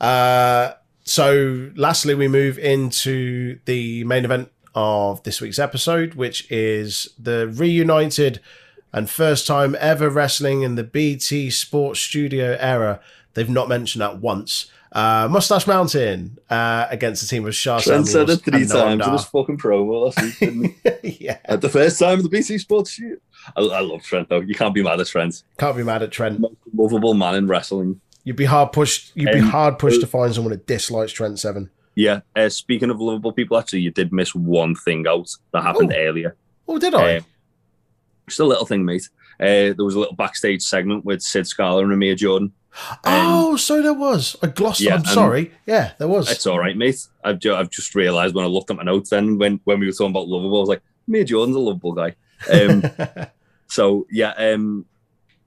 Uh, 0.00 0.72
so, 1.04 1.70
lastly, 1.76 2.14
we 2.14 2.28
move 2.28 2.58
into 2.58 3.58
the 3.66 4.04
main 4.04 4.24
event 4.24 4.50
of 4.74 5.22
this 5.22 5.40
week's 5.40 5.58
episode, 5.58 6.14
which 6.14 6.50
is 6.50 7.08
the 7.18 7.48
reunited 7.48 8.40
and 8.92 9.10
first 9.10 9.46
time 9.46 9.76
ever 9.80 10.08
wrestling 10.08 10.62
in 10.62 10.76
the 10.76 10.84
BT 10.84 11.50
Sports 11.50 12.00
Studio 12.00 12.56
era. 12.58 13.00
They've 13.34 13.50
not 13.50 13.68
mentioned 13.68 14.02
that 14.02 14.18
once. 14.18 14.70
Uh, 14.92 15.26
Mustache 15.28 15.66
Mountain 15.66 16.38
uh, 16.48 16.86
against 16.88 17.20
the 17.20 17.26
team 17.28 17.44
of 17.46 17.54
Sha 17.54 17.80
Trent 17.80 18.06
said 18.06 18.30
it 18.30 18.36
three 18.36 18.64
times 18.64 18.72
in 18.72 18.98
Noam 19.00 19.12
his 19.12 19.24
fucking 19.24 19.58
promo 19.58 20.04
last 20.04 20.22
week. 20.22 20.38
didn't 20.38 20.64
he? 20.64 20.74
Dar. 20.84 20.98
yeah, 21.02 21.38
At 21.46 21.60
the 21.60 21.68
first 21.68 21.98
time 21.98 22.18
of 22.18 22.22
the 22.22 22.28
BT 22.28 22.58
Sports 22.58 22.92
shoot. 22.92 23.20
I, 23.56 23.60
I 23.60 23.80
love 23.80 24.04
Trent 24.04 24.28
though. 24.28 24.38
You 24.40 24.54
can't 24.54 24.72
be 24.72 24.84
mad 24.84 25.00
at 25.00 25.08
Trent. 25.08 25.42
can't 25.58 25.76
be 25.76 25.82
mad 25.82 26.04
at 26.04 26.12
Trent. 26.12 26.38
Most 26.38 26.54
lovable 26.72 27.14
man 27.14 27.34
in 27.34 27.48
wrestling. 27.48 28.00
You'd 28.24 28.36
be 28.36 28.44
hard 28.46 28.72
pushed. 28.72 29.12
You'd 29.14 29.32
be 29.32 29.38
Um, 29.40 29.48
hard 29.48 29.78
pushed 29.78 30.00
to 30.00 30.06
find 30.06 30.34
someone 30.34 30.52
that 30.52 30.66
dislikes 30.66 31.12
Trent 31.12 31.38
Seven. 31.38 31.70
Yeah. 31.94 32.20
Uh, 32.34 32.48
speaking 32.48 32.90
of 32.90 33.00
lovable 33.00 33.32
people, 33.32 33.56
actually, 33.58 33.80
you 33.80 33.90
did 33.90 34.12
miss 34.12 34.34
one 34.34 34.74
thing 34.74 35.06
out 35.06 35.30
that 35.52 35.62
happened 35.62 35.92
Oh. 35.94 35.98
earlier. 35.98 36.36
Oh, 36.66 36.78
did 36.78 36.94
I? 36.94 37.18
Um, 37.18 37.24
just 38.26 38.40
a 38.40 38.44
little 38.44 38.66
thing, 38.66 38.84
mate. 38.84 39.08
Uh, 39.38 39.74
there 39.74 39.84
was 39.84 39.94
a 39.94 39.98
little 40.00 40.14
backstage 40.16 40.62
segment 40.62 41.04
with 41.04 41.20
Sid 41.22 41.46
Scala 41.46 41.82
and 41.84 41.92
Amir 41.92 42.14
Jordan. 42.14 42.52
oh, 43.04 43.56
so 43.56 43.82
there 43.82 43.92
was. 43.94 44.34
I 44.42 44.46
glossed. 44.48 44.80
Yeah, 44.80 44.94
I'm 44.94 45.00
um, 45.00 45.04
sorry. 45.06 45.52
Yeah, 45.66 45.92
there 45.98 46.08
was. 46.08 46.30
It's 46.30 46.46
all 46.46 46.58
right, 46.58 46.76
mate. 46.76 47.06
I've, 47.22 47.38
ju- 47.38 47.54
I've 47.54 47.70
just 47.70 47.94
realised 47.94 48.34
when 48.34 48.44
I 48.44 48.48
looked 48.48 48.70
at 48.70 48.76
my 48.76 48.82
notes 48.82 49.10
then 49.10 49.38
when, 49.38 49.60
when 49.64 49.78
we 49.78 49.86
were 49.86 49.92
talking 49.92 50.10
about 50.10 50.26
lovable, 50.28 50.56
I 50.56 50.60
was 50.60 50.68
like, 50.68 50.82
Amir 51.06 51.24
Jordan's 51.24 51.56
a 51.56 51.60
lovable 51.60 51.92
guy. 51.92 52.14
Um, 52.52 52.82
so 53.68 54.06
yeah, 54.10 54.30
um, 54.38 54.86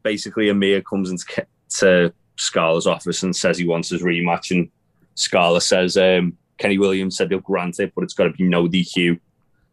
basically 0.04 0.48
Amir 0.50 0.82
comes 0.82 1.10
into 1.12 1.46
to 1.80 2.14
Scala's 2.38 2.88
office 2.88 3.24
and 3.24 3.36
says 3.36 3.58
he 3.58 3.68
wants 3.68 3.90
his 3.90 4.02
rematch, 4.02 4.52
and 4.52 4.70
Scala 5.16 5.62
says 5.62 5.98
um, 5.98 6.38
Kenny 6.58 6.78
Williams 6.78 7.18
said 7.18 7.30
they'll 7.30 7.40
grant 7.40 7.80
it, 7.80 7.94
but 7.96 8.04
it's 8.04 8.14
got 8.14 8.26
to 8.26 8.32
be 8.32 8.44
no 8.44 8.68
DQ. 8.68 9.20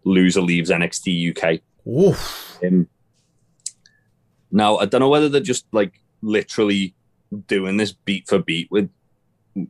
Loser 0.04 0.40
leaves 0.40 0.70
NXT 0.70 1.36
UK. 1.36 1.60
Oof. 1.86 2.58
Um, 2.64 2.88
now 4.50 4.76
I 4.78 4.86
don't 4.86 5.00
know 5.00 5.08
whether 5.08 5.28
they're 5.28 5.40
just 5.40 5.66
like 5.72 6.00
literally 6.22 6.94
doing 7.46 7.76
this 7.76 7.92
beat 7.92 8.28
for 8.28 8.38
beat 8.38 8.70
with, 8.70 8.90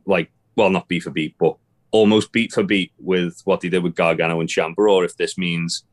like, 0.05 0.31
well, 0.55 0.69
not 0.69 0.87
beat 0.87 1.03
for 1.03 1.11
beat, 1.11 1.35
but 1.37 1.57
almost 1.91 2.31
beat 2.31 2.51
for 2.51 2.63
beat 2.63 2.91
with 2.99 3.41
what 3.45 3.61
they 3.61 3.69
did 3.69 3.83
with 3.83 3.95
Gargano 3.95 4.39
and 4.39 4.49
Ciampa, 4.49 4.77
or 4.77 5.03
if 5.05 5.15
this 5.17 5.37
means 5.37 5.83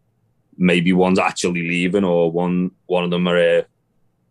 maybe 0.57 0.93
one's 0.93 1.19
actually 1.19 1.69
leaving, 1.69 2.05
or 2.05 2.31
one 2.31 2.71
one 2.87 3.05
of 3.05 3.11
them 3.11 3.27
are 3.29 3.59
uh, 3.59 3.63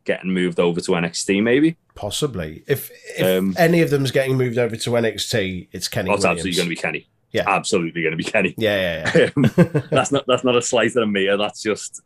getting 0.05 0.31
moved 0.33 0.59
over 0.59 0.81
to 0.81 0.91
NXT, 0.91 1.41
maybe. 1.43 1.77
Possibly. 1.95 2.63
If 2.67 2.89
if 3.17 3.25
Um, 3.39 3.55
any 3.57 3.81
of 3.81 3.89
them's 3.89 4.11
getting 4.11 4.37
moved 4.37 4.57
over 4.57 4.75
to 4.75 4.89
NXT, 4.91 5.67
it's 5.71 5.87
Kenny 5.87 6.09
Oh, 6.09 6.13
it's 6.13 6.23
Williams. 6.23 6.39
absolutely 6.39 6.55
going 6.57 6.65
to 6.65 6.69
be 6.69 6.75
Kenny. 6.81 7.07
Yeah. 7.31 7.43
absolutely 7.47 8.01
going 8.01 8.11
to 8.11 8.17
be 8.17 8.23
Kenny. 8.25 8.53
Yeah, 8.57 9.09
yeah, 9.15 9.29
Um, 9.37 9.83
that's 9.91 10.11
not 10.11 10.25
that's 10.27 10.43
not 10.43 10.55
a 10.57 10.61
slight 10.61 10.95
at 10.97 11.07
Mia. 11.07 11.37
That's 11.37 11.61
just 11.61 12.01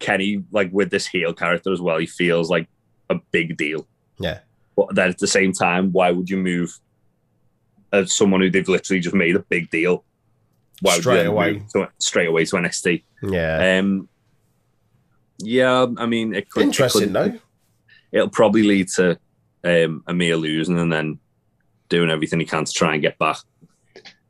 Kenny, 0.00 0.42
like 0.50 0.70
with 0.72 0.90
this 0.90 1.06
heel 1.06 1.32
character 1.32 1.72
as 1.72 1.80
well. 1.80 1.98
He 1.98 2.06
feels 2.06 2.50
like 2.50 2.66
a 3.10 3.16
big 3.30 3.56
deal. 3.56 3.86
Yeah. 4.18 4.40
But 4.76 4.94
then 4.94 5.10
at 5.10 5.18
the 5.18 5.26
same 5.28 5.52
time, 5.52 5.92
why 5.92 6.10
would 6.10 6.28
you 6.28 6.36
move 6.38 6.76
as 7.92 8.12
someone 8.12 8.40
who 8.40 8.50
they've 8.50 8.68
literally 8.68 9.00
just 9.00 9.14
made 9.14 9.36
a 9.36 9.40
big 9.40 9.70
deal? 9.70 10.04
Why 10.80 10.98
Straight 10.98 11.12
would 11.12 11.18
you 11.18 11.22
then 11.22 11.26
away. 11.32 11.62
to, 11.86 11.88
straight 11.98 12.28
away 12.28 12.44
to 12.46 12.56
NXT? 12.56 13.04
yeah. 13.22 13.78
Um, 13.78 14.08
yeah, 15.44 15.86
I 15.96 16.06
mean, 16.06 16.34
it 16.34 16.50
could 16.50 16.62
it 16.62 16.66
Interesting, 16.66 17.12
could- 17.12 17.14
though. 17.14 17.38
It'll 18.12 18.28
probably 18.28 18.62
lead 18.62 18.88
to 18.96 19.18
um, 19.64 20.04
Amir 20.06 20.36
losing 20.36 20.78
and 20.78 20.92
then 20.92 21.18
doing 21.88 22.10
everything 22.10 22.38
he 22.40 22.46
can 22.46 22.64
to 22.64 22.72
try 22.72 22.92
and 22.94 23.02
get 23.02 23.18
back. 23.18 23.38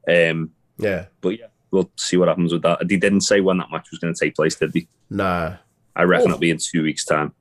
Um, 0.09 0.50
Yeah. 0.79 1.07
but 1.20 1.38
yeah, 1.38 1.46
we'll 1.70 1.90
see 1.96 2.16
what 2.16 2.29
happens 2.29 2.53
with 2.53 2.62
that. 2.62 2.87
They 2.88 2.96
didn't 2.96 3.22
say 3.22 3.40
when 3.40 3.59
that 3.59 3.70
match 3.70 3.88
was 3.90 3.98
going 4.00 4.14
to 4.14 4.18
take 4.24 4.35
place, 4.37 4.55
did 4.55 4.72
they? 4.72 4.87
No. 5.11 5.57
I 5.96 6.03
reckon 6.05 6.29
Oh. 6.29 6.31
it'll 6.31 6.40
be 6.40 6.50
in 6.50 6.59
two 6.59 6.83
weeks' 6.83 7.05
time. 7.05 7.33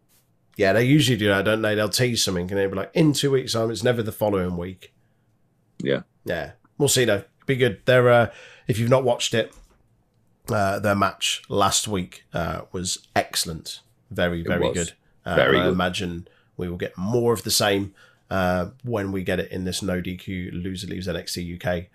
Yeah, 0.57 0.73
they 0.73 0.83
usually 0.83 1.17
do 1.17 1.27
that, 1.29 1.45
don't 1.45 1.61
they? 1.61 1.75
They'll 1.75 1.89
tease 1.89 2.23
something 2.23 2.49
and 2.49 2.57
they'll 2.59 2.69
be 2.69 2.75
like, 2.75 2.91
in 2.93 3.13
two 3.13 3.31
weeks' 3.31 3.53
time, 3.53 3.71
it's 3.71 3.83
never 3.83 4.03
the 4.03 4.11
following 4.11 4.57
week. 4.57 4.93
Yeah. 5.81 6.01
Yeah. 6.25 6.51
We'll 6.77 6.89
see, 6.89 7.05
though. 7.05 7.23
Be 7.45 7.55
good. 7.55 7.81
They're, 7.85 8.09
uh, 8.09 8.31
if 8.67 8.77
you've 8.79 8.89
not 8.89 9.03
watched 9.03 9.33
it, 9.33 9.53
uh, 10.49 10.79
their 10.79 10.95
match 10.95 11.41
last 11.49 11.87
week 11.87 12.25
uh, 12.33 12.61
was 12.71 12.99
excellent. 13.15 13.79
Very, 14.11 14.43
very 14.43 14.71
good. 14.73 14.93
Uh, 15.25 15.35
Very 15.35 15.57
I 15.59 15.63
good. 15.63 15.73
imagine 15.73 16.27
we 16.57 16.69
will 16.69 16.77
get 16.77 16.97
more 16.97 17.33
of 17.33 17.43
the 17.43 17.51
same 17.51 17.93
uh, 18.29 18.69
when 18.83 19.11
we 19.11 19.23
get 19.23 19.39
it 19.39 19.51
in 19.51 19.63
this 19.63 19.81
no 19.81 20.01
DQ 20.01 20.51
loser 20.63 20.87
leaves 20.87 21.07
NXT 21.07 21.55
UK. 21.65 21.85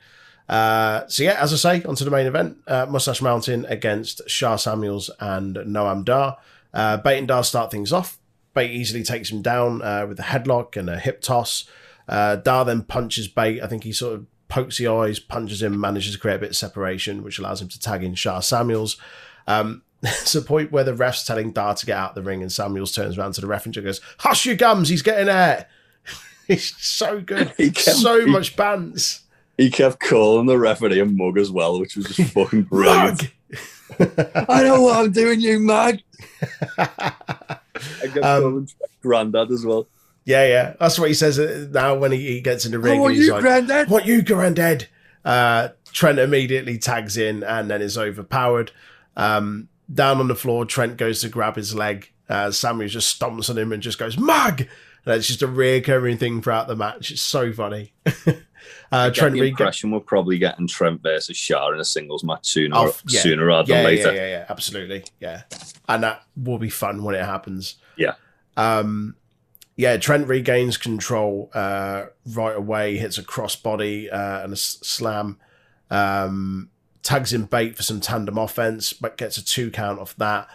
Uh, 0.48 1.06
so 1.08 1.22
yeah, 1.22 1.36
as 1.40 1.52
I 1.52 1.56
say, 1.56 1.84
onto 1.84 2.04
the 2.04 2.10
main 2.10 2.26
event: 2.26 2.56
uh, 2.66 2.86
Mustache 2.88 3.20
Mountain 3.20 3.66
against 3.66 4.22
Sha 4.28 4.56
Samuels 4.56 5.10
and 5.20 5.56
Noam 5.56 6.04
Dar. 6.04 6.38
Uh, 6.72 6.96
Bate 6.96 7.18
and 7.18 7.28
Dar 7.28 7.44
start 7.44 7.70
things 7.70 7.92
off. 7.92 8.18
Bate 8.54 8.70
easily 8.70 9.02
takes 9.02 9.30
him 9.30 9.42
down 9.42 9.82
uh, 9.82 10.06
with 10.08 10.18
a 10.18 10.22
headlock 10.22 10.76
and 10.76 10.88
a 10.88 10.98
hip 10.98 11.20
toss. 11.20 11.68
Uh, 12.08 12.36
Dar 12.36 12.64
then 12.64 12.82
punches 12.82 13.28
Bate. 13.28 13.62
I 13.62 13.66
think 13.66 13.84
he 13.84 13.92
sort 13.92 14.14
of 14.14 14.26
pokes 14.48 14.78
the 14.78 14.88
eyes, 14.88 15.18
punches 15.18 15.62
him, 15.62 15.78
manages 15.78 16.14
to 16.14 16.18
create 16.20 16.36
a 16.36 16.38
bit 16.40 16.50
of 16.50 16.56
separation, 16.56 17.22
which 17.22 17.38
allows 17.38 17.60
him 17.62 17.68
to 17.68 17.78
tag 17.80 18.02
in 18.02 18.14
Sha 18.14 18.40
Samuels. 18.40 18.96
Um, 19.46 19.82
it's 20.02 20.34
a 20.34 20.42
point 20.42 20.72
where 20.72 20.84
the 20.84 20.94
ref's 20.94 21.24
telling 21.24 21.52
Dar 21.52 21.74
to 21.74 21.86
get 21.86 21.96
out 21.96 22.14
the 22.14 22.22
ring, 22.22 22.42
and 22.42 22.50
Samuels 22.52 22.92
turns 22.94 23.18
around 23.18 23.32
to 23.34 23.40
the 23.40 23.46
ref 23.46 23.66
and 23.66 23.74
goes, 23.74 24.00
"Hush 24.18 24.46
your 24.46 24.56
gums, 24.56 24.88
he's 24.88 25.02
getting 25.02 25.26
there." 25.26 25.66
He's 26.46 26.74
so 26.78 27.20
good, 27.20 27.52
He 27.56 27.70
kept- 27.70 27.96
so 27.98 28.24
he- 28.24 28.30
much 28.30 28.56
bands. 28.56 29.22
He 29.56 29.70
kept 29.70 29.98
calling 29.98 30.46
the 30.46 30.56
referee 30.56 31.00
a 31.00 31.04
mug 31.04 31.36
as 31.36 31.50
well, 31.50 31.80
which 31.80 31.96
was 31.96 32.06
just 32.06 32.32
fucking 32.32 32.62
brilliant. 32.70 33.28
I 33.98 34.62
know 34.62 34.82
what 34.82 34.96
I'm 34.98 35.10
doing, 35.10 35.40
you 35.40 35.58
mug. 35.58 35.98
I 36.78 37.58
kept 38.02 38.18
Um, 38.24 38.66
Grandad 39.02 39.50
as 39.50 39.64
well. 39.66 39.88
Yeah, 40.28 40.46
yeah. 40.46 40.74
That's 40.78 40.98
what 40.98 41.08
he 41.08 41.14
says 41.14 41.38
uh, 41.38 41.68
now 41.70 41.94
when 41.94 42.12
he, 42.12 42.18
he 42.18 42.40
gets 42.42 42.66
in 42.66 42.72
the 42.72 42.78
ring. 42.78 42.98
I 42.98 43.00
want 43.00 43.12
and 43.12 43.16
he's 43.16 43.28
you, 43.28 43.32
like, 43.32 43.40
Grandad. 43.40 43.88
What 43.88 44.04
you, 44.04 44.20
granddad? 44.20 44.86
Uh, 45.24 45.68
Trent 45.90 46.18
immediately 46.18 46.76
tags 46.76 47.16
in 47.16 47.42
and 47.42 47.70
then 47.70 47.80
is 47.80 47.96
overpowered. 47.96 48.70
Um, 49.16 49.70
down 49.92 50.18
on 50.20 50.28
the 50.28 50.34
floor, 50.34 50.66
Trent 50.66 50.98
goes 50.98 51.22
to 51.22 51.30
grab 51.30 51.56
his 51.56 51.74
leg. 51.74 52.12
Uh, 52.28 52.50
Samuel 52.50 52.90
just 52.90 53.18
stomps 53.18 53.48
on 53.48 53.56
him 53.56 53.72
and 53.72 53.82
just 53.82 53.98
goes, 53.98 54.18
Mug! 54.18 54.60
And 54.60 55.14
it's 55.14 55.28
just 55.28 55.40
a 55.40 55.48
reoccurring 55.48 56.18
thing 56.18 56.42
throughout 56.42 56.68
the 56.68 56.76
match. 56.76 57.10
It's 57.10 57.22
so 57.22 57.50
funny. 57.50 57.94
uh, 58.06 58.32
I 58.92 59.06
get 59.08 59.14
Trent 59.14 59.34
the 59.34 59.40
Reed 59.40 59.50
impression 59.52 59.90
we're 59.90 60.00
probably 60.00 60.36
getting 60.36 60.66
Trent 60.66 61.02
versus 61.02 61.38
Sha 61.38 61.70
in 61.70 61.80
a 61.80 61.86
singles 61.86 62.22
match 62.22 62.46
sooner, 62.46 62.76
Oh, 62.76 62.94
yeah. 63.06 63.20
sooner 63.20 63.46
rather 63.46 63.72
yeah, 63.72 63.76
than 63.78 63.84
later. 63.86 64.12
Yeah, 64.12 64.20
yeah, 64.20 64.28
yeah, 64.28 64.46
absolutely. 64.50 65.04
Yeah. 65.20 65.44
And 65.88 66.02
that 66.02 66.20
will 66.36 66.58
be 66.58 66.68
fun 66.68 67.02
when 67.02 67.14
it 67.14 67.24
happens. 67.24 67.76
Yeah. 67.96 68.12
Um, 68.58 69.14
yeah, 69.78 69.96
Trent 69.96 70.26
regains 70.26 70.76
control 70.76 71.50
uh, 71.54 72.06
right 72.26 72.56
away, 72.56 72.96
hits 72.96 73.16
a 73.16 73.22
crossbody 73.22 74.12
uh, 74.12 74.42
and 74.42 74.52
a 74.52 74.56
s- 74.56 74.80
slam. 74.82 75.38
Um, 75.88 76.70
tags 77.04 77.32
in 77.32 77.44
Bate 77.44 77.76
for 77.76 77.84
some 77.84 78.00
tandem 78.00 78.38
offense, 78.38 78.92
but 78.92 79.16
gets 79.16 79.38
a 79.38 79.44
two 79.44 79.70
count 79.70 80.00
off 80.00 80.16
that. 80.16 80.48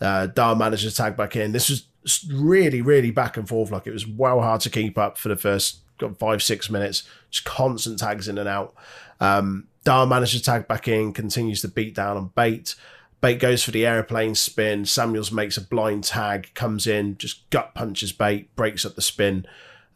Uh, 0.00 0.28
Dar 0.28 0.54
manages 0.54 0.92
to 0.92 0.96
tag 0.96 1.16
back 1.16 1.34
in. 1.34 1.50
This 1.50 1.68
was 1.68 1.88
really, 2.32 2.80
really 2.80 3.10
back 3.10 3.36
and 3.36 3.48
forth. 3.48 3.72
Like 3.72 3.88
it 3.88 3.92
was 3.92 4.06
well 4.06 4.40
hard 4.40 4.60
to 4.60 4.70
keep 4.70 4.96
up 4.96 5.18
for 5.18 5.28
the 5.28 5.34
first 5.36 5.78
five, 6.16 6.40
six 6.40 6.70
minutes. 6.70 7.02
Just 7.30 7.44
constant 7.44 7.98
tags 7.98 8.28
in 8.28 8.38
and 8.38 8.48
out. 8.48 8.76
Um, 9.18 9.66
Dar 9.82 10.06
manages 10.06 10.42
to 10.42 10.44
tag 10.44 10.68
back 10.68 10.86
in, 10.86 11.12
continues 11.12 11.62
to 11.62 11.68
beat 11.68 11.96
down 11.96 12.16
on 12.16 12.30
Bate. 12.36 12.76
Bate 13.20 13.40
goes 13.40 13.64
for 13.64 13.72
the 13.72 13.84
airplane 13.84 14.34
spin. 14.34 14.84
Samuels 14.84 15.32
makes 15.32 15.56
a 15.56 15.60
blind 15.60 16.04
tag, 16.04 16.54
comes 16.54 16.86
in, 16.86 17.18
just 17.18 17.48
gut 17.50 17.74
punches 17.74 18.12
Bate, 18.12 18.54
breaks 18.54 18.86
up 18.86 18.94
the 18.94 19.02
spin. 19.02 19.44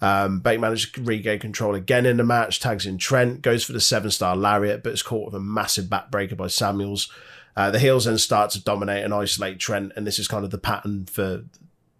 Um, 0.00 0.40
Bate 0.40 0.58
manages 0.58 0.90
to 0.90 1.02
regain 1.02 1.38
control 1.38 1.76
again 1.76 2.04
in 2.06 2.16
the 2.16 2.24
match, 2.24 2.58
tags 2.58 2.86
in 2.86 2.98
Trent, 2.98 3.40
goes 3.40 3.62
for 3.62 3.72
the 3.72 3.80
seven 3.80 4.10
star 4.10 4.34
lariat, 4.34 4.82
but 4.82 4.92
is 4.92 5.02
caught 5.02 5.26
with 5.26 5.34
a 5.34 5.40
massive 5.40 5.84
backbreaker 5.84 6.36
by 6.36 6.48
Samuels. 6.48 7.12
Uh, 7.54 7.70
the 7.70 7.78
heels 7.78 8.06
then 8.06 8.18
start 8.18 8.50
to 8.50 8.64
dominate 8.64 9.04
and 9.04 9.14
isolate 9.14 9.60
Trent, 9.60 9.92
and 9.94 10.04
this 10.04 10.18
is 10.18 10.26
kind 10.26 10.44
of 10.44 10.50
the 10.50 10.58
pattern 10.58 11.06
for 11.06 11.44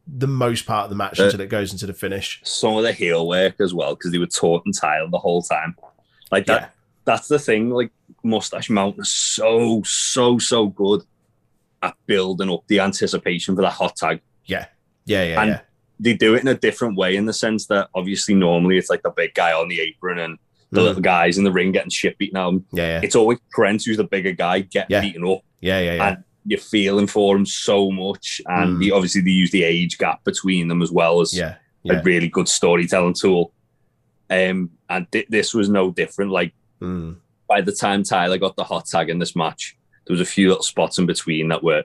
the 0.05 0.27
most 0.27 0.67
part 0.67 0.85
of 0.85 0.91
the 0.91 0.97
match 0.97 1.21
Uh, 1.21 1.25
until 1.25 1.41
it 1.41 1.49
goes 1.49 1.73
into 1.73 1.87
the 1.87 1.95
finish. 1.95 2.41
Some 2.43 2.77
of 2.77 2.83
the 2.83 2.93
heel 2.93 3.29
work 3.29 3.61
as 3.61 3.73
well, 3.73 3.95
because 3.95 4.11
they 4.11 4.19
were 4.19 4.27
taunting 4.27 4.73
Tyler 4.73 5.09
the 5.09 5.19
whole 5.19 5.43
time. 5.43 5.77
Like 6.33 6.47
that. 6.47 6.61
Yeah. 6.61 6.69
That's 7.05 7.29
the 7.29 7.39
thing. 7.39 7.71
Like 7.71 7.93
Mustache 8.25 8.71
Mountain 8.71 9.03
is 9.03 9.13
so, 9.13 9.83
so, 9.85 10.39
so 10.39 10.67
good 10.67 11.05
at 11.83 11.95
building 12.07 12.51
up 12.51 12.63
the 12.69 12.81
anticipation 12.81 13.55
for 13.57 13.63
that 13.63 13.73
hot 13.73 13.97
tag. 13.97 14.21
Yeah, 14.47 14.67
yeah, 15.07 15.25
yeah, 15.25 15.41
And- 15.41 15.51
yeah. 15.51 15.61
They 16.01 16.15
do 16.15 16.35
it 16.35 16.41
in 16.43 16.49
a 16.49 16.55
different 16.57 16.97
way 16.97 17.15
in 17.15 17.27
the 17.27 17.33
sense 17.33 17.67
that 17.67 17.89
obviously 17.95 18.35
normally 18.35 18.77
it's 18.77 18.91
like 18.91 19.03
the 19.05 19.11
big 19.11 19.35
guy 19.35 19.53
on 19.53 19.69
the 19.69 19.79
apron 19.81 20.19
and 20.19 20.37
the 20.73 20.81
Mm. 20.81 20.85
little 20.85 21.03
guys 21.03 21.39
in 21.39 21.45
the 21.45 21.53
ring 21.53 21.71
getting 21.71 21.91
shit 21.91 22.19
beaten 22.19 22.37
out. 22.39 22.55
Yeah, 22.73 22.87
yeah, 22.87 23.01
It's 23.05 23.15
always 23.15 23.39
Trent 23.55 23.85
who's 23.85 23.99
the 23.99 24.05
bigger 24.05 24.33
guy 24.33 24.61
getting 24.61 24.89
Yeah. 24.97 25.01
beaten 25.01 25.25
up. 25.25 25.43
yeah, 25.61 25.79
yeah, 25.79 25.95
yeah. 25.95 26.09
and 26.09 26.25
you're 26.45 26.59
feeling 26.59 27.07
for 27.07 27.37
him 27.37 27.47
so 27.47 27.93
much. 27.93 28.41
And 28.49 28.79
Mm. 28.79 28.83
he, 28.83 28.91
obviously, 28.91 29.21
they 29.21 29.31
use 29.31 29.53
the 29.53 29.63
age 29.63 29.97
gap 29.97 30.25
between 30.25 30.67
them 30.67 30.83
as 30.83 30.91
well 30.91 31.21
as 31.21 31.37
yeah, 31.37 31.55
yeah. 31.85 32.01
a 32.01 32.03
really 32.03 32.27
good 32.27 32.49
storytelling 32.49 33.15
tool. 33.15 33.53
Um, 34.29 34.71
and 34.89 35.07
thi- 35.13 35.27
this 35.29 35.55
was 35.55 35.69
no 35.69 35.93
different. 35.93 36.33
Like 36.33 36.53
Mm. 36.81 37.17
by 37.49 37.61
the 37.61 37.71
time 37.73 38.03
Tyler 38.03 38.39
got 38.39 38.57
the 38.57 38.65
hot 38.65 38.87
tag 38.87 39.09
in 39.09 39.21
this 39.21 39.37
match, 39.37 39.77
there 40.13 40.19
was 40.19 40.29
a 40.29 40.31
few 40.31 40.49
little 40.49 40.63
spots 40.63 40.99
in 40.99 41.07
between 41.07 41.49
that 41.49 41.63
were 41.65 41.85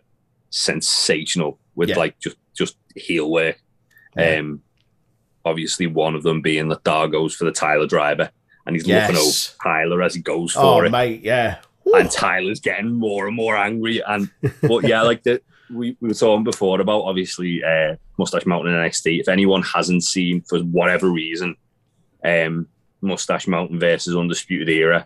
sensational 0.49 1.59
with 1.75 1.89
Yeah. 1.89 1.97
like 1.97 2.19
just 2.19 2.35
just 2.55 2.75
heel 2.95 3.29
work. 3.31 3.61
Yeah. 4.17 4.37
Um, 4.39 4.61
obviously, 5.45 5.87
one 5.87 6.15
of 6.15 6.23
them 6.23 6.41
being 6.41 6.67
that 6.69 6.83
Dar 6.83 7.07
goes 7.07 7.35
for 7.35 7.45
the 7.45 7.51
Tyler 7.51 7.87
driver, 7.87 8.29
and 8.65 8.75
he's 8.75 8.85
looking 8.87 9.15
over 9.15 9.31
Tyler 9.63 10.01
as 10.01 10.15
he 10.15 10.21
goes 10.21 10.55
Oh, 10.57 10.61
for 10.79 10.85
it 10.85 10.89
mate, 10.91 11.21
yeah. 11.23 11.57
and 11.93 12.09
Tyler's 12.11 12.59
getting 12.59 12.91
more 12.93 13.27
and 13.27 13.35
more 13.35 13.55
angry. 13.55 14.01
And 14.05 14.29
but 14.63 14.87
yeah, 14.87 15.03
like 15.03 15.23
the 15.23 15.41
we, 15.69 15.95
we 16.01 16.07
were 16.09 16.13
talking 16.13 16.43
before 16.43 16.79
about 16.81 17.01
obviously 17.03 17.63
uh, 17.63 17.95
Mustache 18.17 18.45
Mountain 18.45 18.73
and 18.73 18.91
NXT. 18.91 19.19
If 19.21 19.27
anyone 19.29 19.61
hasn't 19.63 20.03
seen 20.03 20.41
for 20.41 20.59
whatever 20.59 21.09
reason, 21.09 21.55
um, 22.23 22.67
Mustache 23.01 23.47
Mountain 23.47 23.79
versus 23.79 24.15
Undisputed 24.15 24.69
Era 24.69 25.05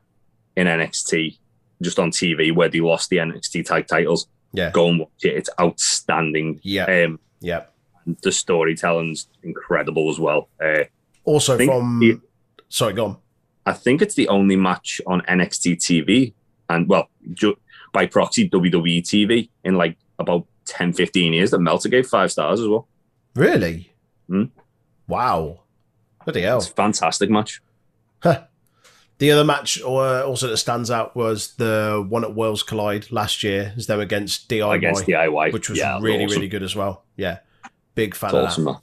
in 0.56 0.68
NXT, 0.68 1.38
just 1.82 2.00
on 2.00 2.12
TV 2.12 2.54
where 2.54 2.70
they 2.70 2.80
lost 2.80 3.10
the 3.10 3.18
NXT 3.18 3.66
tag 3.66 3.88
titles, 3.88 4.28
Yeah, 4.54 4.72
go 4.72 4.88
and 4.90 5.00
watch 5.00 5.10
it. 5.24 5.36
It's 5.36 5.50
outstanding. 5.60 6.60
yeah, 6.64 6.86
Um, 7.06 7.20
yeah. 7.40 7.64
the 8.24 8.32
storytelling's 8.32 9.28
incredible 9.44 10.10
as 10.10 10.20
well. 10.20 10.50
Uh, 10.64 10.86
Also 11.24 11.58
from 11.58 12.22
sorry, 12.70 12.94
go 12.94 13.06
on. 13.06 13.18
I 13.66 13.74
think 13.74 14.02
it's 14.02 14.16
the 14.16 14.28
only 14.28 14.56
match 14.56 15.00
on 15.06 15.22
NXT 15.22 15.76
TV 15.78 16.34
and 16.70 16.88
well, 16.88 17.10
ju- 17.34 17.58
by 17.94 18.06
proxy 18.08 18.50
WWE 18.50 19.02
TV 19.04 19.50
in 19.64 19.76
like 19.76 19.98
about 20.18 20.48
10, 20.66 20.94
15 20.94 21.34
years 21.34 21.52
that 21.52 21.60
Meltzer 21.60 21.90
gave 21.90 22.08
five 22.08 22.32
stars 22.32 22.60
as 22.60 22.68
well. 22.68 22.88
Really? 23.36 23.92
Hmm. 24.28 24.46
Wow. 25.08 25.62
Bloody 26.26 26.42
hell. 26.42 26.58
It's 26.58 26.70
a 26.70 26.74
fantastic 26.74 27.30
match. 27.30 27.62
Huh. 28.24 28.46
The 29.22 29.30
other 29.30 29.44
match 29.44 29.80
uh, 29.84 30.26
also 30.26 30.48
that 30.48 30.58
stands 30.58 30.90
out 30.90 31.16
was 31.16 31.54
the 31.54 32.04
one 32.10 32.24
at 32.24 32.34
Worlds 32.34 32.64
Collide 32.64 33.12
last 33.12 33.44
year, 33.44 33.72
is 33.78 33.86
them 33.86 34.00
against 34.00 34.50
DIY, 34.50 34.76
against 34.78 35.06
DIY, 35.06 35.54
which 35.54 35.70
was 35.70 35.78
Yeah, 35.78 36.00
really, 36.02 36.26
awesome. 36.26 36.38
really 36.38 36.48
good 36.48 36.64
as 36.64 36.76
well. 36.76 37.04
Yeah. 37.18 37.38
Big 37.94 38.16
fan 38.16 38.30
It's 38.30 38.58
of 38.58 38.68
awesome. 38.68 38.78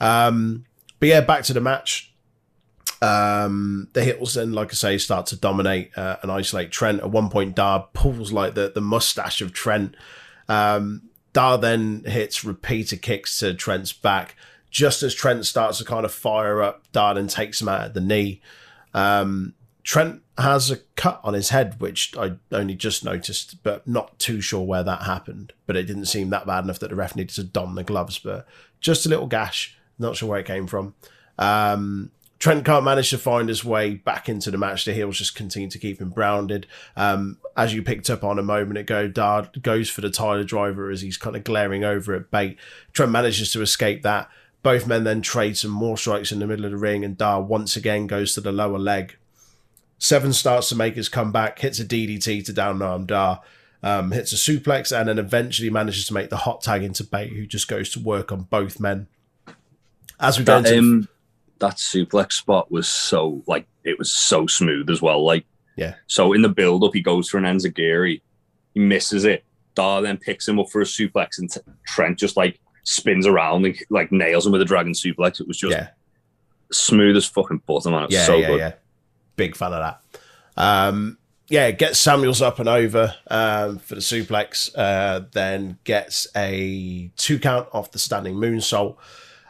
that. 0.00 0.04
Um, 0.04 0.64
but 0.98 1.08
yeah, 1.08 1.20
back 1.20 1.44
to 1.44 1.52
the 1.52 1.60
match. 1.60 2.12
Um, 3.00 3.86
the 3.92 4.02
Hills 4.02 4.34
then, 4.34 4.52
like 4.52 4.70
I 4.70 4.74
say, 4.74 4.98
start 4.98 5.26
to 5.26 5.36
dominate 5.36 5.96
uh, 5.96 6.16
and 6.20 6.32
isolate 6.32 6.72
Trent. 6.72 6.98
At 7.00 7.12
one 7.12 7.30
point, 7.30 7.54
Dar 7.54 7.86
pulls 7.92 8.32
like 8.32 8.54
the, 8.54 8.72
the 8.74 8.80
mustache 8.80 9.40
of 9.40 9.52
Trent. 9.52 9.94
Um, 10.48 11.02
Dar 11.32 11.58
then 11.58 12.02
hits 12.06 12.44
repeater 12.44 12.96
kicks 12.96 13.38
to 13.38 13.54
Trent's 13.54 13.92
back. 13.92 14.34
Just 14.72 15.04
as 15.04 15.14
Trent 15.14 15.46
starts 15.46 15.78
to 15.78 15.84
kind 15.84 16.04
of 16.04 16.12
fire 16.12 16.60
up, 16.60 16.90
Dar 16.90 17.14
then 17.14 17.28
takes 17.28 17.60
him 17.62 17.68
out 17.68 17.82
at 17.82 17.94
the 17.94 18.00
knee. 18.00 18.42
Um, 18.92 19.54
Trent 19.90 20.22
has 20.38 20.70
a 20.70 20.76
cut 20.94 21.20
on 21.24 21.34
his 21.34 21.48
head, 21.48 21.80
which 21.80 22.16
I 22.16 22.34
only 22.52 22.76
just 22.76 23.04
noticed, 23.04 23.60
but 23.64 23.88
not 23.88 24.20
too 24.20 24.40
sure 24.40 24.64
where 24.64 24.84
that 24.84 25.02
happened. 25.02 25.52
But 25.66 25.76
it 25.76 25.82
didn't 25.82 26.04
seem 26.04 26.30
that 26.30 26.46
bad 26.46 26.62
enough 26.62 26.78
that 26.78 26.90
the 26.90 26.94
ref 26.94 27.16
needed 27.16 27.34
to 27.34 27.42
don 27.42 27.74
the 27.74 27.82
gloves. 27.82 28.16
But 28.16 28.46
just 28.78 29.04
a 29.04 29.08
little 29.08 29.26
gash, 29.26 29.76
not 29.98 30.14
sure 30.14 30.28
where 30.28 30.38
it 30.38 30.46
came 30.46 30.68
from. 30.68 30.94
Um, 31.38 32.12
Trent 32.38 32.64
can't 32.64 32.84
manage 32.84 33.10
to 33.10 33.18
find 33.18 33.48
his 33.48 33.64
way 33.64 33.94
back 33.94 34.28
into 34.28 34.52
the 34.52 34.58
match. 34.58 34.84
The 34.84 34.92
heels 34.92 35.18
just 35.18 35.34
continue 35.34 35.68
to 35.70 35.78
keep 35.80 36.00
him 36.00 36.10
grounded. 36.10 36.68
Um, 36.94 37.38
as 37.56 37.74
you 37.74 37.82
picked 37.82 38.08
up 38.10 38.22
on 38.22 38.38
a 38.38 38.44
moment 38.44 38.78
ago, 38.78 39.08
Dard 39.08 39.60
goes 39.60 39.90
for 39.90 40.02
the 40.02 40.10
Tyler 40.10 40.44
driver 40.44 40.88
as 40.88 41.00
he's 41.00 41.16
kind 41.16 41.34
of 41.34 41.42
glaring 41.42 41.82
over 41.82 42.14
at 42.14 42.30
Bate. 42.30 42.58
Trent 42.92 43.10
manages 43.10 43.52
to 43.54 43.60
escape 43.60 44.02
that. 44.02 44.30
Both 44.62 44.86
men 44.86 45.02
then 45.02 45.20
trade 45.20 45.56
some 45.56 45.72
more 45.72 45.98
strikes 45.98 46.30
in 46.30 46.38
the 46.38 46.46
middle 46.46 46.66
of 46.66 46.70
the 46.70 46.76
ring, 46.76 47.04
and 47.04 47.18
Dar 47.18 47.42
once 47.42 47.74
again 47.74 48.06
goes 48.06 48.34
to 48.34 48.40
the 48.40 48.52
lower 48.52 48.78
leg. 48.78 49.16
Seven 50.00 50.32
starts 50.32 50.70
to 50.70 50.74
make 50.74 50.96
his 50.96 51.10
comeback, 51.10 51.58
hits 51.58 51.78
a 51.78 51.84
DDT 51.84 52.44
to 52.46 52.52
down 52.54 52.80
arm 52.80 53.04
Dar, 53.04 53.42
um, 53.82 54.10
hits 54.12 54.32
a 54.32 54.36
suplex, 54.36 54.98
and 54.98 55.08
then 55.08 55.18
eventually 55.18 55.68
manages 55.68 56.06
to 56.06 56.14
make 56.14 56.30
the 56.30 56.38
hot 56.38 56.62
tag 56.62 56.82
into 56.82 57.04
Bate, 57.04 57.34
who 57.34 57.46
just 57.46 57.68
goes 57.68 57.90
to 57.90 58.00
work 58.00 58.32
on 58.32 58.44
both 58.44 58.80
men. 58.80 59.08
As 60.18 60.38
we 60.38 60.44
go 60.44 60.60
That, 60.60 60.72
into 60.72 60.78
um, 60.78 61.08
that 61.58 61.76
suplex 61.76 62.32
spot 62.32 62.72
was 62.72 62.88
so 62.88 63.42
like 63.46 63.66
it 63.84 63.98
was 63.98 64.10
so 64.10 64.46
smooth 64.46 64.88
as 64.88 65.02
well. 65.02 65.22
Like 65.22 65.44
Yeah. 65.76 65.94
So 66.06 66.32
in 66.32 66.40
the 66.40 66.48
build 66.48 66.82
up, 66.82 66.94
he 66.94 67.02
goes 67.02 67.28
for 67.28 67.36
an 67.36 67.44
enziguri, 67.44 68.22
he 68.74 68.80
misses 68.80 69.24
it. 69.24 69.44
Dar 69.74 70.02
then 70.02 70.16
picks 70.16 70.48
him 70.48 70.58
up 70.58 70.70
for 70.70 70.80
a 70.80 70.84
suplex, 70.84 71.38
and 71.38 71.50
Trent 71.86 72.18
just 72.18 72.36
like 72.38 72.58
spins 72.84 73.26
around 73.26 73.66
and 73.66 73.76
like 73.90 74.10
nails 74.10 74.46
him 74.46 74.52
with 74.52 74.62
a 74.62 74.64
dragon 74.64 74.92
suplex. 74.92 75.40
It 75.40 75.46
was 75.46 75.58
just 75.58 75.76
yeah, 75.76 75.88
smooth 76.72 77.16
as 77.16 77.26
fucking 77.26 77.62
butter, 77.66 77.90
man. 77.90 78.04
It 78.04 78.06
was 78.06 78.14
yeah, 78.14 78.24
so 78.24 78.36
yeah, 78.38 78.46
good. 78.46 78.58
yeah. 78.58 78.72
Big 79.40 79.56
fan 79.56 79.72
of 79.72 79.80
that. 79.80 80.62
Um, 80.62 81.16
yeah, 81.48 81.70
gets 81.70 81.98
Samuels 81.98 82.42
up 82.42 82.58
and 82.58 82.68
over 82.68 83.14
um, 83.28 83.78
for 83.78 83.94
the 83.94 84.02
suplex, 84.02 84.70
uh, 84.76 85.24
then 85.32 85.78
gets 85.84 86.26
a 86.36 87.10
two 87.16 87.38
count 87.38 87.66
off 87.72 87.90
the 87.90 87.98
standing 87.98 88.34
moonsault. 88.34 88.98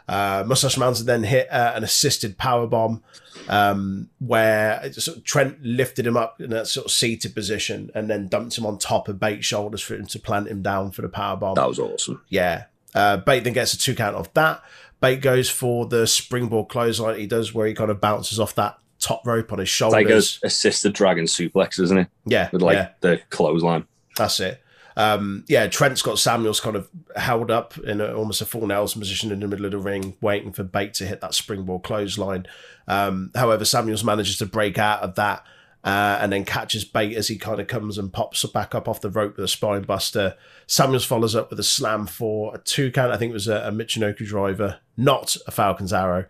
Uh, 0.07 0.45
Mustache 0.47 0.77
Mountain 0.77 1.05
then 1.07 1.23
hit 1.23 1.51
uh, 1.51 1.73
an 1.75 1.83
assisted 1.83 2.37
power 2.37 2.67
bomb 2.67 3.03
um, 3.49 4.09
where 4.19 4.81
sort 4.93 5.17
of 5.17 5.25
Trent 5.25 5.61
lifted 5.61 6.07
him 6.07 6.15
up 6.15 6.39
in 6.39 6.51
that 6.51 6.67
sort 6.67 6.85
of 6.85 6.91
seated 6.93 7.35
position 7.35 7.91
and 7.93 8.09
then 8.09 8.29
dumped 8.29 8.57
him 8.57 8.65
on 8.65 8.77
top 8.77 9.09
of 9.09 9.19
Bate's 9.19 9.45
shoulders 9.45 9.81
for 9.81 9.95
him 9.95 10.05
to 10.07 10.19
plant 10.19 10.47
him 10.47 10.61
down 10.61 10.91
for 10.91 11.01
the 11.01 11.09
power 11.09 11.35
bomb. 11.35 11.55
That 11.55 11.67
was 11.67 11.79
awesome. 11.79 12.21
Yeah. 12.29 12.65
Uh, 12.95 13.17
Bate 13.17 13.43
then 13.43 13.51
gets 13.51 13.73
a 13.73 13.77
two 13.77 13.93
count 13.93 14.15
off 14.15 14.33
that. 14.35 14.63
Bate 15.01 15.21
goes 15.21 15.49
for 15.49 15.85
the 15.85 16.07
springboard 16.07 16.69
clothesline 16.69 17.19
he 17.19 17.27
does 17.27 17.53
where 17.53 17.67
he 17.67 17.73
kind 17.73 17.91
of 17.91 17.99
bounces 17.99 18.39
off 18.39 18.55
that 18.55 18.77
top 19.01 19.25
rope 19.25 19.51
on 19.51 19.59
his 19.59 19.69
shoulders. 19.69 20.39
a 20.43 20.47
assisted 20.47 20.93
dragon 20.93 21.25
suplex, 21.25 21.79
isn't 21.79 21.97
it? 21.97 22.07
yeah, 22.25 22.49
With 22.51 22.61
like 22.61 22.75
yeah, 22.75 22.89
the 23.01 23.19
clothesline. 23.29 23.85
that's 24.15 24.39
it. 24.39 24.61
Um, 24.97 25.45
yeah, 25.47 25.67
Trent's 25.67 26.01
got 26.01 26.19
Samuels 26.19 26.59
kind 26.59 26.75
of 26.75 26.89
held 27.15 27.49
up 27.49 27.77
in 27.77 28.01
a, 28.01 28.13
almost 28.13 28.41
a 28.41 28.45
full 28.45 28.67
Nelson 28.67 28.99
position 28.99 29.31
in 29.31 29.39
the 29.39 29.47
middle 29.47 29.65
of 29.65 29.71
the 29.71 29.77
ring, 29.77 30.15
waiting 30.21 30.51
for 30.51 30.63
Bate 30.63 30.93
to 30.95 31.05
hit 31.05 31.21
that 31.21 31.33
springboard 31.33 31.83
clothesline. 31.83 32.45
Um, 32.87 33.31
however, 33.35 33.65
Samuels 33.65 34.03
manages 34.03 34.37
to 34.39 34.45
break 34.45 34.77
out 34.77 35.01
of 35.01 35.15
that 35.15 35.43
uh, 35.83 36.19
and 36.21 36.31
then 36.31 36.45
catches 36.45 36.83
Bate 36.83 37.15
as 37.15 37.27
he 37.27 37.37
kind 37.37 37.59
of 37.59 37.67
comes 37.67 37.97
and 37.97 38.11
pops 38.11 38.45
back 38.45 38.75
up 38.75 38.87
off 38.87 39.01
the 39.01 39.09
rope 39.09 39.37
with 39.37 39.45
a 39.45 39.47
spine 39.47 39.83
buster. 39.83 40.35
Samuels 40.71 41.03
follows 41.03 41.35
up 41.35 41.49
with 41.49 41.59
a 41.59 41.63
slam 41.63 42.07
for 42.07 42.55
a 42.55 42.57
two 42.57 42.93
count. 42.93 43.11
I 43.11 43.17
think 43.17 43.31
it 43.31 43.33
was 43.33 43.49
a, 43.49 43.57
a 43.57 43.71
Michinoku 43.71 44.25
driver, 44.25 44.79
not 44.95 45.35
a 45.45 45.51
Falcon's 45.51 45.91
arrow. 45.91 46.27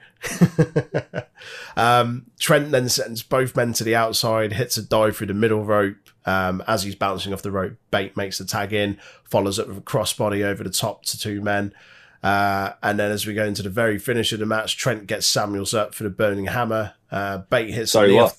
um, 1.78 2.26
Trent 2.39 2.72
then 2.72 2.89
sends 2.89 3.22
both 3.22 3.56
men 3.56 3.74
to 3.74 3.84
the 3.84 3.96
outside, 3.96 4.54
hits 4.54 4.78
a 4.78 4.82
dive 4.82 5.16
through 5.16 5.28
the 5.28 5.36
middle 5.36 5.64
rope. 5.64 6.10
Um, 6.26 6.64
as 6.66 6.82
he's 6.82 6.96
bouncing 6.96 7.34
off 7.34 7.44
the 7.44 7.52
rope, 7.52 7.74
Bate 7.92 8.18
makes 8.18 8.39
the 8.39 8.46
tag 8.46 8.74
in, 8.74 8.98
follows 9.24 9.60
up 9.60 9.68
with 9.68 9.78
a 9.78 9.82
crossbody 9.82 10.44
over 10.44 10.64
the 10.64 10.72
top 10.72 11.06
to 11.06 11.20
two 11.20 11.39
men. 11.39 11.72
Uh, 12.24 12.72
and 12.82 12.98
then 12.98 13.12
as 13.12 13.28
we 13.28 13.36
go 13.36 13.46
into 13.46 13.62
the 13.62 13.70
very 13.70 14.00
finish 14.00 14.34
of 14.34 14.39
the 14.39 14.48
match, 14.48 14.76
Trent 14.76 15.06
gets 15.06 15.28
Samuels 15.28 15.76
up 15.76 15.94
for 15.94 16.02
the 16.02 16.10
Burning 16.10 16.46
Hammer. 16.46 16.96
Uh, 17.12 17.38
Bate 17.38 17.76
hits 17.76 17.92
Sorry, 17.92 18.10
the, 18.10 18.16
what? 18.16 18.36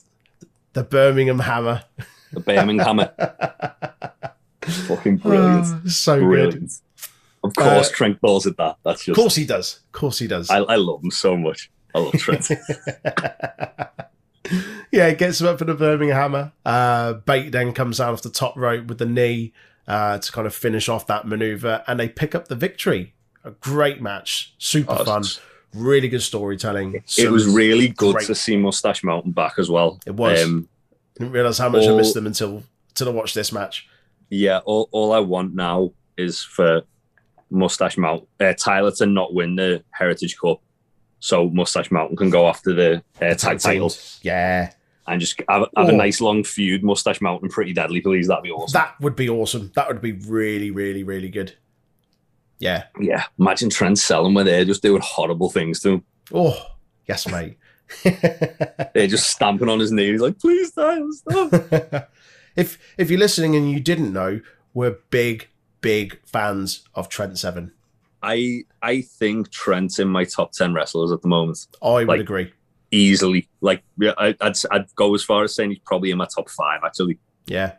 the 0.72 0.82
Birmingham 0.82 1.38
Hammer. 1.38 1.84
The 2.32 2.40
Birmingham. 2.40 3.02
Fucking 4.64 5.16
brilliant. 5.18 5.90
so 5.90 6.18
good. 6.20 6.26
brilliant. 6.26 6.72
Of 7.44 7.54
course, 7.54 7.88
Uh, 7.88 7.92
Trent 7.92 8.20
calls 8.20 8.46
it 8.46 8.56
that. 8.58 8.76
That's 8.84 9.00
just. 9.04 9.08
Of 9.10 9.16
course 9.16 9.34
he 9.34 9.44
does. 9.44 9.80
Of 9.86 9.92
course 9.92 10.18
he 10.20 10.26
does. 10.28 10.48
I, 10.50 10.58
I 10.58 10.76
love 10.76 11.02
him 11.02 11.10
so 11.10 11.36
much. 11.36 11.70
I 11.94 11.98
love 11.98 12.12
Trent. 12.12 12.48
yeah, 14.90 15.08
he 15.08 15.14
gets 15.14 15.40
him 15.40 15.46
up 15.46 15.58
for 15.58 15.64
the 15.64 15.74
Birmingham 15.74 16.16
Hammer. 16.16 16.52
Uh, 16.64 17.14
Bate 17.14 17.52
then 17.52 17.72
comes 17.72 18.00
out 18.00 18.12
off 18.12 18.22
the 18.22 18.30
top 18.30 18.56
rope 18.56 18.86
with 18.86 18.98
the 18.98 19.06
knee 19.06 19.52
uh, 19.86 20.18
to 20.18 20.32
kind 20.32 20.46
of 20.46 20.54
finish 20.54 20.88
off 20.88 21.06
that 21.06 21.26
maneuver, 21.26 21.82
and 21.86 21.98
they 21.98 22.08
pick 22.08 22.34
up 22.34 22.48
the 22.48 22.54
victory. 22.56 23.14
A 23.44 23.50
great 23.50 24.00
match, 24.00 24.54
super 24.58 24.96
Oh, 25.00 25.04
fun, 25.04 25.24
really 25.74 26.08
good 26.08 26.22
storytelling. 26.22 27.02
it 27.18 27.30
was 27.30 27.46
really 27.46 27.88
good 27.88 28.14
great- 28.16 28.26
to 28.28 28.34
see 28.36 28.56
Mustache 28.56 29.02
Mountain 29.02 29.32
back 29.32 29.54
as 29.58 29.68
well. 29.68 29.98
It 30.06 30.14
was. 30.14 30.44
Um, 30.44 30.68
didn't 31.18 31.32
realize 31.32 31.58
how 31.58 31.68
much 31.68 31.86
I 31.86 31.94
missed 31.96 32.14
them 32.14 32.26
until 32.26 32.62
until 32.90 33.08
I 33.08 33.12
watched 33.12 33.34
this 33.34 33.52
match. 33.52 33.88
Yeah, 34.32 34.58
all, 34.64 34.88
all 34.92 35.12
I 35.12 35.20
want 35.20 35.54
now 35.54 35.92
is 36.16 36.42
for 36.42 36.82
Mustache 37.50 37.98
Mountain, 37.98 38.26
uh, 38.40 38.54
Tyler 38.56 38.90
to 38.92 39.06
not 39.06 39.34
win 39.34 39.56
the 39.56 39.84
Heritage 39.90 40.38
Cup, 40.38 40.60
so 41.20 41.50
Mustache 41.50 41.90
Mountain 41.90 42.16
can 42.16 42.30
go 42.30 42.48
after 42.48 42.72
the 42.72 43.02
uh, 43.20 43.34
tag 43.34 43.58
title. 43.58 43.92
Yeah, 44.22 44.72
and 45.06 45.20
just 45.20 45.38
have, 45.48 45.66
have 45.76 45.88
a 45.88 45.92
Oh. 45.92 45.96
nice 45.96 46.20
long 46.20 46.44
feud. 46.44 46.82
Mustache 46.82 47.20
Mountain, 47.20 47.50
pretty 47.50 47.72
deadly, 47.74 48.00
please. 48.00 48.26
That'd 48.28 48.42
be 48.44 48.50
awesome. 48.50 48.72
that 48.78 48.94
would 49.00 49.16
be 49.16 49.28
awesome. 49.28 49.70
That 49.74 49.88
would 49.88 50.00
be 50.00 50.12
really, 50.12 50.70
really, 50.70 51.02
really 51.02 51.28
good. 51.28 51.54
Yeah. 52.58 52.84
yeah, 53.00 53.24
imagine 53.38 53.70
Trent 53.70 53.98
selling 53.98 54.34
where 54.34 54.44
they're 54.44 54.64
just 54.64 54.82
doing 54.82 55.02
horrible 55.04 55.50
things 55.50 55.80
to 55.80 55.90
him. 55.94 56.04
Oh, 56.32 56.56
yes, 57.08 57.26
mate. 57.28 57.58
They're 58.04 59.08
just 59.08 59.28
stamping 59.30 59.68
on 59.68 59.80
his 59.80 59.90
knees, 59.92 60.20
like, 60.20 60.38
please, 60.38 60.70
Tyler, 60.72 61.08
stop. 61.10 62.10
if 62.56 62.78
if 62.98 63.10
you're 63.10 63.18
listening 63.20 63.56
and 63.56 63.70
you 63.70 63.80
didn't 63.80 64.12
know, 64.12 64.40
we're 64.74 64.98
big, 65.10 65.48
big 65.80 66.18
fans 66.26 66.84
of 66.94 67.08
Trent 67.08 67.38
Seven. 67.38 67.72
I 68.22 68.64
I 68.82 69.00
think 69.02 69.50
Trent's 69.50 69.98
in 69.98 70.08
my 70.08 70.24
top 70.24 70.52
ten 70.52 70.72
wrestlers 70.74 71.10
at 71.12 71.22
the 71.22 71.28
moment, 71.28 71.66
I 71.82 71.88
would 72.04 72.08
Like- 72.08 72.20
agree. 72.20 72.52
easily. 72.90 73.48
Like, 73.60 73.82
yeah, 73.98 74.12
I, 74.18 74.36
I'd 74.40 74.56
I'd 74.70 74.94
go 74.96 75.14
as 75.14 75.24
far 75.24 75.42
as 75.44 75.54
saying 75.54 75.70
he's 75.70 75.78
probably 75.80 76.10
in 76.10 76.18
my 76.18 76.26
top 76.26 76.48
five. 76.50 76.80
Actually, 76.84 77.18
Yeah. 77.46 77.72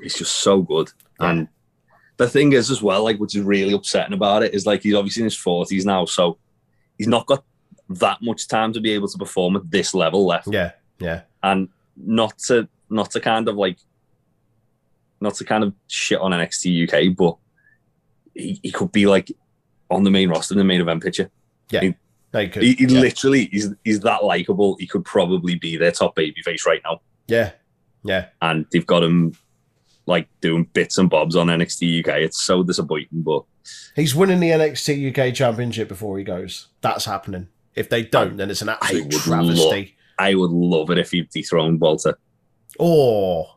he's 0.00 0.14
just 0.14 0.36
so 0.36 0.62
good. 0.62 0.90
Yeah. 1.20 1.30
And 1.30 1.48
the 2.16 2.28
thing 2.28 2.52
is, 2.52 2.70
as 2.70 2.80
well, 2.80 3.04
like, 3.04 3.18
which 3.18 3.34
is 3.36 3.42
really 3.42 3.72
upsetting 3.74 4.14
about 4.14 4.42
it, 4.44 4.54
is 4.54 4.64
like 4.64 4.82
he's 4.82 4.94
obviously 4.94 5.22
in 5.22 5.26
his 5.26 5.36
forties 5.36 5.84
now, 5.84 6.04
so 6.06 6.38
he's 6.96 7.08
not 7.08 7.26
got 7.26 7.44
that 7.90 8.18
much 8.22 8.48
time 8.48 8.72
to 8.72 8.80
be 8.80 8.92
able 8.92 9.08
to 9.08 9.18
perform 9.18 9.56
at 9.56 9.70
this 9.70 9.94
level 9.94 10.24
left. 10.26 10.48
Yeah. 10.50 10.72
Yeah. 10.98 11.22
and 11.42 11.68
not 11.96 12.38
to 12.46 12.68
not 12.88 13.10
to 13.10 13.20
kind 13.20 13.48
of 13.48 13.56
like 13.56 13.78
not 15.20 15.34
to 15.36 15.44
kind 15.44 15.64
of 15.64 15.72
shit 15.88 16.20
on 16.20 16.32
NXT 16.32 16.88
UK, 16.88 17.16
but 17.16 17.36
he, 18.34 18.60
he 18.62 18.70
could 18.70 18.92
be 18.92 19.06
like 19.06 19.30
on 19.90 20.04
the 20.04 20.10
main 20.10 20.28
roster 20.28 20.54
in 20.54 20.58
the 20.58 20.64
main 20.64 20.80
event 20.80 21.02
picture. 21.02 21.30
They 22.32 22.48
could. 22.48 22.62
He, 22.62 22.74
he 22.74 22.86
yeah. 22.86 23.00
literally 23.00 23.46
he's 23.46 23.72
he's 23.84 24.00
that 24.00 24.24
likable. 24.24 24.76
He 24.78 24.86
could 24.86 25.04
probably 25.04 25.54
be 25.54 25.76
their 25.76 25.92
top 25.92 26.16
babyface 26.16 26.66
right 26.66 26.80
now, 26.84 27.00
yeah. 27.28 27.52
Yeah. 28.04 28.26
and 28.42 28.66
they've 28.70 28.86
got 28.86 29.02
him 29.02 29.32
like 30.06 30.28
doing 30.40 30.64
bits 30.72 30.98
and 30.98 31.10
bobs 31.10 31.34
on 31.34 31.48
NXT 31.48 32.00
UK. 32.00 32.16
It's 32.18 32.42
so 32.42 32.62
disappointing, 32.62 33.22
but 33.22 33.42
He's 33.94 34.14
winning 34.14 34.40
the 34.40 34.50
NXT 34.50 35.10
UK 35.16 35.34
Championship 35.34 35.88
before 35.88 36.18
he 36.18 36.24
goes. 36.24 36.68
That's 36.80 37.04
happening. 37.04 37.48
If 37.74 37.88
they 37.88 38.02
don't, 38.02 38.36
then 38.36 38.50
it's 38.50 38.62
an 38.62 38.68
absolute 38.70 39.04
would 39.04 39.12
travesty. 39.12 39.96
I 40.18 40.34
would 40.34 40.50
love 40.50 40.90
it 40.90 40.98
if 40.98 41.10
he 41.10 41.22
dethroned 41.22 41.80
Walter. 41.80 42.18
Or 42.78 43.44
There's- 43.44 43.55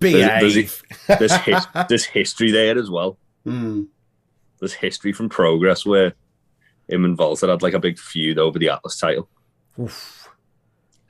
behave. 0.00 0.82
There's 1.06 1.32
his, 1.36 1.66
there's 1.88 2.04
history 2.04 2.50
there 2.50 2.78
as 2.78 2.90
well. 2.90 3.16
Hmm. 3.44 3.84
there's 4.58 4.74
history 4.74 5.12
from 5.12 5.30
Progress 5.30 5.86
where 5.86 6.12
him 6.88 7.06
and 7.06 7.16
Walter 7.16 7.48
had 7.48 7.62
like 7.62 7.72
a 7.72 7.78
big 7.78 7.98
feud 7.98 8.38
over 8.38 8.58
the 8.58 8.68
Atlas 8.68 8.98
title. 8.98 9.28
Oof. 9.78 10.28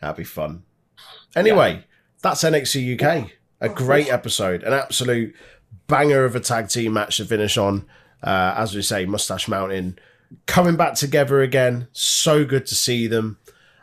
That'd 0.01 0.17
be 0.17 0.25
fun. 0.25 0.63
Anyway, 1.35 1.85
that's 2.23 2.45
NXT 2.45 3.01
UK. 3.01 3.31
A 3.61 3.69
great 3.69 4.09
episode, 4.11 4.63
an 4.63 4.73
absolute 4.73 5.35
banger 5.87 6.25
of 6.25 6.37
a 6.37 6.41
tag 6.41 6.69
team 6.69 6.93
match 6.93 7.17
to 7.17 7.25
finish 7.25 7.57
on. 7.57 7.87
Uh, 8.23 8.55
as 8.57 8.75
we 8.75 8.83
say, 8.83 9.07
Mustache 9.07 9.49
Mountain 9.49 9.99
coming 10.47 10.77
back 10.77 10.95
together 10.95 11.43
again. 11.43 11.89
So 11.93 12.45
good 12.45 12.67
to 12.67 12.75
see 12.75 13.07
them. 13.07 13.39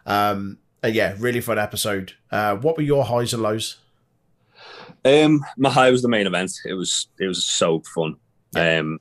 Um, 0.05 0.60
and 0.82 0.95
yeah, 0.95 1.16
really 1.20 1.41
fun 1.41 1.60
episode. 1.60 2.14
Uh, 2.32 2.55
what 2.55 2.78
were 2.78 2.84
your 2.84 3.05
highs 3.05 3.34
and 3.34 3.43
lows? 3.43 3.78
Um, 5.08 5.45
my 5.58 5.70
high 5.70 5.91
was 5.91 6.01
the 6.01 6.10
main 6.10 6.28
event. 6.28 6.51
It 6.66 6.74
was 6.74 7.08
it 7.20 7.28
was 7.28 7.45
so 7.45 7.82
fun. 7.93 8.16
Um, 8.55 8.99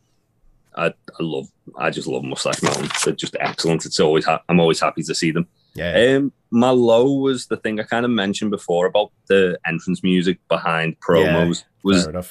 I 0.76 0.86
I 0.86 1.20
love 1.20 1.48
I 1.76 1.90
just 1.90 2.06
love 2.08 2.24
Mustache 2.24 2.62
Mountain. 2.62 2.88
They're 3.04 3.14
just 3.14 3.36
excellent. 3.40 3.86
It's 3.86 4.00
always 4.00 4.24
ha- 4.24 4.42
I'm 4.48 4.60
always 4.60 4.80
happy 4.80 5.02
to 5.02 5.14
see 5.14 5.30
them. 5.30 5.48
Yeah. 5.74 6.16
Um, 6.16 6.32
my 6.50 6.70
low 6.70 7.12
was 7.12 7.46
the 7.46 7.56
thing 7.56 7.80
I 7.80 7.82
kind 7.82 8.04
of 8.04 8.10
mentioned 8.10 8.50
before 8.50 8.86
about 8.86 9.12
the 9.26 9.58
entrance 9.66 10.02
music 10.02 10.38
behind 10.48 10.98
promos 11.00 11.64
was 11.82 12.04
Fair 12.04 12.22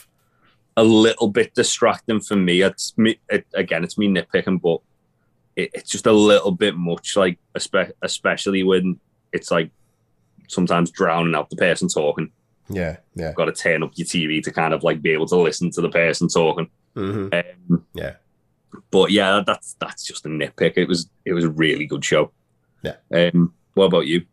a 0.78 0.84
little 0.84 1.30
bit 1.30 1.54
distracting 1.54 2.20
for 2.20 2.36
me. 2.36 2.62
It's 2.62 2.98
me 2.98 3.20
it, 3.30 3.46
again, 3.54 3.84
it's 3.84 3.98
me 3.98 4.08
nitpicking, 4.08 4.62
but 4.62 4.82
it, 5.56 5.72
it's 5.74 5.90
just 5.90 6.06
a 6.06 6.12
little 6.12 6.52
bit 6.52 6.76
much. 6.76 7.16
Like 7.16 7.40
espe- 7.58 7.94
especially 8.02 8.64
when 8.64 9.00
it's 9.32 9.52
like 9.52 9.72
sometimes 10.48 10.92
drowning 10.92 11.36
out 11.36 11.50
the 11.50 11.56
person 11.56 11.88
talking. 11.88 12.32
Yeah. 12.70 12.98
Yeah. 13.16 13.32
Got 13.34 13.46
to 13.46 13.52
turn 13.52 13.84
up 13.84 13.92
your 13.96 14.08
TV 14.08 14.42
to 14.44 14.52
kind 14.52 14.74
of 14.74 14.84
like 14.84 15.02
be 15.02 15.12
able 15.12 15.28
to 15.28 15.36
listen 15.38 15.70
to 15.72 15.82
the 15.82 15.90
person 15.90 16.28
talking. 16.28 16.70
hmm 16.96 17.28
Um, 17.32 17.86
Yeah. 17.94 18.16
but 18.92 19.12
yeah, 19.12 19.44
that's 19.46 19.76
that's 19.80 20.04
just 20.04 20.26
a 20.26 20.30
nitpick. 20.30 20.74
It 20.78 20.88
was 20.88 21.10
it 21.26 21.34
was 21.34 21.44
a 21.44 21.50
really 21.50 21.86
good 21.86 22.04
show. 22.04 22.32
Yeah. 22.82 22.96
Um, 23.14 23.54
what 23.74 23.86
about 23.86 24.08
you? 24.08 24.26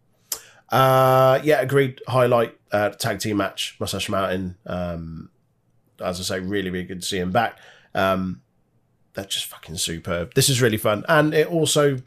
Uh, 0.70 1.40
yeah, 1.44 1.60
agreed. 1.60 2.00
Highlight 2.08 2.58
uh, 2.70 2.90
tag 2.90 3.18
team 3.18 3.36
match, 3.36 3.76
Mustache 3.78 4.08
Mountain. 4.08 4.56
Um, 4.66 5.30
as 6.00 6.18
I 6.18 6.22
say, 6.22 6.40
really, 6.40 6.70
really 6.70 6.86
good 6.86 7.02
to 7.02 7.06
see 7.06 7.18
him 7.18 7.30
back. 7.32 7.58
Um, 7.94 8.40
they're 9.14 9.24
just 9.26 9.44
fucking 9.46 9.76
superb. 9.76 10.32
This 10.34 10.48
is 10.48 10.62
really 10.62 10.78
fun, 10.78 11.04
and 11.08 11.34
it 11.34 11.46
also 11.48 11.98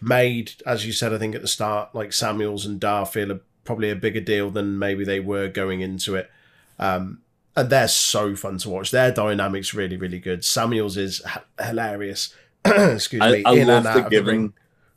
made, 0.00 0.52
as 0.66 0.86
you 0.86 0.92
said, 0.92 1.12
I 1.12 1.18
think 1.18 1.34
at 1.34 1.42
the 1.42 1.48
start, 1.48 1.94
like 1.94 2.12
Samuels 2.14 2.64
and 2.64 2.80
Dar 2.80 3.04
feel 3.04 3.30
a, 3.32 3.40
probably 3.64 3.90
a 3.90 3.96
bigger 3.96 4.20
deal 4.20 4.50
than 4.50 4.78
maybe 4.78 5.04
they 5.04 5.20
were 5.20 5.48
going 5.48 5.80
into 5.80 6.14
it. 6.14 6.30
Um, 6.78 7.20
and 7.56 7.70
they're 7.70 7.88
so 7.88 8.34
fun 8.34 8.58
to 8.58 8.70
watch. 8.70 8.90
Their 8.90 9.12
dynamics 9.12 9.74
really, 9.74 9.96
really 9.96 10.18
good. 10.18 10.44
Samuels 10.44 10.96
is 10.96 11.22
h- 11.26 11.42
hilarious. 11.66 12.34
Excuse 12.64 13.22
I, 13.22 13.32
me. 13.32 13.42
I 13.44 13.62
love 13.62 13.84
the 13.84 13.90
of 13.90 14.04
the 14.04 14.10
giving. 14.10 14.52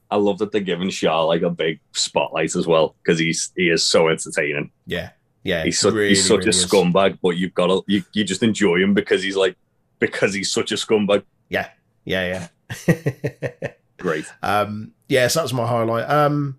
I 0.09 0.15
love 0.15 0.37
that 0.39 0.51
they're 0.51 0.61
giving 0.61 0.89
Sha 0.89 1.23
like 1.23 1.41
a 1.41 1.49
big 1.49 1.79
spotlight 1.91 2.55
as 2.55 2.65
well 2.65 2.95
because 3.03 3.19
he's 3.19 3.51
he 3.55 3.69
is 3.69 3.83
so 3.83 4.07
entertaining. 4.07 4.71
Yeah, 4.85 5.09
yeah. 5.43 5.63
He's 5.63 5.79
such 5.79 5.93
really, 5.93 6.09
he's 6.09 6.25
such 6.25 6.39
really 6.39 6.47
a 6.47 6.49
is. 6.49 6.65
scumbag, 6.65 7.19
but 7.21 7.31
you've 7.31 7.53
got 7.53 7.67
to 7.67 7.83
you, 7.87 8.03
you 8.13 8.23
just 8.23 8.41
enjoy 8.41 8.81
him 8.81 8.93
because 8.93 9.21
he's 9.21 9.35
like 9.35 9.55
because 9.99 10.33
he's 10.33 10.51
such 10.51 10.71
a 10.71 10.75
scumbag. 10.75 11.23
Yeah, 11.49 11.69
yeah, 12.05 12.47
yeah. 12.87 13.69
Great. 13.97 14.25
um, 14.41 14.93
yeah, 15.09 15.27
so 15.27 15.41
that's 15.41 15.53
my 15.53 15.67
highlight. 15.67 16.09
Um, 16.09 16.57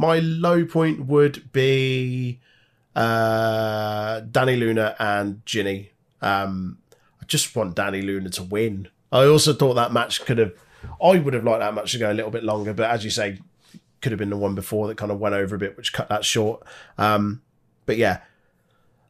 my 0.00 0.18
low 0.20 0.64
point 0.64 1.04
would 1.04 1.52
be 1.52 2.40
uh, 2.96 4.22
Dani 4.22 4.58
Luna 4.58 4.96
and 4.98 5.44
Jinny. 5.44 5.90
Um, 6.22 6.78
I 7.20 7.26
just 7.26 7.54
want 7.54 7.76
Dani 7.76 8.02
Luna 8.02 8.30
to 8.30 8.42
win. 8.42 8.88
I 9.12 9.26
also 9.26 9.52
thought 9.52 9.74
that 9.74 9.92
match 9.92 10.24
could 10.24 10.38
have, 10.38 10.54
I 11.04 11.18
would 11.18 11.34
have 11.34 11.44
liked 11.44 11.60
that 11.60 11.74
match 11.74 11.92
to 11.92 11.98
go 11.98 12.10
a 12.10 12.14
little 12.14 12.30
bit 12.30 12.44
longer, 12.44 12.72
but 12.72 12.88
as 12.88 13.04
you 13.04 13.10
say, 13.10 13.40
could 14.00 14.10
have 14.10 14.18
been 14.18 14.30
the 14.30 14.38
one 14.38 14.54
before 14.54 14.88
that 14.88 14.96
kind 14.96 15.12
of 15.12 15.20
went 15.20 15.34
over 15.34 15.54
a 15.54 15.58
bit, 15.58 15.76
which 15.76 15.92
cut 15.92 16.08
that 16.08 16.24
short. 16.24 16.62
Um, 16.96 17.42
but 17.84 17.98
yeah, 17.98 18.20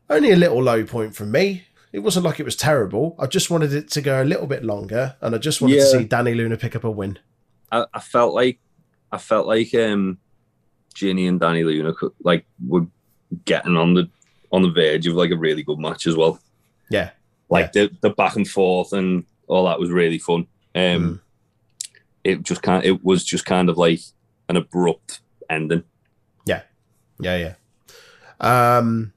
only 0.08 0.32
a 0.32 0.36
little 0.36 0.60
low 0.60 0.84
point 0.84 1.14
from 1.14 1.30
me. 1.30 1.66
It 1.92 2.00
wasn't 2.00 2.24
like 2.24 2.40
it 2.40 2.44
was 2.44 2.56
terrible. 2.56 3.14
I 3.16 3.26
just 3.26 3.48
wanted 3.48 3.72
it 3.72 3.92
to 3.92 4.00
go 4.00 4.20
a 4.20 4.24
little 4.24 4.48
bit 4.48 4.64
longer, 4.64 5.14
and 5.20 5.36
I 5.36 5.38
just 5.38 5.60
wanted 5.60 5.76
to 5.76 5.86
see 5.86 6.04
Dani 6.04 6.34
Luna 6.34 6.56
pick 6.56 6.74
up 6.74 6.82
a 6.82 6.90
win. 6.90 7.20
I, 7.70 7.86
I 7.94 8.00
felt 8.00 8.34
like 8.34 8.58
I 9.12 9.18
felt 9.18 9.46
like 9.46 9.72
um 9.74 10.18
Jinny 10.94 11.26
and 11.26 11.40
Dani 11.40 11.64
Luna 11.64 11.94
like 12.22 12.44
were 12.66 12.86
getting 13.44 13.76
on 13.76 13.94
the 13.94 14.08
on 14.52 14.62
the 14.62 14.70
verge 14.70 15.06
of 15.06 15.14
like 15.14 15.30
a 15.30 15.36
really 15.36 15.62
good 15.62 15.78
match 15.78 16.06
as 16.06 16.16
well. 16.16 16.40
Yeah. 16.90 17.10
Like 17.48 17.72
the 17.72 17.90
the 18.00 18.10
back 18.10 18.36
and 18.36 18.48
forth 18.48 18.92
and 18.92 19.24
all 19.46 19.66
that 19.66 19.78
was 19.80 19.90
really 19.90 20.18
fun. 20.18 20.46
Um 20.74 20.80
Mm. 20.80 21.20
it 22.24 22.42
just 22.42 22.62
kind 22.62 22.84
it 22.84 23.04
was 23.04 23.24
just 23.24 23.44
kind 23.44 23.68
of 23.68 23.76
like 23.78 24.00
an 24.48 24.56
abrupt 24.56 25.20
ending. 25.48 25.84
Yeah, 26.44 26.62
yeah, 27.20 27.36
yeah. 27.36 27.54
Um, 28.40 29.12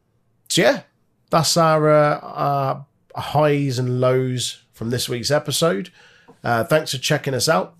so 0.50 0.62
yeah, 0.62 0.82
that's 1.30 1.58
our, 1.58 1.90
uh, 1.90 2.20
our 2.20 2.86
highs 3.16 3.80
and 3.80 4.00
lows 4.02 4.64
from 4.74 4.90
this 4.90 5.08
week's 5.10 5.32
episode. 5.32 5.90
Uh, 6.44 6.64
thanks 6.64 6.92
for 6.92 6.98
checking 6.98 7.34
us 7.34 7.48
out. 7.50 7.76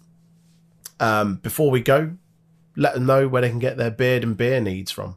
Um, 1.00 1.36
before 1.38 1.70
we 1.70 1.82
go, 1.82 2.12
let 2.76 2.94
them 2.96 3.06
know 3.06 3.28
where 3.28 3.42
they 3.42 3.50
can 3.50 3.60
get 3.60 3.78
their 3.78 3.92
beard 3.92 4.24
and 4.24 4.36
beer 4.38 4.60
needs 4.60 4.92
from. 4.92 5.16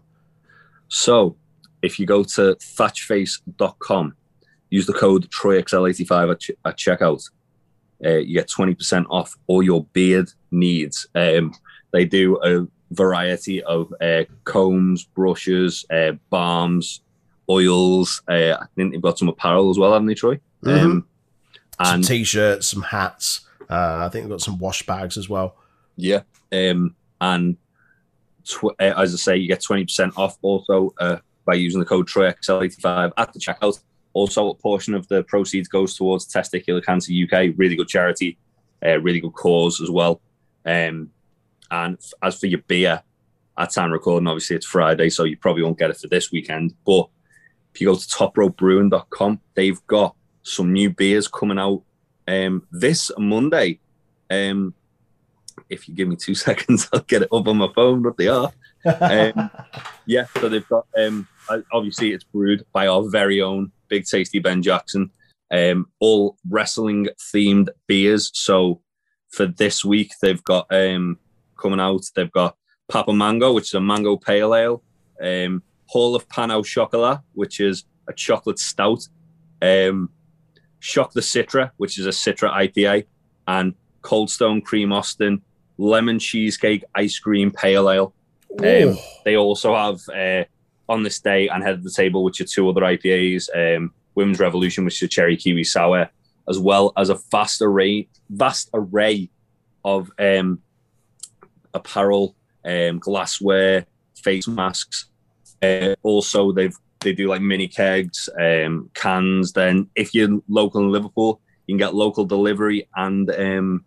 So 0.88 1.36
if 1.82 1.98
you 1.98 2.07
go 2.07 2.22
to 2.24 2.54
thatchface.com, 2.57 4.14
use 4.70 4.86
the 4.86 4.92
code 4.92 5.28
TroyXL85 5.30 6.32
at, 6.32 6.40
ch- 6.40 6.50
at 6.64 6.76
checkout, 6.76 7.22
uh, 8.04 8.16
you 8.16 8.34
get 8.34 8.48
20% 8.48 9.07
off 9.09 9.36
all 9.46 9.62
your 9.62 9.84
beard 9.92 10.30
needs. 10.50 11.07
Um, 11.14 11.54
they 11.92 12.04
do 12.04 12.38
a 12.44 12.66
variety 12.94 13.62
of 13.62 13.92
uh, 14.00 14.24
combs, 14.44 15.04
brushes, 15.04 15.84
uh, 15.90 16.12
balms, 16.30 17.00
oils. 17.48 18.22
Uh, 18.28 18.57
I 18.61 18.66
think 18.74 18.92
they've 18.92 19.00
got 19.00 19.18
some 19.18 19.28
apparel 19.28 19.70
as 19.70 19.78
well, 19.78 19.92
haven't 19.92 20.07
they, 20.07 20.14
Troy? 20.14 20.40
Um, 20.64 21.07
Some 21.82 22.02
t-shirts, 22.02 22.68
some 22.68 22.82
hats. 22.82 23.42
Uh, 23.68 24.04
I 24.04 24.09
think 24.11 24.24
they've 24.24 24.30
got 24.30 24.40
some 24.40 24.59
wash 24.59 24.84
bags 24.86 25.16
as 25.16 25.28
well. 25.28 25.57
Yeah. 25.96 26.22
Um, 26.52 26.94
and 27.20 27.56
tw- 28.44 28.76
uh, 28.80 28.94
as 28.96 29.14
I 29.14 29.16
say, 29.16 29.36
you 29.36 29.48
get 29.48 29.60
20% 29.60 30.16
off 30.16 30.38
also 30.42 30.92
uh, 30.98 31.18
by 31.44 31.54
using 31.54 31.80
the 31.80 31.86
code 31.86 32.08
TroyXL85 32.08 33.12
at 33.16 33.32
the 33.32 33.38
checkout. 33.38 33.80
Also, 34.12 34.48
a 34.48 34.54
portion 34.54 34.94
of 34.94 35.06
the 35.08 35.22
proceeds 35.24 35.68
goes 35.68 35.94
towards 35.94 36.26
Testicular 36.32 36.82
Cancer 36.82 37.12
UK, 37.12 37.54
really 37.56 37.76
good 37.76 37.88
charity, 37.88 38.38
uh, 38.84 38.98
really 39.00 39.20
good 39.20 39.34
cause 39.34 39.80
as 39.80 39.90
well. 39.90 40.20
Um, 40.64 41.10
and 41.70 41.98
f- 41.98 42.12
as 42.22 42.40
for 42.40 42.46
your 42.46 42.62
beer, 42.66 43.02
at 43.58 43.70
time 43.70 43.92
recording, 43.92 44.26
obviously 44.26 44.56
it's 44.56 44.66
Friday, 44.66 45.08
so 45.10 45.24
you 45.24 45.36
probably 45.36 45.62
won't 45.62 45.78
get 45.78 45.90
it 45.90 45.96
for 45.96 46.08
this 46.08 46.30
weekend. 46.30 46.74
But 46.84 47.08
if 47.74 47.80
you 47.80 47.88
go 47.88 47.94
to 47.94 48.06
topropebrewing.com, 48.06 49.40
they've 49.54 49.86
got 49.86 50.14
some 50.42 50.72
new 50.72 50.90
beers 50.90 51.28
coming 51.28 51.58
out 51.58 51.82
um, 52.28 52.66
this 52.70 53.10
Monday. 53.18 53.80
Um, 54.30 54.74
if 55.68 55.88
you 55.88 55.94
give 55.94 56.08
me 56.08 56.16
two 56.16 56.34
seconds, 56.46 56.88
I'll 56.92 57.00
get 57.00 57.22
it 57.22 57.28
up 57.32 57.46
on 57.46 57.56
my 57.58 57.68
phone. 57.74 58.02
What 58.02 58.16
they 58.16 58.28
are? 58.28 58.52
Um, 58.84 59.50
Yeah, 60.06 60.26
so 60.38 60.48
they've 60.48 60.68
got 60.68 60.86
um, 60.96 61.26
obviously 61.72 62.12
it's 62.12 62.22
brewed 62.22 62.64
by 62.72 62.86
our 62.86 63.08
very 63.10 63.42
own 63.42 63.72
Big 63.88 64.06
Tasty 64.06 64.38
Ben 64.38 64.62
Jackson. 64.62 65.10
Um, 65.50 65.86
all 66.00 66.36
wrestling 66.48 67.08
themed 67.18 67.68
beers. 67.88 68.30
So 68.34 68.80
for 69.30 69.46
this 69.46 69.84
week, 69.84 70.12
they've 70.22 70.42
got 70.44 70.66
um 70.72 71.18
coming 71.60 71.80
out. 71.80 72.02
They've 72.14 72.30
got 72.30 72.56
Papa 72.88 73.12
Mango, 73.12 73.52
which 73.52 73.70
is 73.70 73.74
a 73.74 73.80
mango 73.80 74.16
pale 74.16 74.54
ale. 74.54 74.82
Um, 75.20 75.62
Hall 75.86 76.14
of 76.14 76.28
Pan 76.28 76.50
au 76.50 76.62
Chocolat, 76.62 77.20
which 77.34 77.60
is 77.60 77.84
a 78.08 78.12
chocolate 78.12 78.58
stout. 78.58 79.08
Um, 79.60 80.10
Shock 80.78 81.12
the 81.14 81.20
Citra, 81.20 81.70
which 81.78 81.98
is 81.98 82.06
a 82.06 82.10
Citra 82.10 82.52
IPA, 82.52 83.06
and 83.48 83.74
Cold 84.02 84.30
Stone 84.30 84.62
Cream 84.62 84.92
Austin 84.92 85.42
lemon 85.79 86.18
cheesecake 86.18 86.85
ice 86.95 87.18
cream 87.18 87.51
pale 87.51 87.91
ale. 87.91 88.14
Um, 88.59 88.97
they 89.24 89.37
also 89.37 89.74
have 89.74 90.01
uh, 90.09 90.45
on 90.89 91.03
this 91.03 91.20
day 91.20 91.49
and 91.49 91.62
head 91.62 91.74
of 91.74 91.85
the 91.85 91.91
table, 91.91 92.24
which 92.24 92.41
are 92.41 92.45
two 92.45 92.68
other 92.68 92.81
IPAs, 92.81 93.49
um, 93.55 93.93
Women's 94.14 94.41
Revolution, 94.41 94.85
which 94.85 95.03
is 95.03 95.07
a 95.07 95.09
cherry 95.09 95.37
kiwi 95.37 95.64
sour, 95.64 96.11
as 96.49 96.59
well 96.59 96.93
as 96.97 97.11
a 97.11 97.18
vast 97.31 97.61
array, 97.61 98.09
vast 98.31 98.70
array 98.72 99.31
of 99.85 100.11
um, 100.18 100.61
apparel, 101.74 102.35
um, 102.64 102.99
glassware, 102.99 103.87
face 104.16 104.49
masks. 104.49 105.07
Uh, 105.62 105.95
also, 106.03 106.53
they've 106.53 106.77
they 107.01 107.12
do 107.12 107.29
like 107.29 107.43
mini 107.43 107.68
kegs, 107.68 108.29
um, 108.41 108.91
cans. 108.95 109.53
Then, 109.53 109.89
if 109.95 110.14
you're 110.14 110.41
local 110.49 110.81
in 110.81 110.91
Liverpool, 110.91 111.41
you 111.66 111.74
can 111.74 111.79
get 111.79 111.95
local 111.95 112.24
delivery 112.24 112.89
and 112.97 113.31
um, 113.31 113.85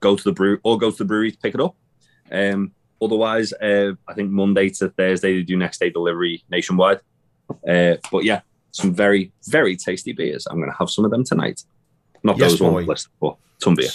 go 0.00 0.16
to 0.16 0.24
the 0.24 0.32
brew 0.32 0.58
or 0.64 0.78
go 0.78 0.90
to 0.90 0.96
the 0.96 1.04
brewery 1.04 1.32
to 1.32 1.38
pick 1.38 1.54
it 1.54 1.60
up. 1.60 1.76
Um, 2.30 2.72
otherwise, 3.02 3.52
uh, 3.54 3.92
I 4.08 4.14
think 4.14 4.30
Monday 4.30 4.68
to 4.70 4.88
Thursday 4.90 5.34
they 5.36 5.42
do 5.42 5.56
next 5.56 5.78
day 5.78 5.90
delivery 5.90 6.42
nationwide. 6.50 7.00
Uh, 7.68 7.96
but 8.10 8.24
yeah, 8.24 8.40
some 8.72 8.94
very 8.94 9.32
very 9.48 9.76
tasty 9.76 10.12
beers. 10.12 10.46
I'm 10.46 10.58
going 10.58 10.70
to 10.70 10.76
have 10.78 10.90
some 10.90 11.04
of 11.04 11.10
them 11.10 11.24
tonight. 11.24 11.62
Not 12.22 12.38
Yes, 12.38 12.52
those 12.52 12.60
boy. 12.60 12.82
list, 12.82 13.08
but 13.20 13.36
some 13.58 13.74
beer. 13.74 13.88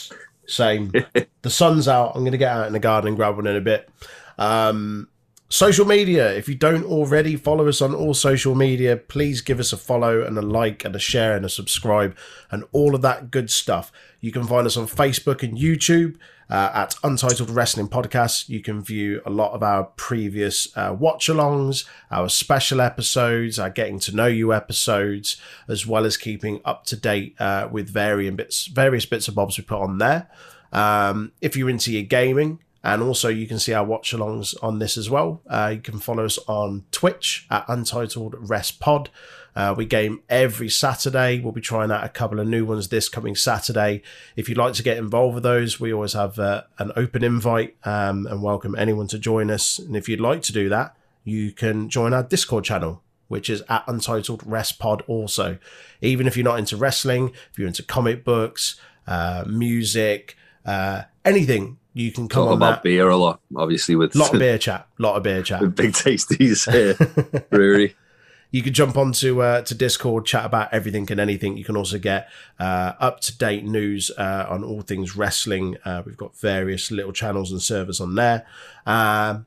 Same. 0.47 0.91
the 1.41 1.49
sun's 1.49 1.88
out. 1.88 2.12
I'm 2.16 2.22
going 2.22 2.32
to 2.34 2.38
get 2.38 2.51
out 2.51 2.68
in 2.68 2.74
the 2.74 2.80
garden 2.80 3.10
and 3.10 3.18
grab 3.18 3.36
one 3.36 3.47
in 3.47 3.56
a 3.56 3.62
bit. 3.62 3.89
Um, 4.38 5.08
social 5.56 5.86
media. 5.86 6.34
If 6.34 6.49
you 6.49 6.56
don't 6.56 6.84
already 6.84 7.38
follow 7.38 7.70
us 7.70 7.82
on 7.82 7.95
all 7.95 8.14
social 8.14 8.56
media, 8.56 8.97
please 8.97 9.39
give 9.39 9.58
us 9.58 9.72
a 9.72 9.78
follow 9.78 10.22
and 10.22 10.38
a 10.38 10.41
like 10.41 10.84
and 10.84 10.93
a 10.93 10.99
share 10.99 11.34
and 11.34 11.45
a 11.45 11.49
subscribe 11.49 12.14
and 12.51 12.66
all 12.74 12.93
of 12.93 13.01
that 13.03 13.32
good 13.32 13.49
stuff. 13.49 13.89
You 14.20 14.34
can 14.34 14.43
find 14.43 14.68
us 14.68 14.76
on 14.76 14.86
Facebook 14.86 15.43
and 15.43 15.58
YouTube 15.58 16.18
uh, 16.49 16.72
at 16.74 16.95
Untitled 17.06 17.49
Wrestling 17.49 17.88
Podcast. 17.88 18.49
You 18.49 18.62
can 18.62 18.84
view 18.84 19.22
a 19.26 19.30
lot 19.30 19.53
of 19.53 19.64
our 19.64 19.86
previous 19.86 20.76
uh, 20.76 20.93
watch 20.99 21.28
alongs, 21.28 21.86
our 22.12 22.28
special 22.28 22.82
episodes, 22.82 23.58
our 23.58 23.70
getting 23.70 23.99
to 23.99 24.14
know 24.14 24.28
you 24.28 24.53
episodes, 24.53 25.38
as 25.70 25.88
well 25.88 26.03
as 26.03 26.18
keeping 26.18 26.60
up 26.66 26.86
to 26.88 26.97
date 26.97 27.34
uh, 27.39 27.70
with 27.72 27.89
varying 27.89 28.36
bits, 28.36 28.66
various 28.66 29.06
bits 29.06 29.30
of 29.30 29.36
bobs 29.36 29.58
we 29.58 29.64
put 29.64 29.80
on 29.80 29.99
there. 29.99 30.28
Um, 30.74 31.32
if 31.39 31.56
you're 31.56 31.70
into 31.70 31.93
your 31.93 32.03
gaming, 32.03 32.60
And 32.86 33.02
also, 33.02 33.30
you 33.30 33.48
can 33.48 33.58
see 33.58 33.74
our 33.74 33.84
watch 33.84 34.14
alongs 34.14 34.56
on 34.62 34.78
this 34.78 34.96
as 34.96 35.10
well. 35.10 35.42
Uh, 35.48 35.72
you 35.74 35.82
can 35.82 35.98
follow 35.98 36.24
us 36.24 36.38
on 36.48 36.86
Twitch 36.92 37.48
at 37.50 37.66
Untitled 37.68 38.36
Rest 38.38 38.80
Pod. 38.80 39.10
Uh, 39.56 39.74
we 39.76 39.86
game 39.86 40.22
every 40.30 40.70
Saturday. 40.70 41.40
We'll 41.40 41.52
be 41.52 41.62
trying 41.62 41.90
out 41.90 42.04
a 42.04 42.10
couple 42.10 42.40
of 42.40 42.48
new 42.48 42.64
ones 42.64 42.90
this 42.90 43.10
coming 43.10 43.36
Saturday. 43.36 44.04
If 44.36 44.48
you'd 44.48 44.60
like 44.60 44.76
to 44.76 44.84
get 44.84 44.98
involved 44.98 45.34
with 45.34 45.44
those, 45.44 45.80
we 45.80 45.92
always 45.92 46.14
have 46.14 46.38
uh, 46.38 46.66
an 46.78 46.92
open 46.96 47.24
invite 47.24 47.76
um, 47.86 48.28
and 48.28 48.44
welcome 48.44 48.76
anyone 48.76 49.08
to 49.08 49.18
join 49.18 49.50
us. 49.50 49.80
And 49.80 49.98
if 49.98 50.08
you'd 50.08 50.22
like 50.22 50.44
to 50.44 50.54
do 50.54 50.70
that, 50.70 50.96
you 51.24 51.54
can 51.54 51.90
join 51.90 52.14
our 52.14 52.22
Discord 52.22 52.66
channel, 52.66 53.02
which 53.30 53.50
is 53.50 53.64
at 53.68 53.84
Untitled 53.88 54.44
Rest 54.46 54.78
Pod 54.78 55.02
also. 55.08 55.58
Even 56.02 56.28
if 56.28 56.38
you're 56.38 56.44
not 56.44 56.60
into 56.60 56.78
wrestling, 56.78 57.32
if 57.52 57.58
you're 57.58 57.68
into 57.68 57.82
comic 57.82 58.24
books, 58.24 58.80
uh, 59.08 59.44
music, 59.48 60.38
uh, 60.68 61.04
anything, 61.24 61.80
you 61.96 62.12
can 62.12 62.28
come 62.28 62.43
Talk 62.43 62.52
on 62.52 62.58
about 62.58 62.70
that. 62.76 62.84
beer 62.84 63.08
a 63.08 63.16
lot, 63.16 63.39
obviously 63.56 63.96
with 63.96 64.16
lot 64.16 64.34
of 64.34 64.39
beer 64.39 64.58
chat, 64.58 64.86
lot 64.98 65.16
of 65.16 65.24
beer 65.24 65.41
chat. 65.41 65.62
with 65.62 65.76
Big 65.76 65.93
Tasties 65.93 66.68
uh, 66.68 67.39
brewery. 67.50 67.96
you 68.52 68.62
can 68.62 68.74
jump 68.74 68.98
onto 68.98 69.41
uh, 69.41 69.62
to 69.62 69.74
Discord, 69.74 70.26
chat 70.26 70.46
about 70.46 70.74
everything 70.74 71.08
and 71.10 71.22
anything. 71.22 71.56
You 71.56 71.64
can 71.64 71.78
also 71.78 71.98
get 71.98 72.28
uh, 72.60 72.93
up 73.00 73.22
to 73.22 73.38
date 73.38 73.64
news 73.64 74.12
uh, 74.18 74.46
on 74.50 74.62
all 74.62 74.82
things 74.82 75.16
wrestling. 75.16 75.78
Uh, 75.86 76.04
we've 76.06 76.18
got 76.18 76.38
various 76.38 76.91
little 76.91 77.14
channels 77.14 77.50
and 77.50 77.62
servers 77.62 78.02
on 78.02 78.16
there. 78.16 78.46
Um, 78.86 79.46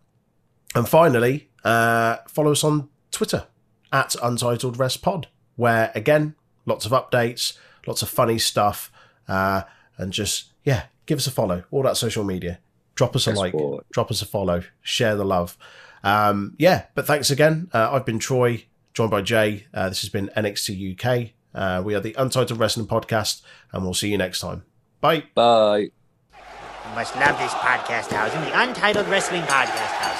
and 0.74 0.88
finally, 0.88 1.50
uh, 1.64 2.16
follow 2.28 2.52
us 2.52 2.64
on 2.64 2.88
Twitter 3.10 3.46
at 3.92 4.16
Untitled 4.22 4.78
Rest 4.78 5.02
Pod, 5.02 5.28
where 5.56 5.92
again, 5.94 6.34
lots 6.64 6.86
of 6.86 6.92
updates, 6.92 7.58
lots 7.86 8.00
of 8.00 8.08
funny 8.08 8.38
stuff, 8.38 8.90
uh, 9.28 9.62
and 9.98 10.14
just 10.14 10.52
yeah, 10.64 10.84
give 11.08 11.18
us 11.18 11.26
a 11.26 11.30
follow. 11.32 11.64
All 11.72 11.82
that 11.82 11.96
social 11.96 12.22
media. 12.22 12.60
Drop 12.94 13.16
us 13.16 13.26
a 13.26 13.30
Yes, 13.30 13.38
like, 13.38 13.52
boy. 13.52 13.80
drop 13.92 14.10
us 14.10 14.22
a 14.22 14.26
follow, 14.26 14.62
share 14.82 15.16
the 15.16 15.24
love. 15.24 15.56
Um, 16.04 16.54
yeah, 16.58 16.84
but 16.94 17.06
thanks 17.06 17.30
again. 17.30 17.68
Uh, 17.72 17.90
I've 17.92 18.04
been 18.06 18.18
Troy, 18.20 18.64
joined 18.94 19.10
by 19.10 19.22
Jay. 19.22 19.66
Uh, 19.74 19.88
this 19.88 20.02
has 20.02 20.10
been 20.10 20.30
NXT 20.36 20.92
UK. 20.92 21.30
Uh, 21.54 21.82
we 21.82 21.94
are 21.94 22.00
the 22.00 22.14
Untitled 22.18 22.58
Wrestling 22.60 22.86
Podcast, 22.86 23.42
and 23.72 23.82
we'll 23.84 23.94
see 23.94 24.10
you 24.10 24.18
next 24.18 24.40
time. 24.40 24.64
Bye. 25.00 25.24
Bye. 25.34 25.78
You 25.78 26.94
must 26.94 27.14
love 27.16 27.38
this 27.38 27.52
podcast 27.54 28.10
housing, 28.12 28.40
the 28.42 28.60
Untitled 28.60 29.06
Wrestling 29.08 29.42
Podcast 29.42 29.94
House. 30.02 30.17